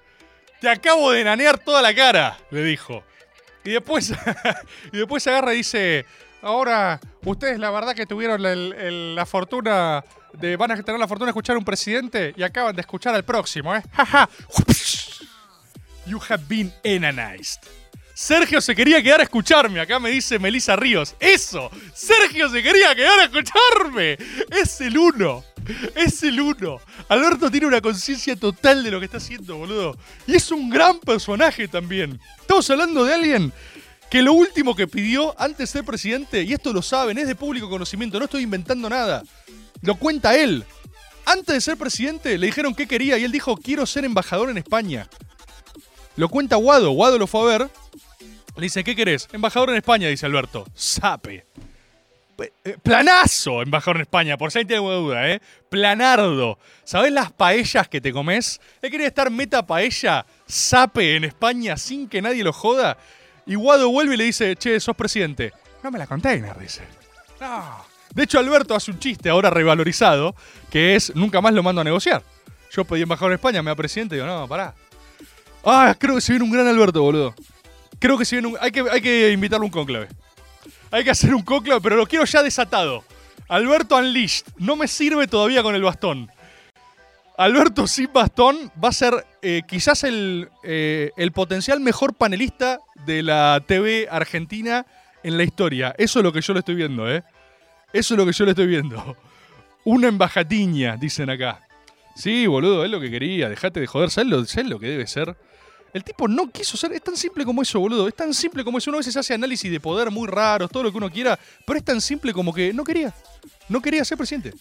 Te 0.61 0.69
acabo 0.69 1.11
de 1.11 1.25
nanear 1.25 1.59
toda 1.59 1.81
la 1.81 1.93
cara, 1.93 2.37
le 2.49 2.63
dijo. 2.63 3.03
Y 3.65 3.71
después, 3.71 4.13
y 4.93 4.97
después 4.97 5.27
agarra 5.27 5.53
y 5.53 5.57
dice, 5.57 6.05
ahora 6.41 7.01
ustedes 7.25 7.59
la 7.59 7.71
verdad 7.71 7.93
que 7.93 8.05
tuvieron 8.05 8.41
la 8.41 9.25
fortuna 9.25 10.01
de, 10.31 10.55
van 10.55 10.71
a 10.71 10.81
tener 10.81 10.97
la 10.97 11.09
fortuna 11.09 11.27
de 11.27 11.31
escuchar 11.31 11.57
a 11.57 11.59
un 11.59 11.65
presidente 11.65 12.33
y 12.37 12.43
acaban 12.43 12.73
de 12.73 12.81
escuchar 12.81 13.13
al 13.13 13.25
próximo, 13.25 13.75
¿eh? 13.75 13.83
You 16.05 16.21
have 16.29 16.45
been 16.47 16.73
enanized. 16.85 17.67
Sergio 18.17 18.61
se 18.61 18.75
quería 18.75 19.03
quedar 19.03 19.19
a 19.19 19.23
escucharme. 19.25 19.79
Acá 19.79 19.99
me 19.99 20.09
dice 20.09 20.39
Melissa 20.39 20.75
Ríos. 20.75 21.13
¡Eso! 21.19 21.69
Sergio 21.93 22.49
se 22.49 22.63
quería 22.63 22.95
quedar 22.95 23.19
a 23.19 23.23
escucharme. 23.25 24.17
Es 24.59 24.81
el 24.81 24.97
uno. 24.97 25.43
Es 25.93 26.23
el 26.23 26.41
uno. 26.41 26.79
Alberto 27.09 27.51
tiene 27.51 27.67
una 27.67 27.79
conciencia 27.79 28.35
total 28.35 28.83
de 28.83 28.89
lo 28.89 28.97
que 28.97 29.05
está 29.05 29.17
haciendo, 29.17 29.57
boludo. 29.57 29.95
Y 30.25 30.35
es 30.35 30.49
un 30.49 30.67
gran 30.67 30.99
personaje 30.99 31.67
también. 31.67 32.19
Estamos 32.41 32.67
hablando 32.71 33.05
de 33.05 33.13
alguien 33.13 33.53
que 34.09 34.23
lo 34.23 34.33
último 34.33 34.75
que 34.75 34.87
pidió 34.87 35.39
antes 35.39 35.59
de 35.59 35.67
ser 35.67 35.83
presidente, 35.85 36.41
y 36.41 36.53
esto 36.53 36.73
lo 36.73 36.81
saben, 36.81 37.19
es 37.19 37.27
de 37.27 37.35
público 37.35 37.69
conocimiento, 37.69 38.17
no 38.17 38.25
estoy 38.25 38.41
inventando 38.41 38.89
nada. 38.89 39.21
Lo 39.83 39.93
cuenta 39.93 40.35
él. 40.35 40.65
Antes 41.23 41.53
de 41.53 41.61
ser 41.61 41.77
presidente 41.77 42.35
le 42.39 42.47
dijeron 42.47 42.73
qué 42.73 42.87
quería 42.87 43.19
y 43.19 43.25
él 43.25 43.31
dijo, 43.31 43.55
quiero 43.57 43.85
ser 43.85 44.05
embajador 44.05 44.49
en 44.49 44.57
España. 44.57 45.07
Lo 46.15 46.29
cuenta 46.29 46.55
Guado, 46.55 46.89
Guado 46.89 47.19
lo 47.19 47.27
fue 47.27 47.41
a 47.41 47.57
ver. 47.59 47.69
Le 48.57 48.63
dice, 48.63 48.83
¿qué 48.83 48.95
querés? 48.95 49.27
Embajador 49.31 49.69
en 49.69 49.75
España, 49.77 50.07
dice 50.07 50.25
Alberto. 50.25 50.65
Sape. 50.73 51.45
Pe- 52.35 52.53
eh, 52.65 52.77
Planazo, 52.81 53.61
embajador 53.61 53.97
en 53.97 54.01
España, 54.01 54.37
por 54.37 54.51
si 54.51 54.59
alguien 54.59 54.81
duda, 54.81 55.29
¿eh? 55.29 55.41
Planardo. 55.69 56.57
¿Sabés 56.83 57.11
las 57.11 57.31
paellas 57.31 57.87
que 57.87 58.01
te 58.01 58.11
comes? 58.11 58.59
Él 58.81 58.89
quería 58.91 59.07
estar 59.07 59.29
meta 59.29 59.65
paella, 59.65 60.25
sape 60.47 61.15
en 61.15 61.23
España 61.23 61.77
sin 61.77 62.09
que 62.09 62.21
nadie 62.21 62.43
lo 62.43 62.51
joda. 62.51 62.97
Y 63.45 63.55
Guado 63.55 63.89
vuelve 63.89 64.15
y 64.15 64.17
le 64.17 64.23
dice, 64.25 64.55
che, 64.55 64.79
sos 64.79 64.95
presidente. 64.95 65.53
No 65.83 65.91
me 65.91 65.99
la 65.99 66.07
container, 66.07 66.57
dice. 66.57 66.81
No. 67.39 67.85
De 68.13 68.23
hecho, 68.23 68.39
Alberto 68.39 68.73
hace 68.73 68.89
un 68.89 68.99
chiste 68.99 69.29
ahora 69.29 69.49
revalorizado, 69.51 70.35
que 70.71 70.95
es, 70.95 71.15
nunca 71.15 71.41
más 71.41 71.53
lo 71.53 71.61
mando 71.61 71.81
a 71.81 71.83
negociar. 71.83 72.23
Yo 72.71 72.83
pedí 72.85 73.03
embajador 73.03 73.31
en 73.31 73.35
España, 73.35 73.61
me 73.61 73.69
da 73.69 73.75
presidente, 73.75 74.15
y 74.15 74.17
digo, 74.19 74.27
no, 74.27 74.47
pará. 74.47 74.73
Ah, 75.63 75.95
creo 75.97 76.15
que 76.15 76.21
se 76.21 76.31
viene 76.33 76.45
un 76.45 76.51
gran 76.51 76.67
Alberto, 76.67 77.01
boludo. 77.03 77.35
Creo 77.99 78.17
que 78.17 78.25
se 78.25 78.35
viene 78.35 78.49
un... 78.49 78.57
Hay 78.59 78.71
que, 78.71 78.81
hay 78.89 79.01
que 79.01 79.31
invitarle 79.31 79.65
un 79.65 79.71
cónclave. 79.71 80.07
Hay 80.91 81.03
que 81.03 81.11
hacer 81.11 81.33
un 81.33 81.41
cónclave, 81.41 81.81
pero 81.81 81.95
lo 81.95 82.05
quiero 82.05 82.25
ya 82.25 82.43
desatado. 82.43 83.03
Alberto 83.47 83.95
Unleashed. 83.95 84.45
No 84.57 84.75
me 84.75 84.87
sirve 84.87 85.27
todavía 85.27 85.63
con 85.63 85.75
el 85.75 85.81
bastón. 85.81 86.29
Alberto 87.37 87.85
sin 87.85 88.11
bastón 88.11 88.71
va 88.83 88.89
a 88.89 88.93
ser 88.93 89.25
eh, 89.43 89.61
quizás 89.67 90.03
el, 90.03 90.49
eh, 90.63 91.11
el 91.17 91.31
potencial 91.31 91.79
mejor 91.79 92.15
panelista 92.15 92.79
de 93.05 93.21
la 93.21 93.63
TV 93.65 94.07
argentina 94.09 94.85
en 95.23 95.37
la 95.37 95.43
historia. 95.43 95.93
Eso 95.97 96.19
es 96.19 96.23
lo 96.23 96.33
que 96.33 96.41
yo 96.41 96.53
le 96.53 96.59
estoy 96.59 96.75
viendo, 96.75 97.09
¿eh? 97.11 97.23
Eso 97.93 98.13
es 98.13 98.17
lo 98.17 98.25
que 98.25 98.31
yo 98.31 98.43
le 98.45 98.51
estoy 98.51 98.67
viendo. 98.67 99.15
Una 99.83 100.07
embajatiña, 100.07 100.97
dicen 100.97 101.29
acá. 101.29 101.61
Sí, 102.15 102.47
boludo, 102.47 102.83
es 102.83 102.89
lo 102.89 102.99
que 102.99 103.11
quería. 103.11 103.49
Dejate 103.49 103.79
de 103.79 103.87
joder. 103.87 104.09
¿Sabes 104.09 104.29
lo, 104.29 104.63
lo 104.69 104.79
que 104.79 104.87
debe 104.87 105.05
ser? 105.05 105.37
El 105.97 106.03
tipo 106.03 106.27
no 106.27 106.51
quiso 106.51 106.77
ser. 106.77 106.93
Es 106.93 107.01
tan 107.01 107.17
simple 107.17 107.43
como 107.43 107.63
eso, 107.63 107.79
boludo. 107.79 108.07
Es 108.07 108.15
tan 108.15 108.31
simple 108.31 108.63
como 108.63 108.77
eso. 108.77 108.91
Uno 108.91 108.97
a 108.97 108.99
veces 108.99 109.17
hace 109.17 109.33
análisis 109.33 109.71
de 109.71 109.79
poder 109.79 110.11
muy 110.11 110.27
raros, 110.27 110.69
todo 110.69 110.83
lo 110.83 110.91
que 110.91 110.97
uno 110.97 111.11
quiera. 111.11 111.37
Pero 111.65 111.79
es 111.79 111.83
tan 111.83 111.99
simple 111.99 112.31
como 112.33 112.53
que 112.53 112.71
no 112.71 112.83
quería. 112.83 113.11
No 113.67 113.81
quería 113.81 114.05
ser 114.05 114.15
presidente. 114.15 114.53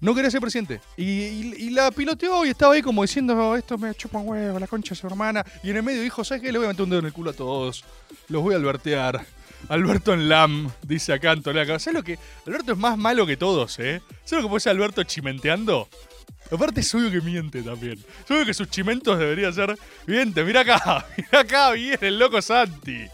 No 0.00 0.12
quería 0.12 0.28
ser 0.28 0.40
presidente. 0.40 0.80
Y, 0.96 1.70
la 1.70 1.92
piloteó 1.92 2.44
y 2.44 2.48
estaba 2.48 2.74
ahí 2.74 2.82
como 2.82 3.02
diciendo, 3.02 3.54
esto 3.54 3.78
me 3.78 3.94
chupa 3.94 4.18
un 4.18 4.28
huevo, 4.28 4.58
la 4.58 4.66
concha 4.66 4.90
de 4.90 5.00
su 5.00 5.06
hermana. 5.06 5.46
Y 5.62 5.70
en 5.70 5.76
el 5.76 5.84
medio 5.84 6.02
dijo, 6.02 6.24
¿sabes 6.24 6.42
qué? 6.42 6.50
Le 6.50 6.58
voy 6.58 6.64
a 6.66 6.70
meter 6.70 6.82
un 6.82 6.90
dedo 6.90 6.98
en 6.98 7.06
el 7.06 7.12
culo 7.12 7.30
a 7.30 7.34
todos. 7.34 7.84
Los 8.28 8.42
voy 8.42 8.54
a 8.54 8.56
albertear. 8.56 9.24
Alberto 9.68 10.12
en 10.12 10.28
LAM, 10.28 10.68
dice 10.82 11.12
acá 11.12 11.30
Antonio. 11.30 11.64
¿Sabes 11.78 11.94
lo 11.94 12.02
que? 12.02 12.18
Alberto 12.44 12.72
es 12.72 12.78
más 12.78 12.98
malo 12.98 13.24
que 13.24 13.36
todos, 13.36 13.78
¿eh? 13.78 14.02
¿Sabes 14.24 14.42
lo 14.42 14.48
que 14.48 14.50
puede 14.50 14.60
ser 14.60 14.70
Alberto 14.72 15.04
chimenteando? 15.04 15.88
Aparte 16.52 16.80
es 16.80 16.94
obvio 16.94 17.10
que 17.10 17.20
miente 17.20 17.62
también. 17.62 17.98
Es 18.24 18.30
obvio 18.30 18.44
que 18.44 18.54
sus 18.54 18.68
chimentos 18.68 19.18
deberían 19.18 19.54
ser... 19.54 19.76
Miente, 20.06 20.44
mira 20.44 20.60
acá, 20.60 21.06
mira 21.16 21.40
acá, 21.40 21.70
viene 21.72 22.08
el 22.08 22.18
loco 22.18 22.42
Santi. 22.42 23.06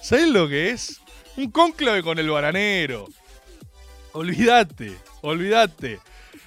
¿Sabes 0.00 0.28
lo 0.28 0.48
que 0.48 0.70
es? 0.70 1.00
Un 1.36 1.50
cónclave 1.50 2.02
con 2.02 2.18
el 2.18 2.30
bananero. 2.30 3.08
Olvídate, 4.12 4.96
olvídate. 5.22 5.98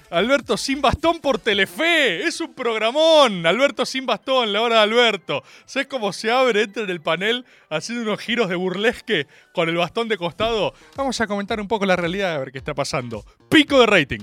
Alberto 0.09 0.55
sin 0.55 0.81
bastón 0.81 1.19
por 1.19 1.37
Telefe. 1.39 2.23
Es 2.23 2.39
un 2.39 2.53
programón. 2.53 3.45
Alberto 3.45 3.85
sin 3.85 4.05
bastón, 4.05 4.53
la 4.53 4.61
hora 4.61 4.77
de 4.77 4.81
Alberto. 4.83 5.43
¿Sabes 5.65 5.87
cómo 5.87 6.13
se 6.13 6.31
abre? 6.31 6.63
Entra 6.63 6.83
en 6.83 6.89
el 6.89 7.01
panel 7.01 7.45
haciendo 7.69 8.03
unos 8.03 8.19
giros 8.21 8.47
de 8.47 8.55
burlesque 8.55 9.27
con 9.53 9.67
el 9.67 9.75
bastón 9.75 10.07
de 10.07 10.17
costado. 10.17 10.73
Vamos 10.95 11.19
a 11.19 11.27
comentar 11.27 11.59
un 11.59 11.67
poco 11.67 11.85
la 11.85 11.97
realidad 11.97 12.35
a 12.35 12.39
ver 12.39 12.51
qué 12.53 12.57
está 12.57 12.73
pasando. 12.73 13.25
Pico 13.49 13.81
de 13.81 13.85
rating. 13.85 14.21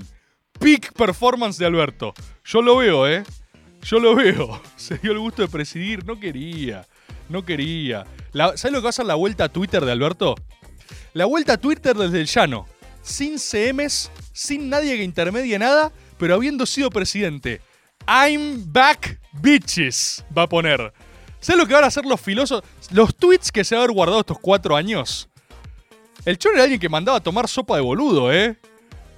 Peak 0.59 0.93
performance 0.93 1.57
de 1.57 1.65
Alberto. 1.65 2.13
Yo 2.43 2.61
lo 2.61 2.77
veo, 2.77 3.07
¿eh? 3.07 3.23
Yo 3.83 3.99
lo 3.99 4.15
veo. 4.15 4.61
Se 4.75 4.97
dio 4.97 5.11
el 5.11 5.19
gusto 5.19 5.41
de 5.41 5.47
presidir. 5.47 6.05
No 6.05 6.19
quería. 6.19 6.85
No 7.29 7.45
quería. 7.45 8.05
La- 8.31 8.57
¿Sabes 8.57 8.73
lo 8.73 8.79
que 8.79 8.83
va 8.85 8.89
a 8.89 8.93
ser 8.93 9.05
la 9.05 9.15
vuelta 9.15 9.45
a 9.45 9.49
Twitter 9.49 9.83
de 9.85 9.91
Alberto? 9.91 10.35
La 11.13 11.25
vuelta 11.25 11.53
a 11.53 11.57
Twitter 11.57 11.95
desde 11.95 12.19
el 12.21 12.27
llano. 12.27 12.67
Sin 13.01 13.37
CMs, 13.39 14.11
sin 14.33 14.69
nadie 14.69 14.97
que 14.97 15.03
intermedie 15.03 15.59
nada, 15.59 15.91
pero 16.17 16.35
habiendo 16.35 16.65
sido 16.65 16.89
presidente. 16.89 17.61
I'm 18.07 18.71
back, 18.71 19.19
bitches. 19.33 20.25
Va 20.35 20.43
a 20.43 20.49
poner. 20.49 20.91
¿Sabes 21.39 21.59
lo 21.61 21.67
que 21.67 21.73
van 21.75 21.83
a 21.83 21.87
hacer 21.87 22.05
los 22.05 22.19
filósofos? 22.19 22.63
Los 22.91 23.15
tweets 23.15 23.51
que 23.51 23.63
se 23.63 23.75
va 23.75 23.81
a 23.81 23.83
haber 23.83 23.93
guardado 23.95 24.21
estos 24.21 24.39
cuatro 24.39 24.75
años. 24.75 25.29
El 26.25 26.39
chon 26.39 26.53
era 26.55 26.63
alguien 26.63 26.79
que 26.79 26.89
mandaba 26.89 27.19
a 27.19 27.23
tomar 27.23 27.47
sopa 27.47 27.75
de 27.75 27.81
boludo, 27.81 28.33
¿eh? 28.33 28.57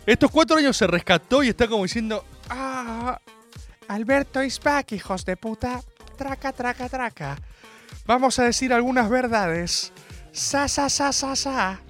Estos 0.08 0.32
cuatro 0.32 0.56
años 0.56 0.78
se 0.78 0.88
rescató 0.88 1.44
y 1.44 1.50
está 1.50 1.68
como 1.68 1.84
diciendo. 1.84 2.24
Ah, 2.50 3.20
Alberto 3.90 4.42
is 4.42 4.58
back, 4.58 4.94
hijos 4.94 5.26
de 5.26 5.36
puta. 5.36 5.82
Traca, 6.18 6.54
traca, 6.54 6.88
traca. 6.88 7.38
Vamos 8.06 8.40
a 8.40 8.46
decir 8.46 8.72
algunas 8.72 9.10
verdades. 9.10 9.92
Sa, 10.32 10.70
sa, 10.70 10.90
sa, 10.90 11.12
sa, 11.12 11.36
sa. 11.36 11.82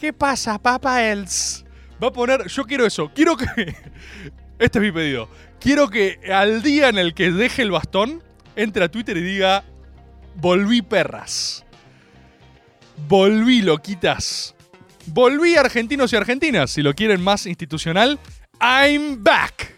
¿Qué 0.00 0.14
pasa, 0.14 0.58
Papa 0.58 1.04
Els? 1.04 1.66
Va 2.02 2.08
a 2.08 2.12
poner. 2.12 2.46
Yo 2.48 2.64
quiero 2.64 2.86
eso. 2.86 3.12
Quiero 3.14 3.36
que. 3.36 3.46
Este 4.58 4.78
es 4.78 4.82
mi 4.82 4.90
pedido. 4.90 5.28
Quiero 5.60 5.90
que 5.90 6.20
al 6.32 6.62
día 6.62 6.88
en 6.88 6.96
el 6.96 7.12
que 7.12 7.32
deje 7.32 7.60
el 7.60 7.70
bastón, 7.70 8.22
entre 8.56 8.84
a 8.84 8.90
Twitter 8.90 9.18
y 9.18 9.22
diga. 9.22 9.62
Volví 10.36 10.80
perras. 10.80 11.66
Volví 13.08 13.60
loquitas. 13.60 14.54
Volví 15.06 15.56
argentinos 15.56 16.12
y 16.12 16.16
argentinas. 16.16 16.70
Si 16.70 16.82
lo 16.82 16.94
quieren 16.94 17.22
más 17.22 17.46
institucional. 17.46 18.18
I'm 18.60 19.22
back. 19.22 19.74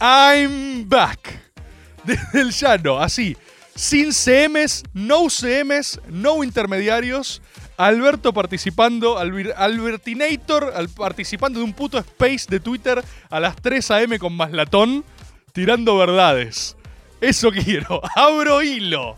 I'm 0.00 0.88
back. 0.88 1.40
Desde 2.04 2.40
el 2.40 2.50
llano, 2.52 2.98
así. 2.98 3.36
Sin 3.74 4.12
CMs, 4.12 4.82
no 4.94 5.28
CMs, 5.30 6.00
no 6.08 6.42
intermediarios. 6.42 7.40
Alberto 7.76 8.32
participando, 8.34 9.16
Albertinator 9.18 10.72
al- 10.74 10.88
participando 10.90 11.60
de 11.60 11.64
un 11.64 11.72
puto 11.72 11.98
space 11.98 12.46
de 12.48 12.60
Twitter 12.60 13.02
a 13.30 13.40
las 13.40 13.56
3 13.56 13.90
a.m. 13.92 14.18
con 14.18 14.36
Maslatón, 14.36 15.04
tirando 15.52 15.96
verdades. 15.96 16.76
Eso 17.22 17.50
quiero. 17.52 18.02
Abro 18.16 18.62
hilo. 18.62 19.16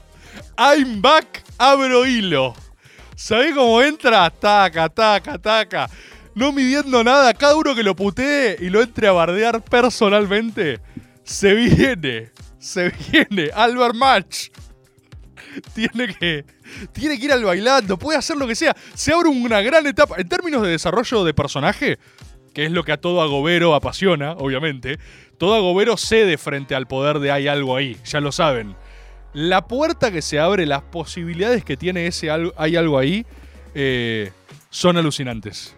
I'm 0.56 1.00
back, 1.02 1.42
abro 1.58 2.06
hilo. 2.06 2.54
¿Sabés 3.16 3.54
cómo 3.54 3.80
entra? 3.82 4.30
Taca, 4.30 4.88
taca, 4.88 5.38
taca. 5.38 5.90
No 6.34 6.50
midiendo 6.52 7.04
nada, 7.04 7.34
cada 7.34 7.56
uno 7.56 7.74
que 7.74 7.82
lo 7.82 7.94
putee 7.94 8.56
y 8.60 8.70
lo 8.70 8.82
entre 8.82 9.06
a 9.06 9.12
bardear 9.12 9.62
personalmente. 9.62 10.80
Se 11.24 11.54
viene, 11.54 12.30
se 12.58 12.90
viene. 13.10 13.50
Albert 13.54 13.94
Match. 13.94 14.48
Tiene 15.74 16.14
que, 16.14 16.46
tiene 16.92 17.18
que 17.18 17.26
ir 17.26 17.32
al 17.32 17.44
bailando, 17.44 17.98
puede 17.98 18.18
hacer 18.18 18.36
lo 18.38 18.46
que 18.46 18.54
sea. 18.54 18.74
Se 18.94 19.12
abre 19.12 19.28
una 19.28 19.60
gran 19.60 19.86
etapa. 19.86 20.16
En 20.16 20.26
términos 20.26 20.62
de 20.62 20.70
desarrollo 20.70 21.24
de 21.24 21.34
personaje, 21.34 21.98
que 22.54 22.64
es 22.64 22.72
lo 22.72 22.84
que 22.84 22.92
a 22.92 22.96
todo 22.96 23.20
agobero 23.20 23.74
apasiona, 23.74 24.32
obviamente, 24.32 24.98
todo 25.36 25.54
agobero 25.54 25.98
cede 25.98 26.38
frente 26.38 26.74
al 26.74 26.86
poder 26.86 27.18
de 27.18 27.32
hay 27.32 27.48
algo 27.48 27.76
ahí, 27.76 27.98
ya 28.04 28.20
lo 28.20 28.32
saben. 28.32 28.76
La 29.32 29.66
puerta 29.66 30.10
que 30.10 30.22
se 30.22 30.38
abre, 30.38 30.66
las 30.66 30.82
posibilidades 30.82 31.64
que 31.64 31.76
tiene 31.76 32.06
ese 32.06 32.30
hay 32.30 32.76
algo 32.76 32.98
ahí, 32.98 33.24
eh, 33.74 34.30
son 34.70 34.96
alucinantes. 34.96 35.74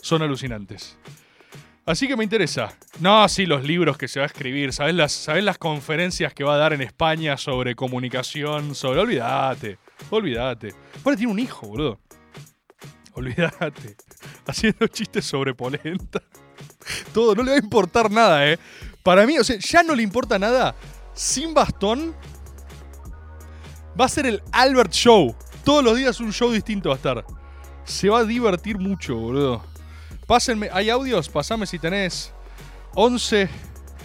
Son 0.00 0.22
alucinantes. 0.22 0.98
Así 1.86 2.08
que 2.08 2.16
me 2.16 2.24
interesa. 2.24 2.74
No, 2.98 3.28
sí, 3.28 3.46
los 3.46 3.62
libros 3.62 3.96
que 3.96 4.08
se 4.08 4.18
va 4.18 4.24
a 4.24 4.26
escribir. 4.26 4.72
¿Sabes 4.72 4.94
las, 4.96 5.12
¿sabés 5.12 5.44
las 5.44 5.56
conferencias 5.56 6.34
que 6.34 6.42
va 6.42 6.54
a 6.54 6.58
dar 6.58 6.72
en 6.72 6.82
España 6.82 7.36
sobre 7.36 7.76
comunicación? 7.76 8.74
Sobre. 8.74 9.00
Olvídate. 9.00 9.78
Olvídate. 10.10 10.74
Tiene 11.16 11.26
un 11.32 11.38
hijo, 11.38 11.68
boludo. 11.68 12.00
Olvídate. 13.12 13.96
Haciendo 14.46 14.88
chistes 14.88 15.24
sobre 15.24 15.54
polenta. 15.54 16.20
Todo, 17.14 17.36
no 17.36 17.44
le 17.44 17.52
va 17.52 17.56
a 17.56 17.60
importar 17.60 18.10
nada, 18.10 18.50
¿eh? 18.50 18.58
Para 19.04 19.24
mí, 19.24 19.38
o 19.38 19.44
sea, 19.44 19.56
ya 19.58 19.84
no 19.84 19.94
le 19.94 20.02
importa 20.02 20.40
nada. 20.40 20.74
Sin 21.14 21.54
bastón, 21.54 22.16
va 23.98 24.04
a 24.04 24.08
ser 24.08 24.26
el 24.26 24.42
Albert 24.52 24.92
Show. 24.92 25.34
Todos 25.64 25.82
los 25.82 25.96
días 25.96 26.20
un 26.20 26.32
show 26.32 26.50
distinto 26.50 26.90
va 26.90 26.94
a 26.94 26.96
estar. 26.96 27.24
Se 27.84 28.08
va 28.08 28.20
a 28.20 28.24
divertir 28.24 28.78
mucho, 28.78 29.16
boludo. 29.16 29.62
Pásenme, 30.26 30.68
¿hay 30.72 30.90
audios? 30.90 31.28
Pasame 31.28 31.66
si 31.66 31.78
tenés 31.78 32.32
11 32.94 33.48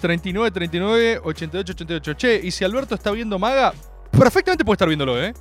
39 0.02 0.52
39 0.52 1.22
88 1.24 1.74
88. 1.74 2.14
Che, 2.14 2.36
y 2.44 2.52
si 2.52 2.64
Alberto 2.64 2.96
está 2.96 3.12
viendo 3.12 3.38
Maga, 3.40 3.74
perfectamente 4.12 4.64
puede 4.64 4.76
estar 4.76 4.88
viéndolo, 4.88 5.22
¿eh? 5.22 5.34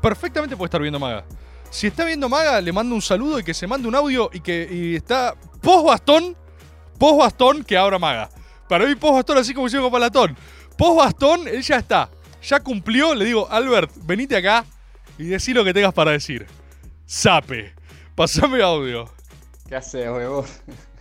Perfectamente 0.00 0.56
puede 0.56 0.66
estar 0.66 0.80
viendo 0.80 0.98
Maga. 0.98 1.24
Si 1.70 1.86
está 1.86 2.04
viendo 2.04 2.28
Maga, 2.28 2.60
le 2.60 2.72
mando 2.72 2.94
un 2.94 3.02
saludo 3.02 3.38
y 3.38 3.44
que 3.44 3.52
se 3.52 3.66
mande 3.66 3.88
un 3.88 3.94
audio 3.94 4.30
y 4.32 4.40
que 4.40 4.96
está 4.96 5.34
post 5.60 5.86
bastón, 5.86 6.36
post 6.98 7.18
bastón 7.18 7.64
que 7.64 7.76
abra 7.76 7.98
Maga. 7.98 8.30
Para 8.68 8.86
mí 8.86 8.94
post 8.94 9.14
bastón 9.14 9.38
así 9.38 9.52
como 9.52 9.66
hicieron 9.66 9.84
con 9.84 9.92
Palatón. 9.92 10.36
Post 10.76 10.96
bastón, 10.96 11.48
él 11.48 11.62
ya 11.62 11.76
está. 11.76 12.10
Ya 12.46 12.60
cumplió, 12.60 13.14
le 13.14 13.24
digo, 13.24 13.48
Albert, 13.50 13.90
venite 14.04 14.36
acá 14.36 14.64
y 15.18 15.24
decí 15.24 15.52
lo 15.52 15.64
que 15.64 15.74
tengas 15.74 15.92
para 15.92 16.12
decir. 16.12 16.46
Sape. 17.04 17.74
Pasame 18.14 18.62
audio. 18.62 19.10
¿Qué 19.68 19.76
haces, 19.76 20.08
huevón? 20.08 20.44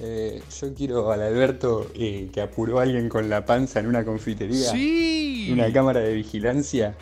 Eh, 0.00 0.42
yo 0.60 0.74
quiero 0.74 1.12
al 1.12 1.22
Alberto 1.22 1.88
eh, 1.94 2.28
que 2.34 2.40
apuró 2.40 2.80
a 2.80 2.82
alguien 2.82 3.08
con 3.08 3.30
la 3.30 3.46
panza 3.46 3.78
en 3.78 3.86
una 3.86 4.04
confitería. 4.04 4.72
Sí. 4.72 5.50
Una 5.52 5.72
cámara 5.72 6.00
de 6.00 6.14
vigilancia. 6.14 6.96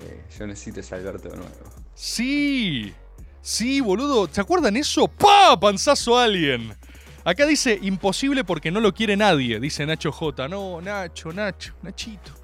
Eh, 0.00 0.24
yo 0.38 0.46
necesito 0.46 0.80
ese 0.80 0.94
Alberto 0.94 1.28
de 1.28 1.36
nuevo. 1.36 1.52
Sí. 1.94 2.94
Sí, 3.42 3.82
boludo. 3.82 4.30
¿Se 4.32 4.40
acuerdan 4.40 4.78
eso? 4.78 5.08
¡Pa! 5.08 5.60
Panzazo 5.60 6.18
a 6.18 6.24
alguien. 6.24 6.74
Acá 7.22 7.44
dice 7.44 7.78
imposible 7.82 8.44
porque 8.44 8.70
no 8.70 8.80
lo 8.80 8.94
quiere 8.94 9.14
nadie, 9.14 9.60
dice 9.60 9.84
Nacho 9.84 10.10
J. 10.10 10.48
No, 10.48 10.80
Nacho, 10.80 11.30
Nacho, 11.30 11.74
Nachito. 11.82 12.37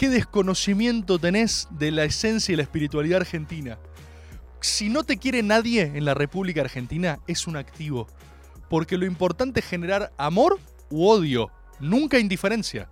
¿Qué 0.00 0.08
desconocimiento 0.08 1.18
tenés 1.18 1.68
de 1.72 1.90
la 1.90 2.04
esencia 2.04 2.54
y 2.54 2.56
la 2.56 2.62
espiritualidad 2.62 3.20
argentina? 3.20 3.78
Si 4.62 4.88
no 4.88 5.04
te 5.04 5.18
quiere 5.18 5.42
nadie 5.42 5.82
en 5.82 6.06
la 6.06 6.14
República 6.14 6.62
Argentina, 6.62 7.18
es 7.26 7.46
un 7.46 7.56
activo. 7.56 8.06
Porque 8.70 8.96
lo 8.96 9.04
importante 9.04 9.60
es 9.60 9.66
generar 9.66 10.10
amor 10.16 10.58
u 10.88 11.06
odio, 11.06 11.50
nunca 11.80 12.18
indiferencia. 12.18 12.88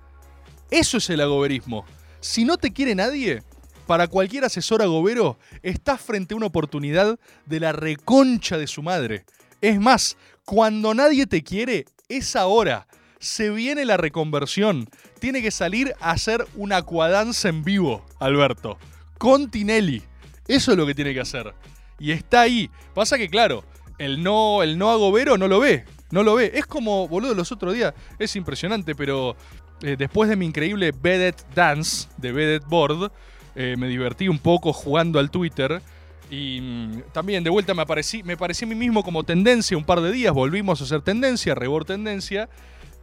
Eso 0.71 0.99
es 0.99 1.09
el 1.09 1.23
agoberismo. 1.23 1.87
Si 2.21 2.45
no 2.45 2.59
te 2.59 2.75
quiere 2.75 2.95
nadie, 2.95 3.43
para 3.87 4.09
cualquier 4.09 4.45
asesor 4.45 4.83
agobero, 4.83 5.39
estás 5.63 6.03
frente 6.03 6.35
a 6.35 6.37
una 6.37 6.45
oportunidad 6.49 7.19
de 7.47 7.59
la 7.59 7.73
reconcha 7.73 8.59
de 8.59 8.67
su 8.67 8.83
madre. 8.83 9.25
Es 9.63 9.81
más, 9.81 10.19
cuando 10.45 10.93
nadie 10.93 11.27
te 11.27 11.43
quiere, 11.43 11.87
es 12.11 12.37
ahora. 12.37 12.87
Se 13.21 13.51
viene 13.51 13.85
la 13.85 13.97
reconversión. 13.97 14.89
Tiene 15.19 15.43
que 15.43 15.51
salir 15.51 15.95
a 16.01 16.12
hacer 16.12 16.47
una 16.55 16.83
cuadanza 16.83 17.49
en 17.49 17.64
vivo, 17.64 18.05
Alberto. 18.21 18.79
Con 19.19 19.51
Tinelli. 19.51 20.03
Eso 20.47 20.73
es 20.73 20.79
lo 20.79 20.87
que 20.87 20.95
tiene 20.95 21.12
que 21.14 21.21
hacer. 21.21 21.53
Y 21.99 22.12
está 22.12 22.43
ahí. 22.43 22.71
Pasa 22.95 23.19
que, 23.19 23.29
claro, 23.29 23.64
el 23.99 24.23
no, 24.23 24.62
el 24.62 24.79
no 24.79 24.91
agobero 24.91 25.37
no 25.37 25.49
lo 25.49 25.61
ve. 25.61 25.85
No 26.11 26.23
lo 26.23 26.37
ve. 26.37 26.53
Es 26.55 26.66
como, 26.66 27.09
boludo, 27.09 27.35
los 27.35 27.53
otros 27.53 27.75
días. 27.75 27.93
Es 28.19 28.37
impresionante, 28.37 28.95
pero 28.95 29.37
eh, 29.83 29.97
después 29.99 30.31
de 30.31 30.37
mi 30.37 30.47
increíble 30.47 30.93
Vedette 30.93 31.45
Dance 31.55 32.09
de 32.16 32.33
Vedette 32.33 32.66
Board, 32.66 33.11
eh, 33.55 33.77
me 33.77 33.89
divertí 33.89 34.29
un 34.29 34.39
poco 34.39 34.73
jugando 34.73 35.19
al 35.19 35.31
Twitter. 35.31 35.83
Y 36.31 36.61
mm, 36.61 37.03
también 37.12 37.43
de 37.43 37.51
vuelta 37.51 37.75
me 37.75 37.83
aparecí, 37.83 38.23
me 38.23 38.35
a 38.35 38.66
mí 38.66 38.75
mismo 38.75 39.03
como 39.03 39.25
tendencia 39.25 39.77
un 39.77 39.85
par 39.85 40.01
de 40.01 40.12
días. 40.12 40.33
Volvimos 40.33 40.81
a 40.81 40.85
hacer 40.85 41.03
tendencia, 41.03 41.55
rebord 41.55 41.87
tendencia. 41.87 42.49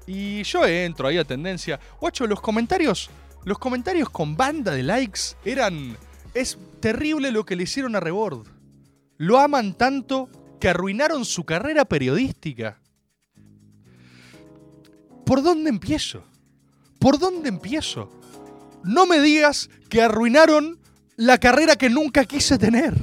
Y 0.07 0.43
yo 0.43 0.65
entro 0.65 1.07
ahí 1.07 1.17
a 1.17 1.23
tendencia. 1.23 1.79
Guacho, 1.99 2.27
los 2.27 2.41
comentarios. 2.41 3.09
Los 3.43 3.59
comentarios 3.59 4.09
con 4.09 4.35
banda 4.35 4.71
de 4.71 4.83
likes 4.83 5.21
eran. 5.43 5.97
Es 6.33 6.57
terrible 6.79 7.31
lo 7.31 7.45
que 7.45 7.55
le 7.55 7.63
hicieron 7.63 7.95
a 7.95 7.99
Rebord. 7.99 8.47
Lo 9.17 9.39
aman 9.39 9.73
tanto 9.73 10.29
que 10.59 10.69
arruinaron 10.69 11.25
su 11.25 11.45
carrera 11.45 11.85
periodística. 11.85 12.79
¿Por 15.25 15.41
dónde 15.41 15.69
empiezo? 15.69 16.23
¿Por 16.99 17.17
dónde 17.17 17.49
empiezo? 17.49 18.11
No 18.83 19.05
me 19.05 19.19
digas 19.19 19.69
que 19.89 20.01
arruinaron 20.01 20.79
la 21.15 21.39
carrera 21.39 21.75
que 21.75 21.89
nunca 21.89 22.25
quise 22.25 22.57
tener. 22.57 22.93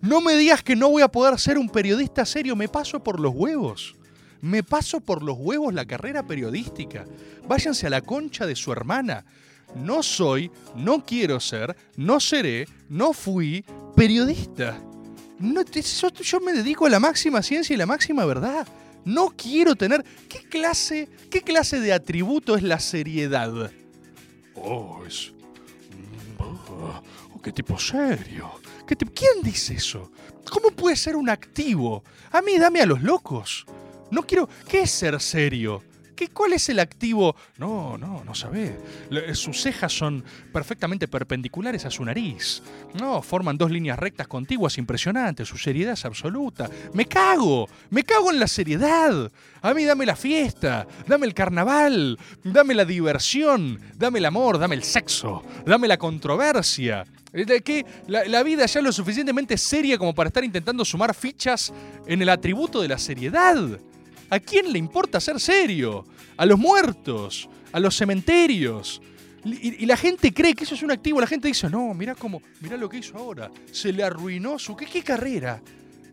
No 0.00 0.20
me 0.20 0.36
digas 0.36 0.62
que 0.62 0.76
no 0.76 0.90
voy 0.90 1.02
a 1.02 1.08
poder 1.08 1.38
ser 1.40 1.58
un 1.58 1.68
periodista 1.68 2.24
serio. 2.24 2.54
Me 2.54 2.68
paso 2.68 3.02
por 3.02 3.18
los 3.18 3.34
huevos. 3.34 3.96
Me 4.40 4.62
paso 4.62 5.00
por 5.00 5.22
los 5.22 5.36
huevos 5.38 5.74
la 5.74 5.84
carrera 5.84 6.26
periodística. 6.26 7.04
Váyanse 7.46 7.86
a 7.86 7.90
la 7.90 8.00
concha 8.02 8.46
de 8.46 8.54
su 8.56 8.72
hermana. 8.72 9.24
No 9.74 10.02
soy, 10.02 10.50
no 10.76 11.04
quiero 11.04 11.40
ser, 11.40 11.76
no 11.96 12.20
seré, 12.20 12.66
no 12.88 13.12
fui 13.12 13.64
periodista. 13.94 14.80
No, 15.38 15.62
yo, 15.64 16.08
yo 16.10 16.40
me 16.40 16.52
dedico 16.52 16.86
a 16.86 16.90
la 16.90 16.98
máxima 17.00 17.42
ciencia 17.42 17.74
y 17.74 17.76
la 17.76 17.86
máxima 17.86 18.24
verdad. 18.24 18.66
No 19.04 19.28
quiero 19.36 19.76
tener. 19.76 20.04
¿Qué 20.28 20.40
clase, 20.48 21.08
qué 21.30 21.42
clase 21.42 21.80
de 21.80 21.92
atributo 21.92 22.56
es 22.56 22.62
la 22.62 22.80
seriedad? 22.80 23.70
Oh. 24.54 25.00
Oh, 26.38 27.40
qué 27.42 27.52
tipo 27.52 27.78
serio. 27.78 28.50
¿Qué 28.86 28.96
tipo- 28.96 29.12
¿Quién 29.14 29.42
dice 29.42 29.74
eso? 29.74 30.10
¿Cómo 30.50 30.70
puede 30.70 30.96
ser 30.96 31.14
un 31.16 31.28
activo? 31.28 32.02
A 32.32 32.40
mí 32.42 32.58
dame 32.58 32.80
a 32.80 32.86
los 32.86 33.02
locos. 33.02 33.66
No 34.10 34.22
quiero. 34.22 34.48
¿Qué 34.68 34.82
es 34.82 34.90
ser 34.90 35.20
serio? 35.20 35.82
¿Qué, 36.16 36.26
¿Cuál 36.30 36.52
es 36.54 36.68
el 36.68 36.80
activo? 36.80 37.36
No, 37.58 37.96
no, 37.96 38.24
no 38.24 38.34
sabe. 38.34 38.76
Le- 39.08 39.32
Sus 39.36 39.62
cejas 39.62 39.92
son 39.96 40.24
perfectamente 40.52 41.06
perpendiculares 41.06 41.84
a 41.84 41.90
su 41.92 42.04
nariz. 42.04 42.60
No, 42.98 43.22
forman 43.22 43.56
dos 43.56 43.70
líneas 43.70 43.96
rectas 43.96 44.26
contiguas 44.26 44.78
impresionantes. 44.78 45.46
Su 45.46 45.56
seriedad 45.58 45.92
es 45.92 46.04
absoluta. 46.04 46.68
Me 46.92 47.06
cago, 47.06 47.68
me 47.90 48.02
cago 48.02 48.32
en 48.32 48.40
la 48.40 48.48
seriedad. 48.48 49.30
A 49.62 49.74
mí 49.74 49.84
dame 49.84 50.06
la 50.06 50.16
fiesta, 50.16 50.88
dame 51.06 51.24
el 51.26 51.34
carnaval, 51.34 52.18
dame 52.42 52.74
la 52.74 52.84
diversión, 52.84 53.78
dame 53.96 54.18
el 54.18 54.24
amor, 54.24 54.58
dame 54.58 54.74
el 54.74 54.82
sexo, 54.82 55.44
dame 55.66 55.86
la 55.86 55.98
controversia. 55.98 57.04
De 57.32 57.60
que 57.60 57.86
la, 58.08 58.24
la 58.24 58.42
vida 58.42 58.66
ya 58.66 58.80
es 58.80 58.84
lo 58.84 58.90
suficientemente 58.90 59.56
seria 59.56 59.98
como 59.98 60.14
para 60.16 60.28
estar 60.28 60.42
intentando 60.42 60.84
sumar 60.84 61.14
fichas 61.14 61.72
en 62.06 62.22
el 62.22 62.28
atributo 62.28 62.80
de 62.82 62.88
la 62.88 62.98
seriedad. 62.98 63.78
¿A 64.30 64.38
quién 64.38 64.72
le 64.72 64.78
importa 64.78 65.20
ser 65.20 65.40
serio? 65.40 66.04
A 66.36 66.44
los 66.44 66.58
muertos, 66.58 67.48
a 67.72 67.80
los 67.80 67.96
cementerios. 67.96 69.00
Y, 69.44 69.86
la 69.86 69.96
gente 69.96 70.34
cree 70.34 70.54
que 70.54 70.64
eso 70.64 70.74
es 70.74 70.82
un 70.82 70.90
activo. 70.90 71.20
La 71.20 71.26
gente 71.26 71.48
dice, 71.48 71.70
no, 71.70 71.94
mirá 71.94 72.14
cómo, 72.14 72.42
mirá 72.60 72.76
lo 72.76 72.88
que 72.88 72.98
hizo 72.98 73.16
ahora. 73.16 73.50
Se 73.72 73.92
le 73.92 74.02
arruinó 74.02 74.58
su... 74.58 74.76
¿Qué, 74.76 74.86
qué 74.86 75.02
carrera? 75.02 75.62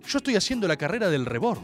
Yo 0.07 0.17
estoy 0.19 0.35
haciendo 0.35 0.67
la 0.67 0.77
carrera 0.77 1.09
del 1.09 1.25
rebord. 1.25 1.59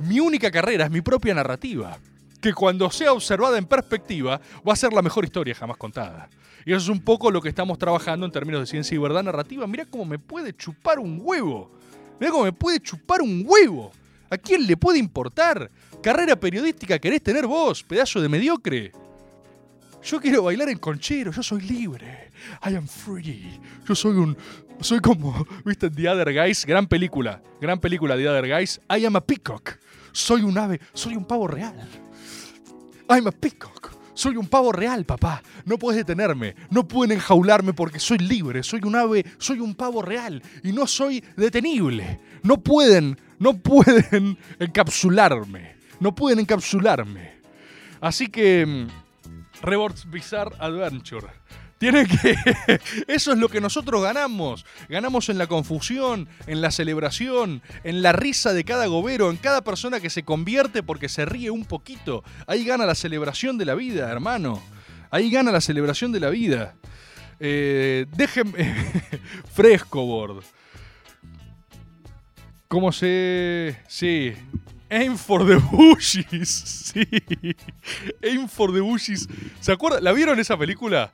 Mi 0.00 0.18
única 0.18 0.50
carrera 0.50 0.86
es 0.86 0.90
mi 0.90 1.02
propia 1.02 1.34
narrativa. 1.34 1.98
Que 2.40 2.52
cuando 2.52 2.90
sea 2.90 3.12
observada 3.12 3.56
en 3.56 3.66
perspectiva, 3.66 4.40
va 4.66 4.72
a 4.72 4.76
ser 4.76 4.92
la 4.92 5.02
mejor 5.02 5.24
historia 5.24 5.54
jamás 5.54 5.76
contada. 5.76 6.28
Y 6.66 6.72
eso 6.72 6.82
es 6.82 6.88
un 6.88 7.00
poco 7.00 7.30
lo 7.30 7.40
que 7.40 7.48
estamos 7.48 7.78
trabajando 7.78 8.26
en 8.26 8.32
términos 8.32 8.60
de 8.60 8.66
ciencia 8.66 8.94
y 8.94 8.98
verdad 8.98 9.22
narrativa. 9.22 9.66
Mirá 9.66 9.86
cómo 9.86 10.04
me 10.04 10.18
puede 10.18 10.54
chupar 10.54 10.98
un 10.98 11.20
huevo. 11.22 11.70
Mirá 12.18 12.32
cómo 12.32 12.44
me 12.44 12.52
puede 12.52 12.80
chupar 12.80 13.22
un 13.22 13.44
huevo. 13.46 13.92
¿A 14.34 14.38
quién 14.38 14.66
le 14.66 14.76
puede 14.76 14.98
importar? 14.98 15.70
Carrera 16.02 16.34
periodística 16.34 16.98
querés 16.98 17.22
tener 17.22 17.46
vos, 17.46 17.84
pedazo 17.84 18.20
de 18.20 18.28
mediocre. 18.28 18.90
Yo 20.02 20.20
quiero 20.20 20.42
bailar 20.42 20.68
en 20.68 20.78
conchero, 20.78 21.30
yo 21.30 21.40
soy 21.40 21.62
libre. 21.62 22.30
I 22.64 22.74
am 22.74 22.88
free. 22.88 23.60
Yo 23.86 23.94
soy 23.94 24.16
un. 24.16 24.36
Soy 24.80 24.98
como. 24.98 25.46
¿Viste? 25.64 25.88
The 25.88 26.08
Other 26.08 26.34
Guys, 26.34 26.66
gran 26.66 26.88
película. 26.88 27.40
Gran 27.60 27.78
película, 27.78 28.16
The 28.16 28.28
Other 28.28 28.48
Guys. 28.48 28.80
I 28.90 29.06
am 29.06 29.14
a 29.14 29.20
peacock. 29.20 29.78
Soy 30.10 30.42
un 30.42 30.58
ave, 30.58 30.80
soy 30.92 31.14
un 31.14 31.24
pavo 31.24 31.46
real. 31.46 31.74
I'm 33.08 33.28
a 33.28 33.32
peacock. 33.32 33.93
Soy 34.14 34.36
un 34.36 34.46
pavo 34.46 34.72
real, 34.72 35.04
papá. 35.04 35.42
No 35.64 35.78
puedes 35.78 35.98
detenerme. 35.98 36.54
No 36.70 36.86
pueden 36.86 37.16
enjaularme 37.16 37.72
porque 37.72 37.98
soy 37.98 38.18
libre. 38.18 38.62
Soy 38.62 38.80
un 38.84 38.96
ave, 38.96 39.24
soy 39.38 39.60
un 39.60 39.74
pavo 39.74 40.02
real. 40.02 40.42
Y 40.62 40.72
no 40.72 40.86
soy 40.86 41.22
detenible. 41.36 42.20
No 42.42 42.58
pueden, 42.62 43.18
no 43.38 43.54
pueden 43.58 44.38
encapsularme. 44.58 45.74
No 46.00 46.14
pueden 46.14 46.38
encapsularme. 46.40 47.34
Así 48.00 48.28
que. 48.28 48.64
mm, 48.66 48.88
Rewards 49.62 50.10
Bizarre 50.10 50.54
Adventure. 50.58 51.26
Tiene 51.78 52.06
que. 52.06 52.36
Eso 53.08 53.32
es 53.32 53.38
lo 53.38 53.48
que 53.48 53.60
nosotros 53.60 54.02
ganamos. 54.02 54.64
Ganamos 54.88 55.28
en 55.28 55.38
la 55.38 55.46
confusión, 55.46 56.28
en 56.46 56.60
la 56.60 56.70
celebración, 56.70 57.62
en 57.82 58.02
la 58.02 58.12
risa 58.12 58.52
de 58.52 58.64
cada 58.64 58.86
gobero, 58.86 59.30
en 59.30 59.36
cada 59.36 59.62
persona 59.62 60.00
que 60.00 60.10
se 60.10 60.22
convierte 60.22 60.82
porque 60.82 61.08
se 61.08 61.24
ríe 61.24 61.50
un 61.50 61.64
poquito. 61.64 62.24
Ahí 62.46 62.64
gana 62.64 62.86
la 62.86 62.94
celebración 62.94 63.58
de 63.58 63.64
la 63.64 63.74
vida, 63.74 64.10
hermano. 64.10 64.62
Ahí 65.10 65.30
gana 65.30 65.52
la 65.52 65.60
celebración 65.60 66.12
de 66.12 66.20
la 66.20 66.30
vida. 66.30 66.74
Eh, 67.40 68.06
déjenme. 68.16 68.74
Fresco, 69.54 70.04
Board. 70.06 70.42
¿Cómo 72.68 72.92
se.? 72.92 73.76
Sí. 73.88 74.32
Aim 74.90 75.16
for 75.16 75.46
the 75.46 75.56
bushes. 75.56 76.48
Sí. 76.94 77.06
Aim 78.22 78.48
for 78.48 78.72
the 78.72 78.80
bushes. 78.80 79.28
¿Se 79.60 79.72
acuerdan? 79.72 80.04
¿La 80.04 80.12
vieron 80.12 80.38
esa 80.38 80.56
película? 80.56 81.12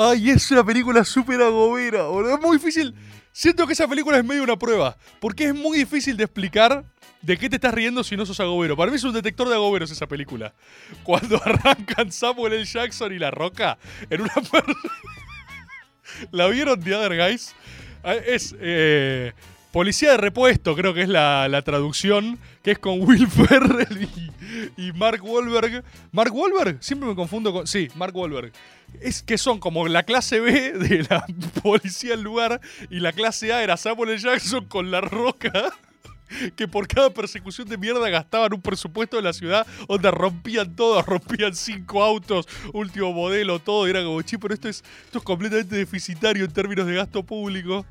Ay, 0.00 0.30
es 0.30 0.48
una 0.52 0.62
película 0.62 1.04
súper 1.04 1.42
agobera, 1.42 2.04
boludo. 2.04 2.36
Es 2.36 2.40
muy 2.40 2.56
difícil. 2.56 2.94
Siento 3.32 3.66
que 3.66 3.72
esa 3.72 3.88
película 3.88 4.16
es 4.16 4.24
medio 4.24 4.44
una 4.44 4.56
prueba. 4.56 4.96
Porque 5.18 5.46
es 5.46 5.54
muy 5.56 5.76
difícil 5.76 6.16
de 6.16 6.22
explicar 6.22 6.84
de 7.20 7.36
qué 7.36 7.50
te 7.50 7.56
estás 7.56 7.74
riendo 7.74 8.04
si 8.04 8.16
no 8.16 8.24
sos 8.24 8.38
agobero. 8.38 8.76
Para 8.76 8.92
mí 8.92 8.96
es 8.96 9.02
un 9.02 9.12
detector 9.12 9.48
de 9.48 9.56
agoberos 9.56 9.90
esa 9.90 10.06
película. 10.06 10.54
Cuando 11.02 11.42
arrancan 11.44 12.12
Samuel 12.12 12.52
L. 12.52 12.64
Jackson 12.64 13.12
y 13.12 13.18
La 13.18 13.32
Roca 13.32 13.76
en 14.08 14.20
una... 14.20 14.32
¿La 16.30 16.46
vieron 16.46 16.80
The 16.80 16.94
Other 16.94 17.16
Guys? 17.16 17.56
Ah, 18.04 18.14
Es 18.14 18.54
eh, 18.60 19.32
Policía 19.72 20.12
de 20.12 20.16
Repuesto, 20.16 20.76
creo 20.76 20.94
que 20.94 21.02
es 21.02 21.08
la, 21.08 21.48
la 21.48 21.62
traducción, 21.62 22.38
que 22.62 22.70
es 22.70 22.78
con 22.78 23.00
Will 23.02 23.26
Ferrell 23.28 24.08
y, 24.16 24.27
y 24.76 24.92
Mark 24.92 25.22
Wahlberg. 25.22 25.84
¿Mark 26.12 26.34
Wahlberg? 26.34 26.78
Siempre 26.82 27.08
me 27.08 27.14
confundo 27.14 27.52
con... 27.52 27.66
Sí, 27.66 27.88
Mark 27.94 28.14
Wahlberg. 28.16 28.52
Es 29.00 29.22
que 29.22 29.38
son 29.38 29.58
como 29.58 29.86
la 29.88 30.02
clase 30.02 30.40
B 30.40 30.72
de 30.72 31.06
la 31.08 31.26
policía 31.62 32.10
del 32.10 32.22
lugar 32.22 32.60
y 32.90 33.00
la 33.00 33.12
clase 33.12 33.52
A 33.52 33.62
era 33.62 33.76
Samuel. 33.76 34.18
Jackson 34.18 34.66
con 34.66 34.90
La 34.90 35.00
Roca. 35.00 35.72
Que 36.56 36.68
por 36.68 36.86
cada 36.86 37.08
persecución 37.08 37.66
de 37.68 37.78
mierda 37.78 38.06
gastaban 38.10 38.52
un 38.52 38.60
presupuesto 38.60 39.16
de 39.16 39.22
la 39.22 39.32
ciudad 39.32 39.66
donde 39.88 40.10
rompían 40.10 40.76
todo, 40.76 41.00
rompían 41.06 41.54
cinco 41.54 42.02
autos, 42.02 42.46
último 42.74 43.14
modelo, 43.14 43.58
todo. 43.60 43.86
Y 43.86 43.90
era 43.90 44.04
como, 44.04 44.20
che, 44.20 44.38
pero 44.38 44.52
esto 44.52 44.68
es, 44.68 44.84
esto 45.06 45.20
es 45.20 45.24
completamente 45.24 45.74
deficitario 45.74 46.44
en 46.44 46.52
términos 46.52 46.86
de 46.86 46.96
gasto 46.96 47.22
público. 47.22 47.86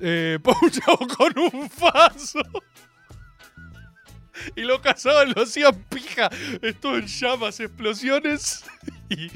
Eh, 0.00 0.38
con 1.16 1.38
un 1.38 1.68
faso. 1.68 2.40
Y 4.56 4.62
lo 4.62 4.80
cazaban, 4.80 5.32
lo 5.34 5.42
hacían 5.42 5.74
pija. 5.88 6.28
Esto 6.62 6.96
en 6.96 7.06
llamas, 7.06 7.60
explosiones. 7.60 8.64
Y, 9.10 9.30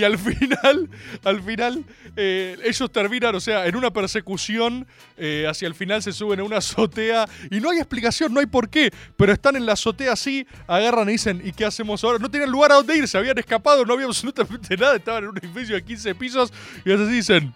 y- 0.00 0.02
al 0.04 0.18
final, 0.18 0.90
al 1.22 1.42
final, 1.44 1.84
eh, 2.16 2.56
ellos 2.64 2.90
terminan, 2.90 3.34
o 3.36 3.40
sea, 3.40 3.66
en 3.68 3.76
una 3.76 3.92
persecución. 3.92 4.84
eh, 5.16 5.46
hacia 5.48 5.68
el 5.68 5.74
final 5.76 6.02
se 6.02 6.12
suben 6.12 6.40
a 6.40 6.42
una 6.42 6.56
azotea. 6.58 7.26
Y 7.52 7.60
no 7.60 7.70
hay 7.70 7.78
explicación, 7.78 8.34
no 8.34 8.40
hay 8.40 8.46
por 8.46 8.68
qué. 8.68 8.90
Pero 9.16 9.32
están 9.32 9.54
en 9.54 9.64
la 9.64 9.74
azotea 9.74 10.12
así, 10.12 10.44
agarran 10.66 11.08
y 11.08 11.12
dicen, 11.12 11.40
¿y 11.44 11.52
qué 11.52 11.64
hacemos 11.64 12.02
ahora? 12.02 12.18
No 12.18 12.28
tenían 12.30 12.50
lugar 12.50 12.72
a 12.72 12.76
dónde 12.76 12.96
ir, 12.96 13.06
se 13.06 13.16
habían 13.16 13.38
escapado, 13.38 13.84
no 13.84 13.94
había 13.94 14.06
absolutamente 14.06 14.76
nada. 14.78 14.96
Estaban 14.96 15.22
en 15.22 15.30
un 15.30 15.38
edificio 15.38 15.76
de 15.76 15.84
15 15.84 16.14
pisos. 16.16 16.52
Y 16.84 16.90
así 16.92 17.04
dicen, 17.04 17.54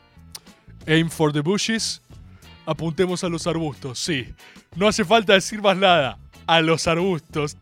aim 0.87 1.11
for 1.11 1.33
the 1.33 1.41
bushes. 1.41 2.01
Apuntemos 2.67 3.25
a 3.25 3.29
los 3.29 3.47
arbustos, 3.47 3.99
sí. 3.99 4.33
No 4.77 4.89
hace 4.89 5.05
falta 5.05 5.33
decir 5.33 5.61
más 5.61 5.77
nada. 5.77 6.19
A 6.47 6.61
los 6.61 6.87
arbustos. 6.87 7.57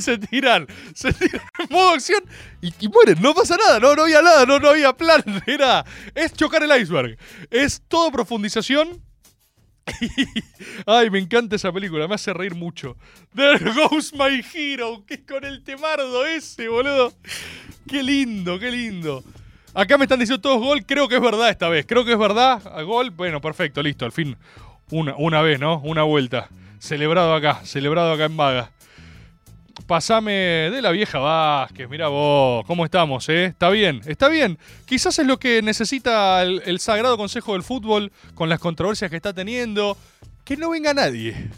Se 0.00 0.18
tiran. 0.18 0.66
Se 0.94 1.12
tiran 1.12 1.42
en 1.58 1.66
modo 1.70 1.90
acción 1.90 2.22
y, 2.60 2.88
mueren. 2.88 3.20
No 3.20 3.34
pasa 3.34 3.56
nada. 3.56 3.80
No, 3.80 3.94
no 3.94 4.02
había 4.02 4.22
nada. 4.22 4.46
No, 4.46 4.58
no 4.58 4.70
había 4.70 4.92
plan. 4.92 5.22
Era. 5.46 5.84
Es 6.14 6.32
chocar 6.32 6.62
el 6.62 6.80
iceberg. 6.80 7.18
Es 7.50 7.82
todo 7.88 8.10
profundización. 8.10 9.02
Ay, 10.86 11.10
me 11.10 11.18
encanta 11.18 11.56
esa 11.56 11.72
película. 11.72 12.06
Me 12.06 12.14
hace 12.14 12.32
reír 12.32 12.54
mucho. 12.54 12.96
There 13.34 13.58
goes 13.72 14.12
my 14.14 14.42
hero. 14.54 15.04
Que 15.06 15.24
con 15.24 15.44
el 15.44 15.64
temardo 15.64 16.26
ese, 16.26 16.68
boludo. 16.68 17.12
Qué 17.88 18.02
lindo, 18.02 18.58
qué 18.58 18.70
lindo. 18.70 19.24
Acá 19.72 19.96
me 19.98 20.04
están 20.04 20.18
diciendo 20.18 20.40
todos 20.40 20.58
gol. 20.58 20.84
Creo 20.84 21.08
que 21.08 21.16
es 21.16 21.20
verdad 21.20 21.48
esta 21.48 21.68
vez. 21.68 21.86
Creo 21.86 22.04
que 22.04 22.12
es 22.12 22.18
verdad. 22.18 22.60
Gol. 22.84 23.10
Bueno, 23.10 23.40
perfecto, 23.40 23.82
listo. 23.82 24.04
Al 24.04 24.12
fin. 24.12 24.36
Una, 24.90 25.14
una 25.16 25.42
vez, 25.42 25.60
¿no? 25.60 25.80
Una 25.80 26.02
vuelta. 26.02 26.48
Celebrado 26.78 27.34
acá. 27.34 27.60
Celebrado 27.64 28.12
acá 28.12 28.24
en 28.24 28.36
Vaga. 28.36 28.70
Pasame 29.86 30.32
de 30.32 30.82
la 30.82 30.90
vieja 30.90 31.18
Vázquez. 31.18 31.88
Mira 31.88 32.08
vos. 32.08 32.64
¿Cómo 32.66 32.84
estamos, 32.84 33.28
eh? 33.28 33.46
Está 33.46 33.70
bien. 33.70 34.00
Está 34.06 34.28
bien. 34.28 34.58
Quizás 34.86 35.18
es 35.18 35.26
lo 35.26 35.38
que 35.38 35.62
necesita 35.62 36.42
el 36.42 36.80
sagrado 36.80 37.16
consejo 37.16 37.52
del 37.52 37.62
fútbol 37.62 38.10
con 38.34 38.48
las 38.48 38.58
controversias 38.58 39.10
que 39.10 39.16
está 39.16 39.32
teniendo. 39.32 39.96
Que 40.44 40.56
no 40.56 40.70
venga 40.70 40.92
nadie. 40.92 41.50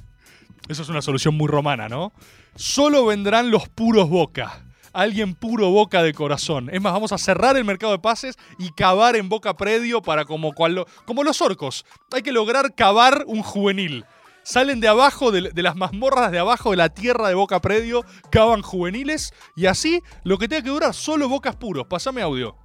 Eso 0.69 0.83
es 0.83 0.89
una 0.89 1.03
solución 1.03 1.35
muy 1.35 1.49
romana, 1.49 1.89
¿no? 1.89 2.13
Solo 2.57 3.07
vendrán 3.07 3.51
los 3.51 3.69
puros 3.69 4.09
boca. 4.09 4.63
Alguien 4.93 5.35
puro 5.35 5.71
boca 5.71 6.03
de 6.03 6.13
corazón. 6.13 6.69
Es 6.73 6.81
más, 6.81 6.93
vamos 6.93 7.13
a 7.13 7.19
cerrar 7.19 7.57
el 7.57 7.65
mercado 7.65 7.93
de 7.93 7.99
pases 7.99 8.37
y 8.59 8.71
cavar 8.73 9.17
en 9.17 9.29
boca 9.29 9.57
predio 9.57 10.03
para 10.03 10.25
como, 10.25 10.53
cual- 10.53 10.85
como 11.07 11.25
los 11.25 11.41
orcos. 11.41 11.85
Hay 12.13 12.23
que 12.23 12.33
lograr 12.33 12.75
cavar 12.75 13.25
un 13.27 13.43
juvenil. 13.43 14.05
Salen 14.45 14.81
de 14.81 14.89
abajo, 14.89 15.31
de, 15.31 15.51
de 15.53 15.63
las 15.63 15.77
mazmorras 15.77 16.33
de 16.33 16.39
abajo 16.41 16.73
de 16.73 16.77
la 16.77 16.89
tierra 16.89 17.29
de 17.29 17.35
Boca 17.35 17.61
Predio, 17.61 18.05
cavan 18.29 18.61
juveniles 18.61 19.33
y 19.55 19.67
así 19.67 20.03
lo 20.25 20.37
que 20.37 20.49
tenga 20.49 20.65
que 20.65 20.71
durar 20.71 20.95
solo 20.95 21.29
bocas 21.29 21.55
puros. 21.55 21.87
Pasame 21.87 22.23
audio. 22.23 22.57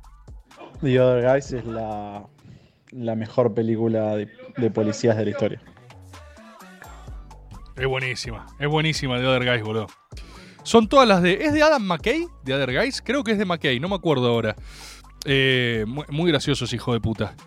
The 0.82 1.00
Other 1.00 1.32
Guys 1.32 1.52
es 1.54 1.66
la, 1.66 2.26
la 2.92 3.16
mejor 3.16 3.54
película 3.54 4.16
de, 4.16 4.28
de 4.58 4.72
policías 4.72 5.18
de 5.18 5.26
la 5.26 5.30
historia. 5.30 5.62
Es 7.76 7.86
buenísima, 7.86 8.48
es 8.60 8.68
buenísima 8.68 9.20
de 9.20 9.28
Other 9.28 9.46
Guys, 9.46 9.64
boludo. 9.64 9.88
Son 10.68 10.90
todas 10.90 11.08
las 11.08 11.22
de. 11.22 11.46
¿Es 11.46 11.54
de 11.54 11.64
Adam 11.64 11.82
McKay? 11.82 12.28
¿De 12.44 12.54
Other 12.54 12.78
Guys? 12.78 13.02
Creo 13.02 13.24
que 13.24 13.32
es 13.32 13.38
de 13.38 13.46
McKay, 13.46 13.80
no 13.80 13.88
me 13.88 13.96
acuerdo 13.96 14.28
ahora. 14.28 14.54
Eh, 15.24 15.86
muy, 15.88 16.04
muy 16.10 16.30
gracioso 16.30 16.66
ese 16.66 16.76
hijo 16.76 16.92
de 16.92 17.00
puta. 17.00 17.38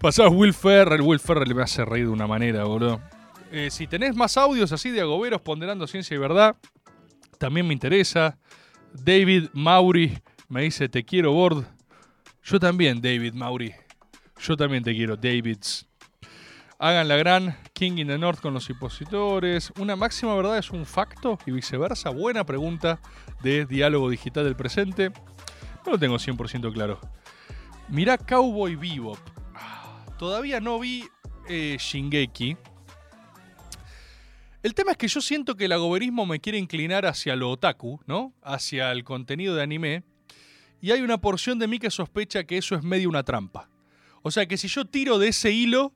Pasás 0.00 0.28
Will 0.28 0.52
Ferrell, 0.52 1.02
Will 1.02 1.20
Ferrell 1.20 1.54
me 1.54 1.62
hace 1.62 1.84
reír 1.84 2.06
de 2.06 2.10
una 2.10 2.26
manera, 2.26 2.64
boludo. 2.64 3.00
Eh, 3.52 3.70
si 3.70 3.86
tenés 3.86 4.16
más 4.16 4.36
audios 4.36 4.72
así 4.72 4.90
de 4.90 5.02
agoberos 5.02 5.40
ponderando 5.40 5.86
ciencia 5.86 6.16
y 6.16 6.18
verdad, 6.18 6.56
también 7.38 7.64
me 7.64 7.74
interesa. 7.74 8.36
David 8.92 9.50
Mauri 9.52 10.18
me 10.48 10.62
dice: 10.62 10.88
Te 10.88 11.04
quiero, 11.04 11.30
Bord. 11.30 11.64
Yo 12.42 12.58
también, 12.58 13.00
David 13.00 13.34
Mauri. 13.34 13.72
Yo 14.40 14.56
también 14.56 14.82
te 14.82 14.92
quiero, 14.96 15.14
Davids. 15.16 15.86
Hagan 16.84 17.06
la 17.06 17.14
gran 17.14 17.56
King 17.74 17.98
in 17.98 18.08
the 18.08 18.18
North 18.18 18.40
con 18.40 18.54
los 18.54 18.68
impositores. 18.68 19.72
¿Una 19.78 19.94
máxima 19.94 20.34
verdad 20.34 20.58
es 20.58 20.72
un 20.72 20.84
facto 20.84 21.38
y 21.46 21.52
viceversa? 21.52 22.10
Buena 22.10 22.44
pregunta 22.44 23.00
de 23.40 23.66
diálogo 23.66 24.10
digital 24.10 24.42
del 24.42 24.56
presente. 24.56 25.12
No 25.86 25.92
lo 25.92 25.98
tengo 26.00 26.16
100% 26.16 26.72
claro. 26.72 26.98
Mirá 27.86 28.18
Cowboy 28.18 28.74
Bebop. 28.74 29.16
Todavía 30.18 30.58
no 30.58 30.80
vi 30.80 31.04
eh, 31.48 31.76
Shingeki. 31.78 32.56
El 34.64 34.74
tema 34.74 34.90
es 34.90 34.96
que 34.96 35.06
yo 35.06 35.20
siento 35.20 35.54
que 35.54 35.66
el 35.66 35.72
agoberismo 35.72 36.26
me 36.26 36.40
quiere 36.40 36.58
inclinar 36.58 37.06
hacia 37.06 37.36
lo 37.36 37.52
otaku, 37.52 38.00
¿no? 38.08 38.34
Hacia 38.42 38.90
el 38.90 39.04
contenido 39.04 39.54
de 39.54 39.62
anime. 39.62 40.02
Y 40.80 40.90
hay 40.90 41.02
una 41.02 41.20
porción 41.20 41.60
de 41.60 41.68
mí 41.68 41.78
que 41.78 41.92
sospecha 41.92 42.42
que 42.42 42.58
eso 42.58 42.74
es 42.74 42.82
medio 42.82 43.08
una 43.08 43.22
trampa. 43.22 43.70
O 44.22 44.32
sea 44.32 44.46
que 44.46 44.56
si 44.56 44.66
yo 44.66 44.84
tiro 44.84 45.20
de 45.20 45.28
ese 45.28 45.52
hilo, 45.52 45.92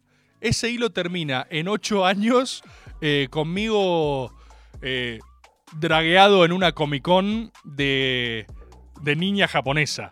ese 0.46 0.70
hilo 0.70 0.90
termina 0.90 1.46
en 1.50 1.68
ocho 1.68 2.04
años 2.06 2.62
eh, 3.00 3.28
conmigo 3.30 4.32
eh, 4.82 5.18
dragueado 5.72 6.44
en 6.44 6.52
una 6.52 6.72
Comic 6.72 7.02
Con 7.02 7.52
de, 7.64 8.46
de 9.02 9.16
niña 9.16 9.48
japonesa. 9.48 10.10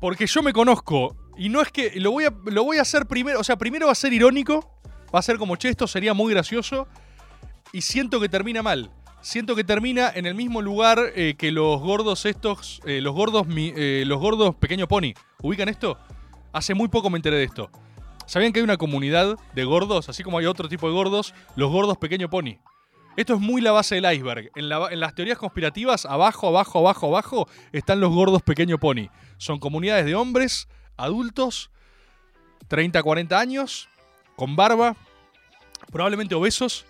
Porque 0.00 0.26
yo 0.26 0.42
me 0.42 0.52
conozco 0.52 1.16
y 1.36 1.48
no 1.48 1.60
es 1.62 1.70
que 1.70 1.92
lo 2.00 2.10
voy, 2.10 2.24
a, 2.24 2.34
lo 2.46 2.64
voy 2.64 2.78
a 2.78 2.82
hacer 2.82 3.06
primero, 3.06 3.40
o 3.40 3.44
sea, 3.44 3.56
primero 3.56 3.86
va 3.86 3.92
a 3.92 3.96
ser 3.96 4.12
irónico, 4.12 4.70
va 5.14 5.18
a 5.20 5.22
ser 5.22 5.38
como, 5.38 5.56
che, 5.56 5.68
esto 5.68 5.86
sería 5.86 6.12
muy 6.14 6.32
gracioso 6.32 6.86
y 7.72 7.82
siento 7.82 8.20
que 8.20 8.28
termina 8.28 8.62
mal. 8.62 8.90
Siento 9.20 9.54
que 9.54 9.62
termina 9.62 10.10
en 10.12 10.26
el 10.26 10.34
mismo 10.34 10.60
lugar 10.60 10.98
eh, 11.14 11.36
que 11.38 11.52
los 11.52 11.80
gordos 11.80 12.26
estos, 12.26 12.80
eh, 12.84 13.00
los 13.00 13.14
gordos, 13.14 13.46
mi- 13.46 13.72
los 14.04 14.18
gordos 14.18 14.56
pequeño 14.56 14.88
pony. 14.88 15.14
¿Ubican 15.40 15.68
esto? 15.68 15.96
Hace 16.52 16.74
muy 16.74 16.88
poco 16.88 17.08
me 17.08 17.18
enteré 17.18 17.36
de 17.36 17.44
esto. 17.44 17.70
¿Sabían 18.26 18.52
que 18.52 18.60
hay 18.60 18.64
una 18.64 18.76
comunidad 18.76 19.36
de 19.54 19.64
gordos, 19.64 20.08
así 20.08 20.22
como 20.22 20.38
hay 20.38 20.46
otro 20.46 20.68
tipo 20.68 20.86
de 20.88 20.94
gordos, 20.94 21.34
los 21.56 21.70
gordos 21.70 21.98
pequeño 21.98 22.30
pony? 22.30 22.58
Esto 23.16 23.34
es 23.34 23.40
muy 23.40 23.60
la 23.60 23.72
base 23.72 23.96
del 23.96 24.10
iceberg. 24.12 24.50
En, 24.54 24.68
la- 24.70 24.88
en 24.90 24.98
las 25.00 25.14
teorías 25.14 25.36
conspirativas, 25.38 26.06
abajo, 26.06 26.48
abajo, 26.48 26.78
abajo, 26.78 27.06
abajo, 27.08 27.48
están 27.72 28.00
los 28.00 28.10
gordos 28.10 28.42
pequeño 28.42 28.78
pony. 28.78 29.08
Son 29.36 29.58
comunidades 29.58 30.06
de 30.06 30.14
hombres, 30.14 30.66
adultos, 30.96 31.70
30, 32.68 33.02
40 33.02 33.38
años, 33.38 33.88
con 34.36 34.56
barba, 34.56 34.96
probablemente 35.90 36.34
obesos, 36.34 36.86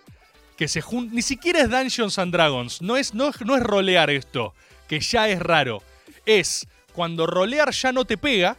que 0.56 0.68
se 0.68 0.80
juntan. 0.80 1.16
Ni 1.16 1.22
siquiera 1.22 1.60
es 1.60 1.70
Dungeons 1.70 2.18
and 2.20 2.32
Dragons. 2.32 2.82
No 2.82 2.96
es, 2.96 3.14
no, 3.14 3.32
no 3.44 3.56
es 3.56 3.62
rolear 3.64 4.08
esto, 4.10 4.54
que 4.86 5.00
ya 5.00 5.28
es 5.28 5.40
raro. 5.40 5.82
Es 6.24 6.68
cuando 6.92 7.26
rolear 7.26 7.72
ya 7.72 7.90
no 7.90 8.04
te 8.04 8.16
pega. 8.16 8.56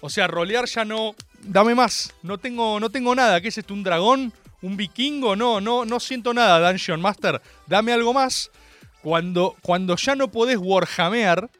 O 0.00 0.10
sea, 0.10 0.26
rolear 0.26 0.64
ya 0.66 0.84
no. 0.84 1.14
Dame 1.42 1.74
más. 1.74 2.14
No 2.22 2.38
tengo, 2.38 2.78
no 2.80 2.90
tengo 2.90 3.14
nada. 3.14 3.40
¿Qué 3.40 3.48
es 3.48 3.58
esto? 3.58 3.74
¿Un 3.74 3.82
dragón? 3.82 4.32
¿Un 4.62 4.76
vikingo? 4.76 5.36
No, 5.36 5.60
no, 5.60 5.84
no 5.84 6.00
siento 6.00 6.32
nada, 6.32 6.70
Dungeon 6.70 7.00
Master. 7.00 7.42
Dame 7.66 7.92
algo 7.92 8.14
más. 8.14 8.50
Cuando, 9.02 9.56
cuando 9.60 9.96
ya 9.96 10.14
no 10.14 10.28
podés 10.28 10.58
warhamear. 10.58 11.50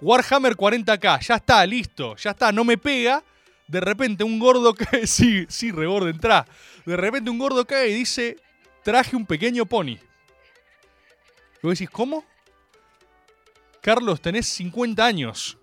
Warhammer 0.00 0.56
40k, 0.56 1.20
ya 1.20 1.34
está, 1.36 1.66
listo, 1.66 2.14
ya 2.16 2.30
está, 2.30 2.52
no 2.52 2.64
me 2.64 2.78
pega. 2.78 3.22
De 3.66 3.80
repente 3.80 4.24
un 4.24 4.38
gordo 4.38 4.74
cae, 4.74 5.06
sí, 5.06 5.44
sí, 5.48 5.72
reborde, 5.72 6.10
entra. 6.10 6.46
De 6.86 6.96
repente 6.96 7.30
un 7.30 7.38
gordo 7.38 7.66
cae 7.66 7.88
y 7.88 7.94
dice, 7.94 8.36
traje 8.84 9.16
un 9.16 9.26
pequeño 9.26 9.66
pony. 9.66 9.96
Y 9.96 10.00
vos 11.62 11.72
decís, 11.72 11.90
¿cómo? 11.90 12.24
Carlos, 13.80 14.20
tenés 14.20 14.46
50 14.48 15.04
años. 15.04 15.58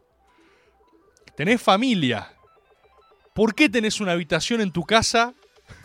Tenés 1.35 1.61
familia. 1.61 2.34
¿Por 3.35 3.53
qué 3.53 3.67
tenés 3.67 3.99
una 3.99 4.13
habitación 4.13 4.61
en 4.61 4.71
tu 4.71 4.85
casa 4.85 5.33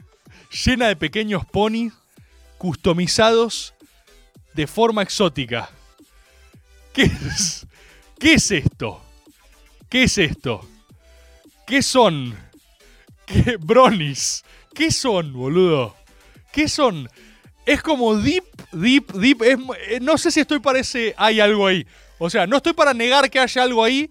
llena 0.64 0.86
de 0.86 0.94
pequeños 0.94 1.44
ponis 1.44 1.92
customizados 2.58 3.74
de 4.54 4.68
forma 4.68 5.02
exótica? 5.02 5.68
¿Qué 6.92 7.02
es? 7.02 7.66
¿Qué 8.20 8.34
es 8.34 8.52
esto? 8.52 9.02
¿Qué 9.88 10.04
es 10.04 10.16
esto? 10.18 10.64
¿Qué 11.66 11.82
son? 11.82 12.38
¿Qué 13.26 13.56
bronis? 13.56 14.44
¿Qué 14.72 14.92
son, 14.92 15.32
boludo? 15.32 15.96
¿Qué 16.52 16.68
son? 16.68 17.08
Es 17.66 17.82
como 17.82 18.14
deep, 18.14 18.44
deep, 18.70 19.12
deep. 19.12 19.42
eh, 19.42 19.98
no 20.00 20.16
sé 20.18 20.30
si 20.30 20.38
estoy 20.38 20.60
para 20.60 20.78
ese. 20.78 21.16
Hay 21.16 21.40
algo 21.40 21.66
ahí. 21.66 21.84
O 22.18 22.30
sea, 22.30 22.46
no 22.46 22.58
estoy 22.58 22.74
para 22.74 22.94
negar 22.94 23.28
que 23.28 23.40
haya 23.40 23.64
algo 23.64 23.82
ahí, 23.82 24.08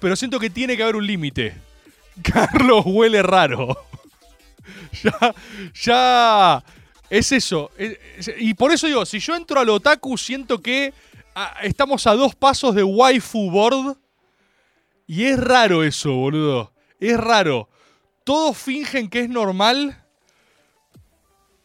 pero 0.00 0.16
siento 0.16 0.40
que 0.40 0.48
tiene 0.48 0.78
que 0.78 0.82
haber 0.82 0.96
un 0.96 1.06
límite. 1.06 1.54
Carlos 2.22 2.84
huele 2.86 3.22
raro. 3.22 3.76
ya, 5.02 5.34
ya. 5.82 6.64
Es 7.10 7.32
eso. 7.32 7.70
Es- 7.76 7.98
es- 8.18 8.34
y 8.38 8.54
por 8.54 8.72
eso 8.72 8.86
digo, 8.86 9.04
si 9.06 9.18
yo 9.18 9.34
entro 9.36 9.60
al 9.60 9.68
otaku, 9.68 10.16
siento 10.16 10.60
que 10.60 10.92
ah, 11.34 11.56
estamos 11.62 12.06
a 12.06 12.14
dos 12.14 12.34
pasos 12.34 12.74
de 12.74 12.82
waifu 12.84 13.50
board. 13.50 13.96
Y 15.06 15.24
es 15.24 15.38
raro 15.38 15.84
eso, 15.84 16.12
boludo. 16.12 16.72
Es 16.98 17.16
raro. 17.18 17.68
Todos 18.24 18.56
fingen 18.56 19.08
que 19.08 19.20
es 19.20 19.28
normal. 19.28 20.02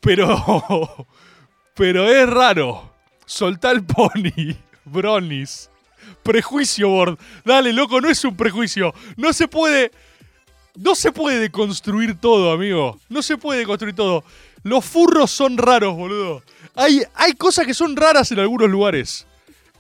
Pero. 0.01 1.07
Pero 1.75 2.09
es 2.09 2.29
raro. 2.29 2.93
Soltá 3.25 3.71
el 3.71 3.85
pony. 3.85 4.55
Bronis. 4.83 5.69
Prejuicio, 6.23 6.89
board. 6.89 7.17
Dale, 7.45 7.71
loco, 7.71 8.01
no 8.01 8.09
es 8.09 8.23
un 8.25 8.35
prejuicio. 8.35 8.93
No 9.15 9.31
se 9.31 9.47
puede. 9.47 9.91
No 10.79 10.95
se 10.95 11.11
puede 11.11 11.39
deconstruir 11.39 12.17
todo, 12.17 12.53
amigo. 12.53 12.97
No 13.09 13.21
se 13.21 13.37
puede 13.37 13.59
deconstruir 13.59 13.93
todo. 13.93 14.23
Los 14.63 14.85
furros 14.85 15.29
son 15.29 15.57
raros, 15.57 15.93
boludo. 15.93 16.41
Hay, 16.73 17.03
hay 17.15 17.33
cosas 17.33 17.65
que 17.65 17.73
son 17.73 17.97
raras 17.97 18.31
en 18.31 18.39
algunos 18.39 18.69
lugares. 18.69 19.27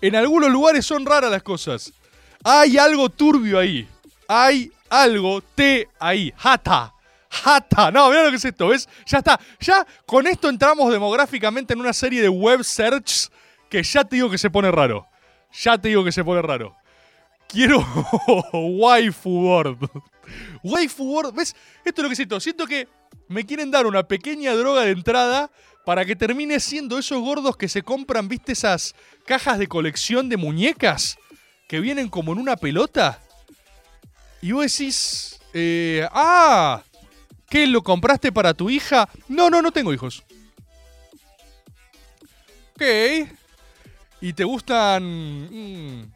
En 0.01 0.17
algunos 0.17 0.51
lugares 0.51 0.85
son 0.85 1.05
raras 1.05 1.31
las 1.31 1.41
cosas. 1.41 1.93
Hay 2.43 2.77
algo 2.77 3.09
turbio 3.09 3.59
ahí. 3.59 3.87
Hay 4.27 4.73
algo 4.89 5.41
T 5.41 5.87
ahí. 5.99 6.33
Jata. 6.35 6.93
Jata. 7.29 7.91
No, 7.91 8.09
mira 8.09 8.25
lo 8.25 8.31
que 8.31 8.35
es 8.35 8.43
esto, 8.43 8.67
¿ves? 8.67 8.89
Ya 9.05 9.19
está. 9.19 9.39
Ya 9.61 9.87
con 10.05 10.27
esto 10.27 10.49
entramos 10.49 10.91
demográficamente 10.91 11.73
en 11.73 11.79
una 11.79 11.93
serie 11.93 12.21
de 12.21 12.27
web 12.27 12.61
search 12.61 13.29
que 13.69 13.81
ya 13.83 14.03
te 14.03 14.17
digo 14.17 14.29
que 14.29 14.37
se 14.37 14.49
pone 14.49 14.69
raro. 14.69 15.07
Ya 15.53 15.77
te 15.77 15.87
digo 15.87 16.03
que 16.03 16.11
se 16.11 16.25
pone 16.25 16.41
raro. 16.41 16.75
Quiero 17.47 17.79
waifu 18.51 19.29
board. 19.29 19.77
Waifu 20.63 21.05
board. 21.05 21.33
¿Ves? 21.33 21.55
Esto 21.85 22.01
es 22.01 22.03
lo 22.03 22.09
que 22.09 22.15
siento. 22.15 22.39
Siento 22.39 22.67
que 22.67 22.87
me 23.27 23.45
quieren 23.45 23.71
dar 23.71 23.85
una 23.85 24.03
pequeña 24.03 24.53
droga 24.53 24.83
de 24.83 24.91
entrada 24.91 25.51
para 25.85 26.05
que 26.05 26.15
termine 26.15 26.59
siendo 26.59 26.97
esos 26.97 27.19
gordos 27.19 27.57
que 27.57 27.67
se 27.67 27.81
compran, 27.81 28.27
¿viste? 28.27 28.51
Esas 28.51 28.95
cajas 29.25 29.57
de 29.59 29.67
colección 29.67 30.29
de 30.29 30.37
muñecas 30.37 31.17
que 31.67 31.79
vienen 31.79 32.09
como 32.09 32.33
en 32.33 32.39
una 32.39 32.57
pelota. 32.57 33.19
Y 34.41 34.51
vos 34.51 34.63
decís, 34.63 35.39
eh, 35.53 36.07
ah, 36.11 36.83
¿qué 37.49 37.67
lo 37.67 37.83
compraste 37.83 38.31
para 38.31 38.53
tu 38.53 38.69
hija? 38.69 39.09
No, 39.27 39.49
no, 39.49 39.61
no 39.61 39.71
tengo 39.71 39.93
hijos. 39.93 40.23
Ok. 42.75 42.83
¿Y 44.21 44.33
te 44.33 44.43
gustan? 44.43 45.03
mm, 45.03 46.11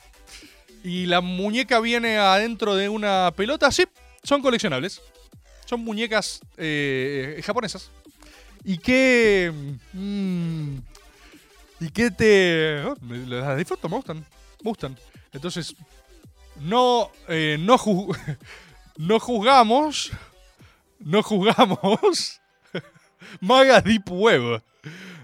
¿Y 0.83 1.05
la 1.05 1.21
muñeca 1.21 1.79
viene 1.79 2.17
adentro 2.17 2.75
de 2.75 2.89
una 2.89 3.31
pelota? 3.35 3.71
Sí, 3.71 3.85
son 4.23 4.41
coleccionables. 4.41 5.01
Son 5.65 5.79
muñecas 5.83 6.39
eh, 6.57 7.41
japonesas. 7.45 7.89
¿Y 8.63 8.77
qué? 8.77 9.51
mm, 9.93 10.77
¿Y 11.79 11.89
qué 11.89 12.11
te...? 12.11 12.83
oh, 12.85 13.55
disfruto, 13.55 13.89
me 13.89 13.95
gustan. 13.97 14.17
Me 14.63 14.69
gustan. 14.69 14.97
Entonces, 15.31 15.75
no, 16.59 17.11
eh, 17.27 17.57
no, 17.59 17.77
ju- 17.77 18.15
no 18.97 19.19
juzgamos. 19.19 20.11
No 20.99 21.21
juzgamos. 21.23 22.39
Maga 23.41 23.81
Deep 23.81 24.09
Web. 24.09 24.61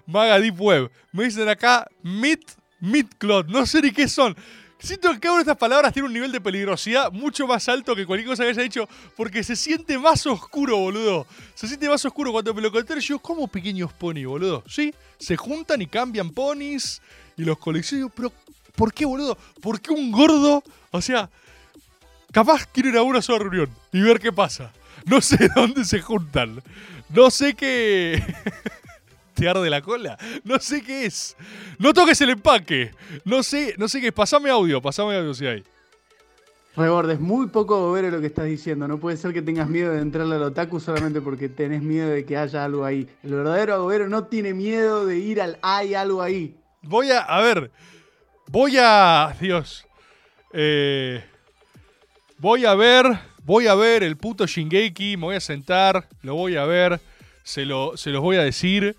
Maga 0.05 0.39
Deep 0.39 0.59
Web. 0.59 0.91
Me 1.11 1.25
dicen 1.25 1.47
acá 1.47 1.87
Meat, 2.01 2.41
Meat 2.79 3.07
Clot. 3.17 3.47
No 3.47 3.65
sé 3.65 3.81
ni 3.81 3.91
qué 3.91 4.07
son. 4.07 4.35
Siento 4.79 5.11
que 5.11 5.19
cada 5.19 5.41
estas 5.41 5.57
palabras 5.57 5.91
tiene 5.91 6.07
un 6.07 6.13
nivel 6.13 6.31
de 6.31 6.39
peligrosidad 6.39 7.11
mucho 7.11 7.45
más 7.45 7.67
alto 7.67 7.93
que 7.95 8.05
cualquier 8.05 8.29
cosa 8.29 8.43
que 8.43 8.49
haya 8.49 8.61
dicho, 8.61 8.87
porque 9.17 9.43
se 9.43 9.57
siente 9.57 9.97
más 9.97 10.25
oscuro, 10.25 10.77
boludo. 10.77 11.27
Se 11.53 11.67
siente 11.67 11.89
más 11.89 12.03
oscuro 12.05 12.31
cuando 12.31 12.53
me 12.53 12.61
lo 12.61 12.71
contaron. 12.71 13.01
Yo, 13.01 13.19
como 13.19 13.49
pequeños 13.49 13.91
pony, 13.91 14.23
boludo. 14.25 14.63
Sí, 14.67 14.93
se 15.17 15.35
juntan 15.35 15.81
y 15.81 15.87
cambian 15.87 16.29
ponis 16.29 17.01
y 17.35 17.43
los 17.43 17.57
coleccionan. 17.57 18.09
Pero, 18.15 18.31
¿por 18.73 18.93
qué, 18.93 19.05
boludo? 19.05 19.37
¿Por 19.61 19.81
qué 19.81 19.91
un 19.91 20.11
gordo? 20.11 20.63
O 20.91 21.01
sea, 21.01 21.29
capaz 22.31 22.65
quiero 22.65 22.89
ir 22.89 22.97
a 22.97 23.03
una 23.03 23.21
sola 23.21 23.39
reunión 23.39 23.69
y 23.91 23.99
ver 23.99 24.19
qué 24.19 24.31
pasa. 24.31 24.71
No 25.05 25.19
sé 25.19 25.49
dónde 25.55 25.83
se 25.83 26.01
juntan. 26.01 26.63
No 27.09 27.29
sé 27.29 27.53
qué. 27.53 28.23
¿Te 29.39 29.47
arde 29.47 29.69
la 29.69 29.81
cola? 29.81 30.17
No 30.43 30.59
sé 30.59 30.83
qué 30.83 31.05
es. 31.05 31.37
No 31.77 31.93
toques 31.93 32.19
el 32.19 32.31
empaque. 32.31 32.91
No 33.23 33.41
sé, 33.41 33.73
no 33.77 33.87
sé 33.87 34.01
qué 34.01 34.07
es. 34.07 34.13
Pasame 34.13 34.49
audio, 34.49 34.81
pasame 34.81 35.15
audio 35.15 35.33
si 35.33 35.47
hay. 35.47 35.63
Rebord, 36.75 37.09
es 37.11 37.21
muy 37.21 37.47
poco 37.47 37.79
gobero 37.79 38.11
lo 38.11 38.19
que 38.19 38.27
estás 38.27 38.45
diciendo. 38.45 38.85
No 38.85 38.99
puede 38.99 39.15
ser 39.15 39.31
que 39.33 39.41
tengas 39.41 39.69
miedo 39.69 39.93
de 39.93 40.01
entrarle 40.01 40.35
al 40.35 40.43
otaku 40.43 40.81
solamente 40.81 41.21
porque 41.21 41.47
tenés 41.47 41.81
miedo 41.81 42.09
de 42.09 42.25
que 42.25 42.35
haya 42.35 42.65
algo 42.65 42.83
ahí. 42.83 43.07
El 43.23 43.33
verdadero 43.33 43.75
agobero 43.75 44.09
no 44.09 44.25
tiene 44.25 44.53
miedo 44.53 45.05
de 45.05 45.17
ir 45.17 45.41
al 45.41 45.57
hay 45.61 45.93
algo 45.93 46.21
ahí. 46.21 46.57
Voy 46.81 47.09
a. 47.11 47.19
A 47.21 47.41
ver. 47.41 47.71
Voy 48.47 48.75
a. 48.77 49.33
Dios. 49.39 49.85
Eh, 50.51 51.23
voy 52.37 52.65
a 52.65 52.75
ver. 52.75 53.05
Voy 53.43 53.67
a 53.67 53.75
ver 53.75 54.03
el 54.03 54.17
puto 54.17 54.45
Shingeki. 54.45 55.15
Me 55.15 55.23
voy 55.23 55.35
a 55.37 55.39
sentar. 55.39 56.09
Lo 56.23 56.35
voy 56.35 56.57
a 56.57 56.65
ver. 56.65 56.99
Se, 57.43 57.63
lo, 57.65 57.95
se 57.95 58.09
los 58.09 58.21
voy 58.21 58.35
a 58.35 58.43
decir. 58.43 58.97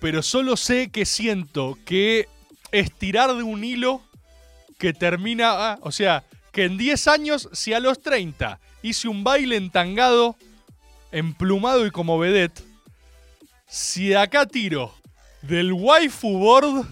Pero 0.00 0.22
solo 0.22 0.56
sé 0.56 0.90
que 0.90 1.04
siento 1.04 1.78
que 1.84 2.28
estirar 2.72 3.34
de 3.34 3.42
un 3.42 3.64
hilo 3.64 4.02
que 4.78 4.92
termina. 4.92 5.72
ah, 5.72 5.78
o 5.82 5.92
sea, 5.92 6.24
que 6.52 6.64
en 6.64 6.78
10 6.78 7.08
años, 7.08 7.48
si 7.52 7.74
a 7.74 7.80
los 7.80 8.00
30 8.00 8.60
hice 8.82 9.08
un 9.08 9.24
baile 9.24 9.56
entangado, 9.56 10.36
emplumado 11.10 11.86
y 11.86 11.90
como 11.90 12.18
vedette, 12.18 12.62
si 13.66 14.14
acá 14.14 14.46
tiro 14.46 14.94
del 15.42 15.72
waifu 15.72 16.38
board, 16.38 16.86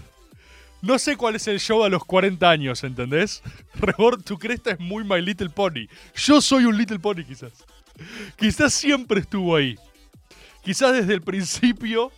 no 0.81 0.99
sé 0.99 1.17
cuál 1.17 1.35
es 1.35 1.47
el 1.47 1.59
show 1.59 1.83
a 1.83 1.89
los 1.89 2.05
40 2.05 2.49
años, 2.49 2.83
¿entendés? 2.83 3.41
Rebord, 3.75 4.23
tu 4.23 4.37
cresta 4.37 4.71
es 4.71 4.79
muy 4.79 5.03
My 5.03 5.21
Little 5.21 5.49
Pony. 5.49 5.87
Yo 6.15 6.39
soy 6.39 6.65
un 6.65 6.77
Little 6.77 6.99
Pony, 6.99 7.23
quizás. 7.25 7.53
Quizás 8.35 8.73
siempre 8.73 9.21
estuvo 9.21 9.55
ahí. 9.55 9.75
Quizás 10.63 10.93
desde 10.93 11.13
el 11.13 11.21
principio 11.21 12.11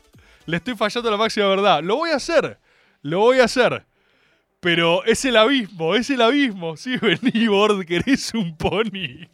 le 0.50 0.58
estoy 0.58 0.76
fallando 0.76 1.12
la 1.12 1.18
máxima 1.18 1.47
verdad. 1.47 1.84
Lo 1.84 1.97
voy 1.97 2.10
a 2.10 2.16
hacer. 2.16 2.58
Lo 3.02 3.20
voy 3.20 3.39
a 3.39 3.45
hacer. 3.45 3.86
Pero 4.60 5.04
es 5.06 5.24
el 5.24 5.38
abismo, 5.38 5.95
es 5.95 6.10
el 6.10 6.22
abismo. 6.22 6.76
Sí, 6.78 6.97
vení, 6.97 7.47
Bord, 7.47 7.86
querés 7.86 8.34
un 8.34 8.58
pony. 8.58 9.28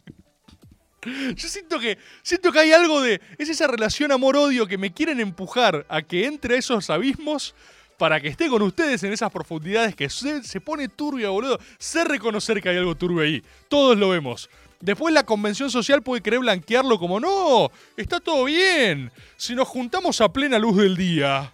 Yo 1.34 1.48
siento 1.48 1.78
que, 1.78 1.98
siento 2.22 2.52
que 2.52 2.58
hay 2.58 2.72
algo 2.72 3.00
de. 3.00 3.20
Es 3.38 3.48
esa 3.48 3.66
relación 3.66 4.12
amor-odio 4.12 4.66
que 4.66 4.76
me 4.76 4.92
quieren 4.92 5.20
empujar 5.20 5.86
a 5.88 6.02
que 6.02 6.26
entre 6.26 6.56
a 6.56 6.58
esos 6.58 6.90
abismos 6.90 7.54
para 7.96 8.20
que 8.20 8.28
esté 8.28 8.48
con 8.48 8.60
ustedes 8.62 9.02
en 9.04 9.12
esas 9.12 9.32
profundidades 9.32 9.94
que 9.94 10.10
se, 10.10 10.42
se 10.42 10.60
pone 10.60 10.88
turbia, 10.88 11.30
boludo. 11.30 11.58
Sé 11.78 12.04
reconocer 12.04 12.60
que 12.60 12.68
hay 12.68 12.76
algo 12.76 12.94
turbio 12.94 13.22
ahí. 13.22 13.42
Todos 13.68 13.96
lo 13.96 14.10
vemos. 14.10 14.50
Después 14.80 15.14
la 15.14 15.24
convención 15.24 15.70
social 15.70 16.02
puede 16.02 16.22
querer 16.22 16.40
blanquearlo 16.40 16.98
como 16.98 17.18
no, 17.18 17.70
está 17.96 18.20
todo 18.20 18.44
bien. 18.44 19.10
Si 19.36 19.54
nos 19.54 19.68
juntamos 19.68 20.20
a 20.20 20.32
plena 20.32 20.58
luz 20.58 20.76
del 20.76 20.96
día, 20.96 21.52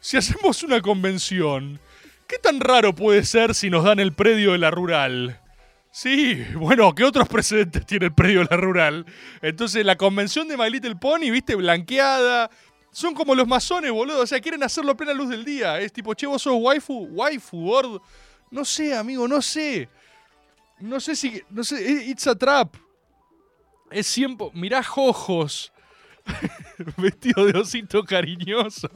si 0.00 0.16
hacemos 0.16 0.62
una 0.62 0.80
convención, 0.80 1.78
¿qué 2.26 2.38
tan 2.38 2.60
raro 2.60 2.94
puede 2.94 3.24
ser 3.24 3.54
si 3.54 3.70
nos 3.70 3.84
dan 3.84 4.00
el 4.00 4.12
predio 4.12 4.52
de 4.52 4.58
la 4.58 4.70
rural? 4.70 5.38
Sí, 5.90 6.42
bueno, 6.54 6.94
¿qué 6.94 7.04
otros 7.04 7.28
precedentes 7.28 7.84
tiene 7.84 8.06
el 8.06 8.14
predio 8.14 8.40
de 8.40 8.48
la 8.50 8.56
rural? 8.56 9.04
Entonces 9.42 9.84
la 9.84 9.96
convención 9.96 10.48
de 10.48 10.56
My 10.56 10.70
Little 10.70 10.96
Pony, 10.96 11.30
viste, 11.30 11.54
blanqueada. 11.54 12.50
Son 12.90 13.14
como 13.14 13.34
los 13.34 13.46
masones, 13.46 13.90
boludo. 13.90 14.22
O 14.22 14.26
sea, 14.26 14.40
quieren 14.40 14.62
hacerlo 14.62 14.92
a 14.92 14.96
plena 14.96 15.12
luz 15.12 15.28
del 15.28 15.44
día. 15.44 15.78
Es 15.80 15.92
tipo, 15.92 16.14
che, 16.14 16.26
vos 16.26 16.42
sos 16.42 16.54
waifu, 16.58 17.08
waifu. 17.10 18.00
No 18.50 18.64
sé, 18.64 18.94
amigo, 18.94 19.28
no 19.28 19.40
sé. 19.40 19.88
No 20.82 21.00
sé 21.00 21.14
si. 21.16 21.42
No 21.50 21.62
sé. 21.64 21.76
eh, 21.76 22.04
It's 22.10 22.26
a 22.26 22.34
trap. 22.34 22.74
Es 23.90 24.06
siempre. 24.06 24.48
Mirá 24.54 24.82
Jojos. 24.82 25.72
Vestido 26.96 27.46
de 27.46 27.58
osito 27.58 28.04
cariñoso. 28.04 28.88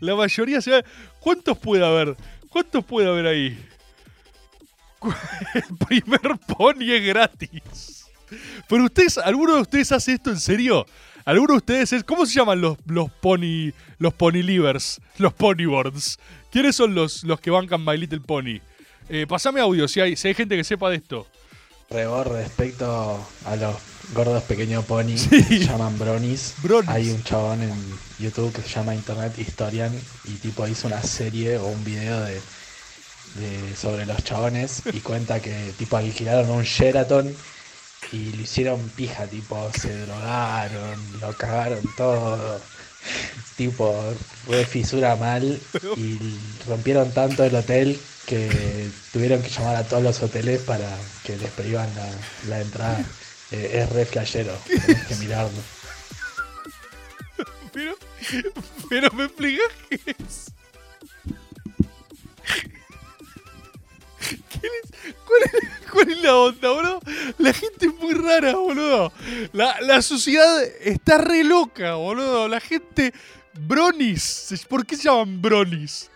La 0.00 0.14
mayoría 0.14 0.60
se 0.60 0.70
va. 0.70 0.82
¿Cuántos 1.20 1.56
puede 1.58 1.84
haber? 1.84 2.16
¿Cuántos 2.50 2.84
puede 2.84 3.08
haber 3.08 3.26
ahí? 3.26 3.66
El 5.54 5.76
primer 5.86 6.38
pony 6.46 6.90
es 6.92 7.04
gratis. 7.06 8.06
Pero 8.68 8.84
ustedes, 8.84 9.18
¿alguno 9.18 9.54
de 9.56 9.60
ustedes 9.62 9.92
hace 9.92 10.14
esto 10.14 10.30
en 10.30 10.40
serio? 10.40 10.84
¿Alguno 11.24 11.52
de 11.54 11.58
ustedes 11.58 11.92
es. 11.92 12.04
¿Cómo 12.04 12.26
se 12.26 12.34
llaman 12.34 12.60
los, 12.60 12.76
los 12.86 13.10
pony. 13.10 13.72
los 13.98 14.14
pony 14.14 14.42
livers? 14.42 15.00
Los 15.18 15.32
ponyboards. 15.34 16.18
¿Quiénes 16.50 16.74
son 16.76 16.94
los, 16.94 17.24
los 17.24 17.40
que 17.40 17.50
bancan 17.50 17.84
My 17.84 17.96
Little 17.96 18.20
Pony? 18.20 18.60
Eh, 19.08 19.26
pasame 19.28 19.60
audio 19.60 19.86
si 19.88 20.00
hay, 20.00 20.16
si 20.16 20.28
hay 20.28 20.34
gente 20.34 20.56
que 20.56 20.64
sepa 20.64 20.90
de 20.90 20.96
esto. 20.96 21.26
Rebor, 21.88 22.32
respecto 22.32 23.24
a 23.44 23.56
los 23.56 23.76
gordos 24.12 24.42
pequeños 24.44 24.84
pony, 24.84 25.16
se 25.16 25.58
llaman 25.60 25.96
bronis. 25.98 26.54
Hay 26.92 27.10
un 27.10 27.22
chabón 27.22 27.62
en 27.62 27.74
YouTube 28.18 28.52
que 28.52 28.62
se 28.62 28.68
llama 28.68 28.94
Internet 28.94 29.38
Historian 29.38 29.92
y 30.24 30.32
tipo 30.32 30.66
hizo 30.66 30.88
una 30.88 31.02
serie 31.02 31.56
o 31.58 31.66
un 31.66 31.84
video 31.84 32.20
de, 32.22 32.40
de- 33.36 33.76
sobre 33.76 34.04
los 34.06 34.22
chabones 34.24 34.82
y 34.92 34.98
cuenta 35.00 35.38
que 35.40 35.72
tipo 35.78 35.96
alquilaron 35.96 36.50
un 36.50 36.64
Sheraton 36.64 37.32
y 38.12 38.32
lo 38.32 38.42
hicieron 38.42 38.80
pija, 38.96 39.26
tipo 39.26 39.70
se 39.78 39.96
drogaron, 40.06 41.20
lo 41.20 41.32
cagaron 41.36 41.80
todo. 41.96 42.60
Tipo, 43.56 44.14
fue 44.44 44.64
fisura 44.64 45.16
mal 45.16 45.58
y 45.96 46.18
rompieron 46.66 47.10
tanto 47.12 47.42
el 47.44 47.54
hotel 47.54 47.98
que 48.26 48.90
tuvieron 49.12 49.42
que 49.42 49.48
llamar 49.48 49.76
a 49.76 49.84
todos 49.84 50.02
los 50.02 50.22
hoteles 50.22 50.60
para 50.62 50.88
que 51.24 51.36
les 51.36 51.50
la, 51.58 51.88
la 52.48 52.60
entrada. 52.60 53.04
Eh, 53.52 53.80
es 53.80 53.88
re 53.90 54.04
flashero, 54.04 54.58
tenés 54.66 55.06
que 55.06 55.14
mirarlo. 55.16 55.58
Pero, 57.72 57.96
pero 58.88 59.12
me 59.12 59.24
explicas 59.24 59.66
qué 59.88 60.00
es. 60.06 60.52
¿Cuál, 65.92 66.10
es, 66.10 66.22
la 66.22 66.36
onda, 66.36 66.70
boludo? 66.70 67.00
La 67.38 67.52
gente 67.52 67.86
es 67.86 67.94
muy 67.94 68.14
rara, 68.14 68.54
boludo. 68.54 69.12
La, 69.52 69.80
la 69.80 70.02
sociedad 70.02 70.62
está 70.80 71.18
re 71.18 71.44
loca, 71.44 71.94
boludo. 71.94 72.48
La 72.48 72.60
gente. 72.60 73.12
Bronis. 73.58 74.66
¿Por 74.68 74.84
qué 74.84 74.96
se 74.96 75.04
llaman 75.04 75.40
bronis? 75.40 76.10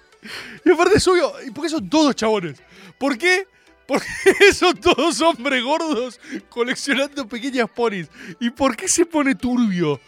Y 0.65 0.71
aparte 0.71 0.99
es 0.99 1.09
obvio. 1.09 1.33
¿Y 1.47 1.51
por 1.51 1.65
qué 1.65 1.71
son 1.71 1.89
todos 1.89 2.15
chabones? 2.15 2.63
¿Por 2.99 3.17
qué? 3.17 3.47
Porque 3.87 4.07
son 4.55 4.77
todos 4.77 5.21
hombres 5.21 5.63
gordos 5.65 6.21
coleccionando 6.49 7.27
pequeñas 7.27 7.69
ponis. 7.71 8.09
¿Y 8.39 8.51
por 8.51 8.77
qué 8.77 8.89
se 8.89 9.07
pone 9.07 9.35
turbio? 9.35 10.01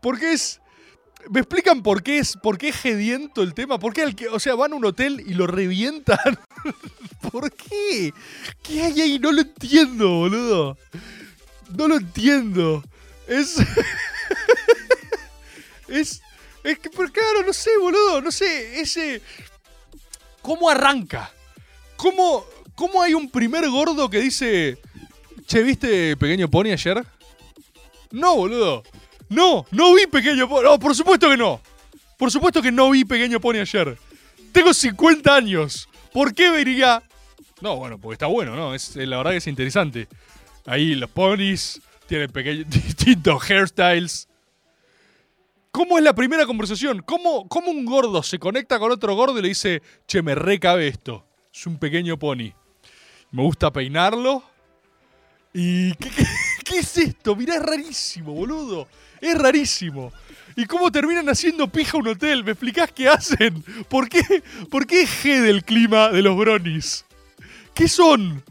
¿Por 0.00 0.18
qué 0.18 0.32
es.? 0.32 0.60
¿Me 1.28 1.40
explican 1.40 1.82
por 1.82 2.02
qué 2.02 2.18
es, 2.18 2.36
por 2.36 2.58
qué 2.58 2.70
es 2.70 2.76
gediento 2.76 3.42
el 3.42 3.54
tema? 3.54 3.78
¿Por 3.78 3.92
qué 3.92 4.02
al 4.02 4.16
que, 4.16 4.28
o 4.28 4.40
sea, 4.40 4.54
van 4.54 4.72
a 4.72 4.76
un 4.76 4.84
hotel 4.84 5.22
y 5.26 5.34
lo 5.34 5.46
revientan? 5.46 6.38
¿Por 7.30 7.52
qué? 7.52 8.12
¿Qué 8.62 8.82
hay 8.82 9.00
ahí? 9.00 9.18
No 9.18 9.30
lo 9.30 9.42
entiendo, 9.42 10.08
boludo. 10.08 10.78
No 11.76 11.88
lo 11.88 11.96
entiendo. 11.96 12.82
Es. 13.26 13.58
es. 15.88 16.22
Es 16.62 16.78
que, 16.78 16.90
pero 16.90 17.10
claro, 17.12 17.42
no 17.46 17.52
sé, 17.52 17.70
boludo. 17.78 18.20
No 18.20 18.30
sé, 18.30 18.80
ese. 18.80 19.22
¿Cómo 20.42 20.68
arranca? 20.68 21.30
¿Cómo, 21.96 22.44
¿Cómo 22.74 23.02
hay 23.02 23.14
un 23.14 23.30
primer 23.30 23.68
gordo 23.68 24.08
que 24.08 24.20
dice. 24.20 24.78
Che, 25.46 25.62
¿viste 25.62 26.16
Pequeño 26.16 26.50
Pony 26.50 26.72
ayer? 26.72 27.04
No, 28.10 28.36
boludo. 28.36 28.82
No, 29.30 29.64
no 29.70 29.94
vi 29.94 30.06
Pequeño 30.06 30.48
Pony. 30.48 30.64
No, 30.64 30.78
por 30.78 30.94
supuesto 30.94 31.28
que 31.30 31.36
no. 31.38 31.60
Por 32.18 32.30
supuesto 32.30 32.60
que 32.60 32.70
no 32.70 32.90
vi 32.90 33.04
Pequeño 33.04 33.40
Pony 33.40 33.56
ayer. 33.60 33.96
Tengo 34.52 34.74
50 34.74 35.34
años. 35.34 35.88
¿Por 36.12 36.34
qué 36.34 36.50
vería? 36.50 37.02
No, 37.62 37.76
bueno, 37.76 37.98
porque 37.98 38.14
está 38.14 38.26
bueno, 38.26 38.54
¿no? 38.56 38.74
Es, 38.74 38.96
eh, 38.96 39.06
la 39.06 39.16
verdad 39.18 39.30
que 39.32 39.36
es 39.38 39.46
interesante. 39.46 40.08
Ahí 40.66 40.94
los 40.94 41.08
ponis 41.10 41.80
tienen 42.06 42.30
pequeños, 42.30 42.66
distintos 42.70 43.42
hairstyles. 43.48 44.28
¿Cómo 45.70 45.96
es 45.98 46.04
la 46.04 46.12
primera 46.14 46.46
conversación? 46.46 47.00
¿Cómo, 47.02 47.48
¿Cómo 47.48 47.70
un 47.70 47.84
gordo 47.86 48.22
se 48.24 48.38
conecta 48.40 48.78
con 48.80 48.90
otro 48.90 49.14
gordo 49.14 49.38
y 49.38 49.42
le 49.42 49.48
dice, 49.48 49.82
che, 50.08 50.20
me 50.20 50.34
recabe 50.34 50.88
esto? 50.88 51.24
Es 51.54 51.64
un 51.66 51.78
pequeño 51.78 52.18
pony. 52.18 52.52
Me 53.30 53.42
gusta 53.42 53.72
peinarlo. 53.72 54.42
¿Y 55.54 55.94
qué, 55.94 56.10
qué- 56.10 56.24
¿Qué 56.64 56.78
es 56.80 56.98
esto? 56.98 57.36
Mirá, 57.36 57.54
es 57.56 57.62
rarísimo, 57.62 58.32
boludo. 58.34 58.88
Es 59.20 59.36
rarísimo. 59.36 60.12
¿Y 60.56 60.66
cómo 60.66 60.90
terminan 60.90 61.28
haciendo 61.28 61.68
pija 61.68 61.98
un 61.98 62.08
hotel? 62.08 62.44
¿Me 62.44 62.52
explicás 62.52 62.90
qué 62.92 63.08
hacen? 63.08 63.62
¿Por 63.88 64.08
qué, 64.08 64.42
¿Por 64.70 64.86
qué 64.86 65.02
es 65.02 65.24
G 65.24 65.40
del 65.40 65.64
clima 65.64 66.10
de 66.10 66.22
los 66.22 66.36
bronis? 66.36 67.04
¿Qué 67.74 67.88
son? 67.88 68.42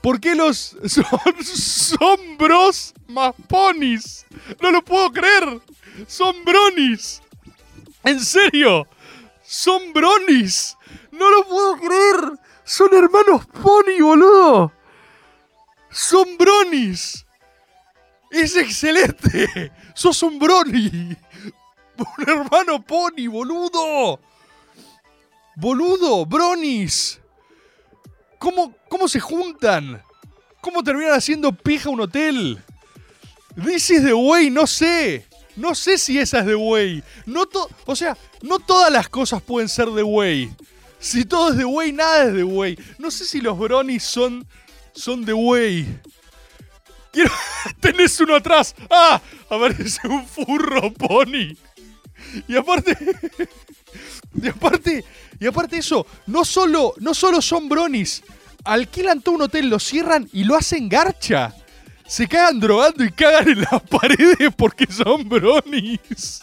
¿Por 0.00 0.20
qué 0.20 0.34
los 0.34 0.76
son, 0.86 1.44
son 1.44 2.36
bros 2.38 2.94
más 3.08 3.34
ponis? 3.48 4.26
No 4.60 4.70
lo 4.70 4.82
puedo 4.82 5.12
creer. 5.12 5.60
Son 6.06 6.44
bronis. 6.44 7.22
¿En 8.04 8.20
serio? 8.20 8.86
Son 9.42 9.92
bronis. 9.92 10.76
No 11.10 11.30
lo 11.30 11.46
puedo 11.46 11.76
creer. 11.76 12.38
Son 12.64 12.88
hermanos 12.94 13.46
pony, 13.46 14.00
boludo. 14.00 14.72
Son 15.90 16.36
bronis. 16.38 17.26
Es 18.32 18.56
excelente. 18.56 19.70
Sos 19.94 20.22
un 20.22 20.38
brony. 20.38 21.14
Un 21.98 22.28
hermano 22.28 22.82
pony, 22.82 23.28
boludo. 23.28 24.18
Boludo, 25.54 26.24
bronis. 26.24 27.20
¿Cómo, 28.38 28.74
¿Cómo 28.88 29.06
se 29.06 29.20
juntan? 29.20 30.02
¿Cómo 30.62 30.82
terminan 30.82 31.12
haciendo 31.12 31.52
pija 31.52 31.90
un 31.90 32.00
hotel? 32.00 32.60
This 33.62 33.90
is 33.90 34.02
the 34.02 34.14
way, 34.14 34.48
no 34.48 34.66
sé. 34.66 35.26
No 35.54 35.74
sé 35.74 35.98
si 35.98 36.18
esa 36.18 36.38
es 36.38 36.46
The 36.46 36.54
Way. 36.54 37.02
No 37.26 37.44
o 37.84 37.94
sea, 37.94 38.16
no 38.40 38.58
todas 38.58 38.90
las 38.90 39.08
cosas 39.08 39.42
pueden 39.42 39.68
ser 39.68 39.94
The 39.94 40.02
Way. 40.02 40.50
Si 40.98 41.24
todo 41.24 41.50
es 41.50 41.58
The 41.58 41.64
Way, 41.64 41.92
nada 41.92 42.24
es 42.24 42.34
The 42.34 42.44
Way. 42.44 42.78
No 42.98 43.10
sé 43.10 43.26
si 43.26 43.40
los 43.40 43.58
bronies 43.58 44.02
son, 44.02 44.46
son 44.94 45.24
The 45.26 45.34
Way. 45.34 46.00
Quiero... 47.12 47.30
Tenés 47.80 48.18
uno 48.20 48.36
atrás. 48.36 48.74
¡Ah! 48.90 49.20
Aparece 49.48 50.08
un 50.08 50.26
furro 50.26 50.92
pony. 50.92 51.56
Y 52.48 52.56
aparte... 52.56 52.96
y 54.42 54.48
aparte... 54.48 55.04
Y 55.38 55.46
aparte 55.46 55.78
eso, 55.78 56.06
no 56.26 56.44
solo, 56.44 56.94
no 56.98 57.14
solo 57.14 57.42
son 57.42 57.68
bronies. 57.68 58.22
Alquilan 58.64 59.20
todo 59.20 59.34
un 59.34 59.42
hotel, 59.42 59.68
lo 59.68 59.78
cierran 59.78 60.28
y 60.32 60.44
lo 60.44 60.56
hacen 60.56 60.88
garcha 60.88 61.54
se 62.12 62.28
cagan 62.28 62.60
drogando 62.60 63.04
y 63.04 63.10
cagan 63.10 63.48
en 63.48 63.60
las 63.62 63.80
paredes 63.90 64.50
porque 64.54 64.86
son 64.86 65.26
bronis. 65.26 66.42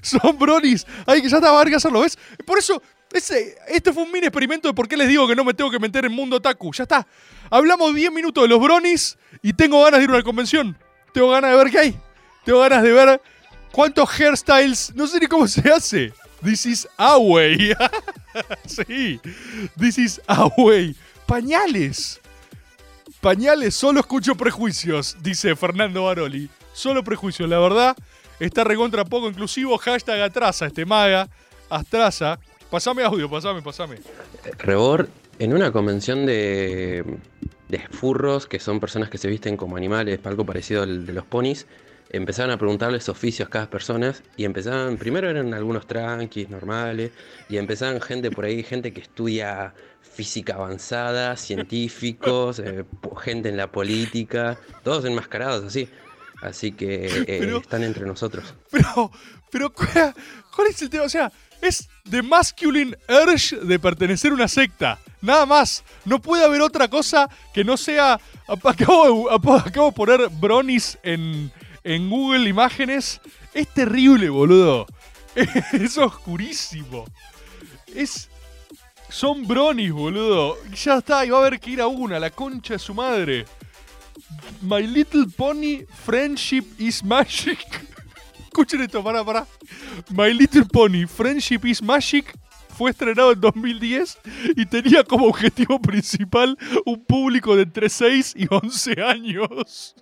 Son 0.00 0.38
bronis. 0.38 0.86
Ay, 1.04 1.20
que 1.20 1.28
ya 1.28 1.36
está 1.36 1.50
Vargas 1.50 1.84
¿lo 1.84 2.00
ves? 2.00 2.18
Por 2.46 2.58
eso, 2.58 2.82
ese, 3.12 3.56
este 3.68 3.92
fue 3.92 4.02
un 4.02 4.12
mini 4.12 4.26
experimento 4.26 4.68
de 4.68 4.74
por 4.74 4.86
qué 4.86 4.96
les 4.96 5.08
digo 5.08 5.26
que 5.26 5.34
no 5.34 5.44
me 5.44 5.54
tengo 5.54 5.70
que 5.70 5.78
meter 5.78 6.04
en 6.04 6.12
mundo 6.12 6.40
taku. 6.40 6.72
Ya 6.72 6.84
está. 6.84 7.06
Hablamos 7.50 7.94
10 7.94 8.12
minutos 8.12 8.44
de 8.44 8.48
los 8.48 8.60
bronis 8.60 9.16
y 9.42 9.52
tengo 9.52 9.82
ganas 9.82 10.00
de 10.00 10.04
ir 10.04 10.10
a 10.10 10.14
una 10.14 10.22
convención. 10.22 10.76
Tengo 11.12 11.30
ganas 11.30 11.50
de 11.50 11.56
ver 11.56 11.70
qué 11.70 11.78
hay. 11.78 11.98
Tengo 12.44 12.60
ganas 12.60 12.82
de 12.82 12.92
ver 12.92 13.20
cuántos 13.72 14.08
hairstyles. 14.10 14.92
No 14.94 15.06
sé 15.06 15.20
ni 15.20 15.26
cómo 15.26 15.46
se 15.46 15.70
hace. 15.70 16.12
This 16.42 16.66
is 16.66 16.88
away. 16.96 17.74
sí. 18.66 19.20
This 19.78 19.98
is 19.98 20.20
away. 20.26 20.94
Pañales. 21.26 22.20
Pañales, 23.20 23.74
solo 23.74 23.98
escucho 23.98 24.36
prejuicios, 24.36 25.16
dice 25.20 25.56
Fernando 25.56 26.04
Baroli. 26.04 26.48
Solo 26.72 27.02
prejuicios, 27.02 27.48
la 27.48 27.58
verdad. 27.58 27.96
Está 28.38 28.62
recontra 28.62 29.04
poco 29.04 29.28
inclusivo. 29.28 29.76
Hashtag 29.76 30.20
atrasa 30.20 30.66
este 30.66 30.86
maga. 30.86 31.28
Astrasa. 31.68 32.38
Pasame 32.70 33.02
audio, 33.02 33.30
pasame, 33.30 33.62
pasame. 33.62 33.96
Rebor, 34.58 35.08
en 35.38 35.54
una 35.54 35.72
convención 35.72 36.26
de, 36.26 37.02
de 37.68 37.78
furros, 37.90 38.46
que 38.46 38.60
son 38.60 38.78
personas 38.78 39.08
que 39.08 39.16
se 39.16 39.28
visten 39.28 39.56
como 39.56 39.76
animales, 39.76 40.20
algo 40.24 40.44
parecido 40.44 40.82
al 40.82 41.06
de 41.06 41.12
los 41.14 41.24
ponis, 41.24 41.66
empezaron 42.10 42.50
a 42.50 42.58
preguntarles 42.58 43.08
oficios 43.08 43.48
a 43.48 43.50
cada 43.50 43.70
persona 43.70 44.14
y 44.36 44.44
empezaban, 44.44 44.98
primero 44.98 45.30
eran 45.30 45.54
algunos 45.54 45.86
tranquis 45.86 46.48
normales 46.50 47.12
y 47.48 47.56
empezaban 47.56 48.00
gente 48.00 48.30
por 48.30 48.44
ahí, 48.44 48.62
gente 48.62 48.92
que 48.92 49.00
estudia 49.00 49.74
física 50.00 50.54
avanzada, 50.54 51.36
científicos, 51.36 52.58
eh, 52.64 52.84
gente 53.22 53.48
en 53.48 53.56
la 53.56 53.72
política, 53.72 54.58
todos 54.82 55.04
enmascarados 55.04 55.64
así. 55.64 55.88
Así 56.40 56.70
que 56.72 57.06
eh, 57.26 57.56
están 57.56 57.82
entre 57.82 58.06
nosotros. 58.06 58.54
Pero, 58.70 59.10
pero, 59.50 59.72
¿cuál 59.72 60.68
es 60.68 60.80
el 60.82 60.88
tema? 60.88 61.02
O 61.04 61.08
sea, 61.08 61.32
es 61.60 61.88
the 62.10 62.22
masculine 62.22 62.96
urge 63.08 63.56
de 63.56 63.78
pertenecer 63.78 64.30
a 64.30 64.34
una 64.34 64.48
secta. 64.48 64.98
Nada 65.20 65.46
más. 65.46 65.84
No 66.04 66.20
puede 66.20 66.44
haber 66.44 66.62
otra 66.62 66.88
cosa 66.88 67.28
que 67.52 67.64
no 67.64 67.76
sea. 67.76 68.20
Acabo, 68.46 69.30
acabo 69.30 69.90
de 69.90 69.92
poner 69.92 70.28
Bronis 70.40 70.98
en, 71.02 71.52
en 71.84 72.08
Google 72.08 72.48
Imágenes. 72.48 73.20
Es 73.54 73.68
terrible, 73.68 74.28
boludo. 74.28 74.86
Es 75.72 75.96
oscurísimo. 75.98 77.04
Es 77.94 78.28
son 79.08 79.46
bronis, 79.46 79.92
boludo. 79.92 80.56
Ya 80.74 80.98
está, 80.98 81.24
y 81.24 81.30
va 81.30 81.38
a 81.38 81.40
haber 81.40 81.58
que 81.58 81.70
ir 81.70 81.80
a 81.80 81.86
una, 81.86 82.18
la 82.18 82.30
concha 82.30 82.74
de 82.74 82.78
su 82.78 82.94
madre. 82.94 83.46
My 84.60 84.86
Little 84.86 85.26
Pony 85.36 85.84
Friendship 86.04 86.64
is 86.78 87.02
Magic. 87.02 87.58
Escuchen 88.48 88.80
esto, 88.80 89.04
para, 89.04 89.24
para. 89.24 89.46
My 90.10 90.32
Little 90.32 90.64
Pony 90.64 91.06
Friendship 91.06 91.60
is 91.64 91.82
Magic 91.82 92.34
fue 92.78 92.92
estrenado 92.92 93.32
en 93.32 93.40
2010 93.40 94.18
y 94.56 94.64
tenía 94.64 95.02
como 95.02 95.26
objetivo 95.26 95.80
principal 95.80 96.56
un 96.86 97.04
público 97.04 97.56
de 97.56 97.64
entre 97.64 97.88
6 97.88 98.34
y 98.36 98.46
11 98.48 99.02
años. 99.02 99.96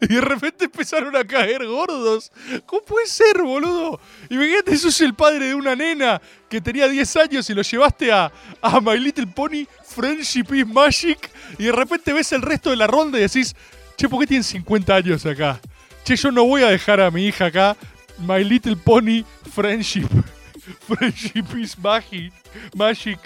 Y 0.00 0.14
de 0.14 0.20
repente 0.20 0.64
empezaron 0.64 1.14
a 1.14 1.24
caer 1.24 1.64
gordos. 1.66 2.32
¿Cómo 2.66 2.82
puede 2.82 3.06
ser, 3.06 3.40
boludo? 3.42 4.00
Y 4.28 4.34
Imagínate, 4.34 4.72
es 4.72 5.00
el 5.00 5.14
padre 5.14 5.48
de 5.48 5.54
una 5.54 5.76
nena 5.76 6.20
que 6.48 6.60
tenía 6.60 6.88
10 6.88 7.16
años 7.16 7.48
y 7.48 7.54
lo 7.54 7.62
llevaste 7.62 8.10
a, 8.10 8.32
a 8.60 8.80
My 8.80 8.98
Little 8.98 9.28
Pony 9.28 9.66
Friendship 9.84 10.46
is 10.52 10.66
Magic. 10.66 11.30
Y 11.58 11.64
de 11.64 11.72
repente 11.72 12.12
ves 12.12 12.32
el 12.32 12.42
resto 12.42 12.70
de 12.70 12.76
la 12.76 12.88
ronda 12.88 13.18
y 13.18 13.22
decís, 13.22 13.54
che, 13.96 14.08
¿por 14.08 14.18
qué 14.20 14.26
tienen 14.26 14.44
50 14.44 14.96
años 14.96 15.26
acá? 15.26 15.60
Che, 16.08 16.16
yo 16.16 16.32
no 16.32 16.46
voy 16.46 16.62
a 16.62 16.68
dejar 16.68 17.02
a 17.02 17.10
mi 17.10 17.26
hija 17.26 17.44
acá. 17.44 17.76
My 18.20 18.42
Little 18.42 18.76
Pony 18.76 19.26
Friendship. 19.52 20.08
Friendship 20.88 21.44
is 21.54 21.76
Magic. 21.76 22.32
Magic. 22.74 23.18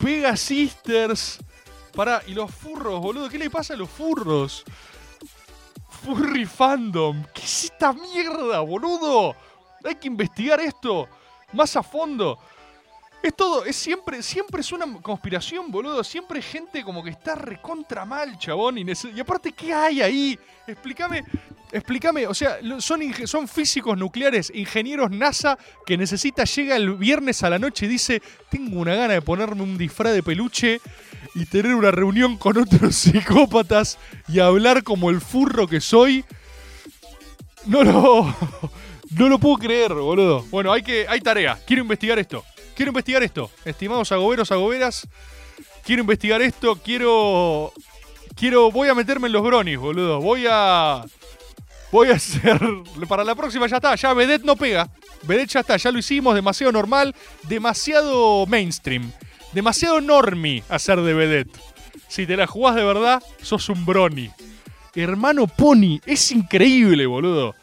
Pega 0.00 0.36
Sisters. 0.36 1.38
Pará, 1.94 2.20
y 2.26 2.34
los 2.34 2.52
furros, 2.52 3.00
boludo. 3.00 3.28
¿Qué 3.28 3.38
le 3.38 3.48
pasa 3.48 3.74
a 3.74 3.76
los 3.76 3.88
furros? 3.88 4.64
Furry 6.04 6.44
Fandom. 6.44 7.22
¿Qué 7.32 7.42
es 7.42 7.66
esta 7.66 7.92
mierda, 7.92 8.58
boludo? 8.62 9.36
Hay 9.84 9.94
que 9.94 10.08
investigar 10.08 10.58
esto 10.58 11.08
más 11.52 11.76
a 11.76 11.84
fondo. 11.84 12.36
Es 13.22 13.36
todo, 13.36 13.64
es 13.64 13.76
siempre, 13.76 14.20
siempre 14.20 14.62
es 14.62 14.72
una 14.72 15.00
conspiración, 15.00 15.70
boludo. 15.70 16.02
Siempre 16.02 16.38
hay 16.38 16.42
gente 16.42 16.82
como 16.82 17.04
que 17.04 17.10
está 17.10 17.36
recontra 17.36 18.04
mal, 18.04 18.36
chabón. 18.36 18.78
Y, 18.78 18.84
y 19.14 19.20
aparte, 19.20 19.52
¿qué 19.52 19.72
hay 19.72 20.02
ahí? 20.02 20.38
Explícame, 20.66 21.24
explícame. 21.70 22.26
O 22.26 22.34
sea, 22.34 22.58
son, 22.80 23.00
son 23.26 23.46
físicos 23.46 23.96
nucleares, 23.96 24.50
ingenieros 24.52 25.12
NASA 25.12 25.56
que 25.86 25.96
necesita, 25.96 26.42
llega 26.44 26.74
el 26.74 26.94
viernes 26.94 27.44
a 27.44 27.50
la 27.50 27.60
noche 27.60 27.86
y 27.86 27.90
dice, 27.90 28.20
tengo 28.50 28.80
una 28.80 28.96
gana 28.96 29.14
de 29.14 29.22
ponerme 29.22 29.62
un 29.62 29.78
disfraz 29.78 30.14
de 30.14 30.22
peluche 30.24 30.80
y 31.36 31.46
tener 31.46 31.76
una 31.76 31.92
reunión 31.92 32.36
con 32.36 32.58
otros 32.58 32.96
psicópatas 32.96 33.98
y 34.26 34.40
hablar 34.40 34.82
como 34.82 35.10
el 35.10 35.20
furro 35.20 35.68
que 35.68 35.80
soy. 35.80 36.24
No 37.66 37.84
lo. 37.84 38.36
No 39.14 39.28
lo 39.28 39.38
puedo 39.38 39.58
creer, 39.58 39.92
boludo. 39.92 40.42
Bueno, 40.50 40.72
hay 40.72 40.82
que. 40.82 41.06
hay 41.06 41.20
tarea. 41.20 41.58
Quiero 41.66 41.82
investigar 41.82 42.18
esto. 42.18 42.42
Quiero 42.74 42.90
investigar 42.90 43.22
esto. 43.22 43.50
Estimados 43.64 44.10
agoberos, 44.12 44.50
agoberas. 44.52 45.08
Quiero 45.84 46.00
investigar 46.02 46.40
esto. 46.42 46.76
Quiero. 46.76 47.72
Quiero. 48.36 48.70
Voy 48.70 48.88
a 48.88 48.94
meterme 48.94 49.26
en 49.26 49.32
los 49.32 49.42
bronis, 49.42 49.78
boludo. 49.78 50.20
Voy 50.20 50.46
a. 50.50 51.04
Voy 51.90 52.08
a 52.10 52.14
hacer. 52.16 52.58
Para 53.08 53.24
la 53.24 53.34
próxima 53.34 53.66
ya 53.66 53.76
está. 53.76 53.94
Ya 53.94 54.14
Vedet 54.14 54.42
no 54.42 54.56
pega. 54.56 54.88
Vedet 55.22 55.50
ya 55.50 55.60
está. 55.60 55.76
Ya 55.76 55.90
lo 55.90 55.98
hicimos. 55.98 56.34
Demasiado 56.34 56.72
normal. 56.72 57.14
Demasiado 57.44 58.46
mainstream. 58.46 59.10
Demasiado 59.52 60.00
normie 60.00 60.62
hacer 60.68 61.00
de 61.00 61.12
vedette. 61.12 61.58
Si 62.08 62.26
te 62.26 62.36
la 62.36 62.46
jugás 62.46 62.74
de 62.74 62.84
verdad, 62.84 63.22
sos 63.42 63.68
un 63.68 63.84
brony. 63.84 64.30
Hermano 64.94 65.46
Pony, 65.46 66.00
es 66.04 66.30
increíble, 66.32 67.06
boludo. 67.06 67.54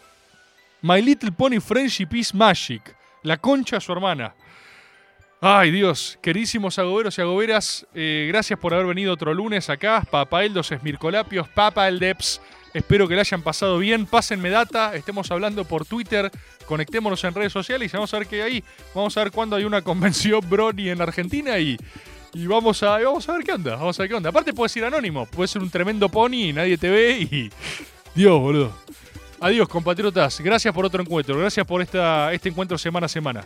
My 0.81 1.01
Little 1.01 1.31
Pony 1.31 1.59
Friendship 1.59 2.07
is 2.13 2.33
Magic. 2.33 2.95
La 3.23 3.37
concha 3.37 3.75
de 3.77 3.81
su 3.81 3.91
hermana. 3.91 4.33
Ay, 5.41 5.71
Dios, 5.71 6.19
queridísimos 6.21 6.79
agoberos 6.79 7.17
y 7.17 7.21
agoberas, 7.21 7.87
eh, 7.95 8.25
gracias 8.27 8.59
por 8.59 8.73
haber 8.73 8.87
venido 8.87 9.13
otro 9.13 9.33
lunes 9.33 9.69
acá. 9.69 10.05
Papael, 10.11 10.53
dos 10.53 10.69
Esmircolapios, 10.73 11.47
Papa 11.47 11.87
el 11.87 11.97
Deps. 11.97 12.41
Espero 12.73 13.07
que 13.07 13.15
le 13.15 13.21
hayan 13.21 13.41
pasado 13.41 13.77
bien. 13.77 14.05
Pásenme 14.05 14.49
data, 14.49 14.93
estemos 14.95 15.31
hablando 15.31 15.63
por 15.63 15.85
Twitter, 15.85 16.29
conectémonos 16.65 17.23
en 17.23 17.33
redes 17.33 17.53
sociales 17.53 17.89
y 17.91 17.95
vamos 17.95 18.13
a 18.13 18.19
ver 18.19 18.27
qué 18.27 18.43
hay. 18.43 18.63
Vamos 18.93 19.15
a 19.15 19.23
ver 19.23 19.31
cuándo 19.31 19.55
hay 19.55 19.63
una 19.63 19.81
convención 19.83 20.41
Brony 20.49 20.89
en 20.89 21.01
Argentina 21.01 21.57
y, 21.57 21.77
Y 22.33 22.45
vamos 22.45 22.83
a, 22.83 22.99
vamos 22.99 23.29
a 23.29 23.31
ver 23.31 23.45
qué 23.45 23.53
onda. 23.53 23.77
Vamos 23.77 23.97
a 23.97 24.03
ver 24.03 24.09
qué 24.09 24.15
onda. 24.15 24.31
Aparte 24.31 24.53
puedes 24.53 24.75
ir 24.75 24.83
anónimo. 24.83 25.25
Puedes 25.25 25.51
ser 25.51 25.61
un 25.61 25.69
tremendo 25.69 26.09
pony 26.09 26.49
y 26.49 26.53
nadie 26.53 26.77
te 26.77 26.89
ve 26.89 27.17
y. 27.21 27.49
Dios, 28.13 28.37
boludo. 28.41 28.73
Adiós, 29.39 29.69
compatriotas. 29.69 30.41
Gracias 30.41 30.73
por 30.73 30.85
otro 30.85 31.01
encuentro. 31.01 31.37
Gracias 31.37 31.65
por 31.65 31.81
esta, 31.81 32.33
este 32.33 32.49
encuentro 32.49 32.77
semana 32.77 33.05
a 33.05 33.09
semana. 33.09 33.45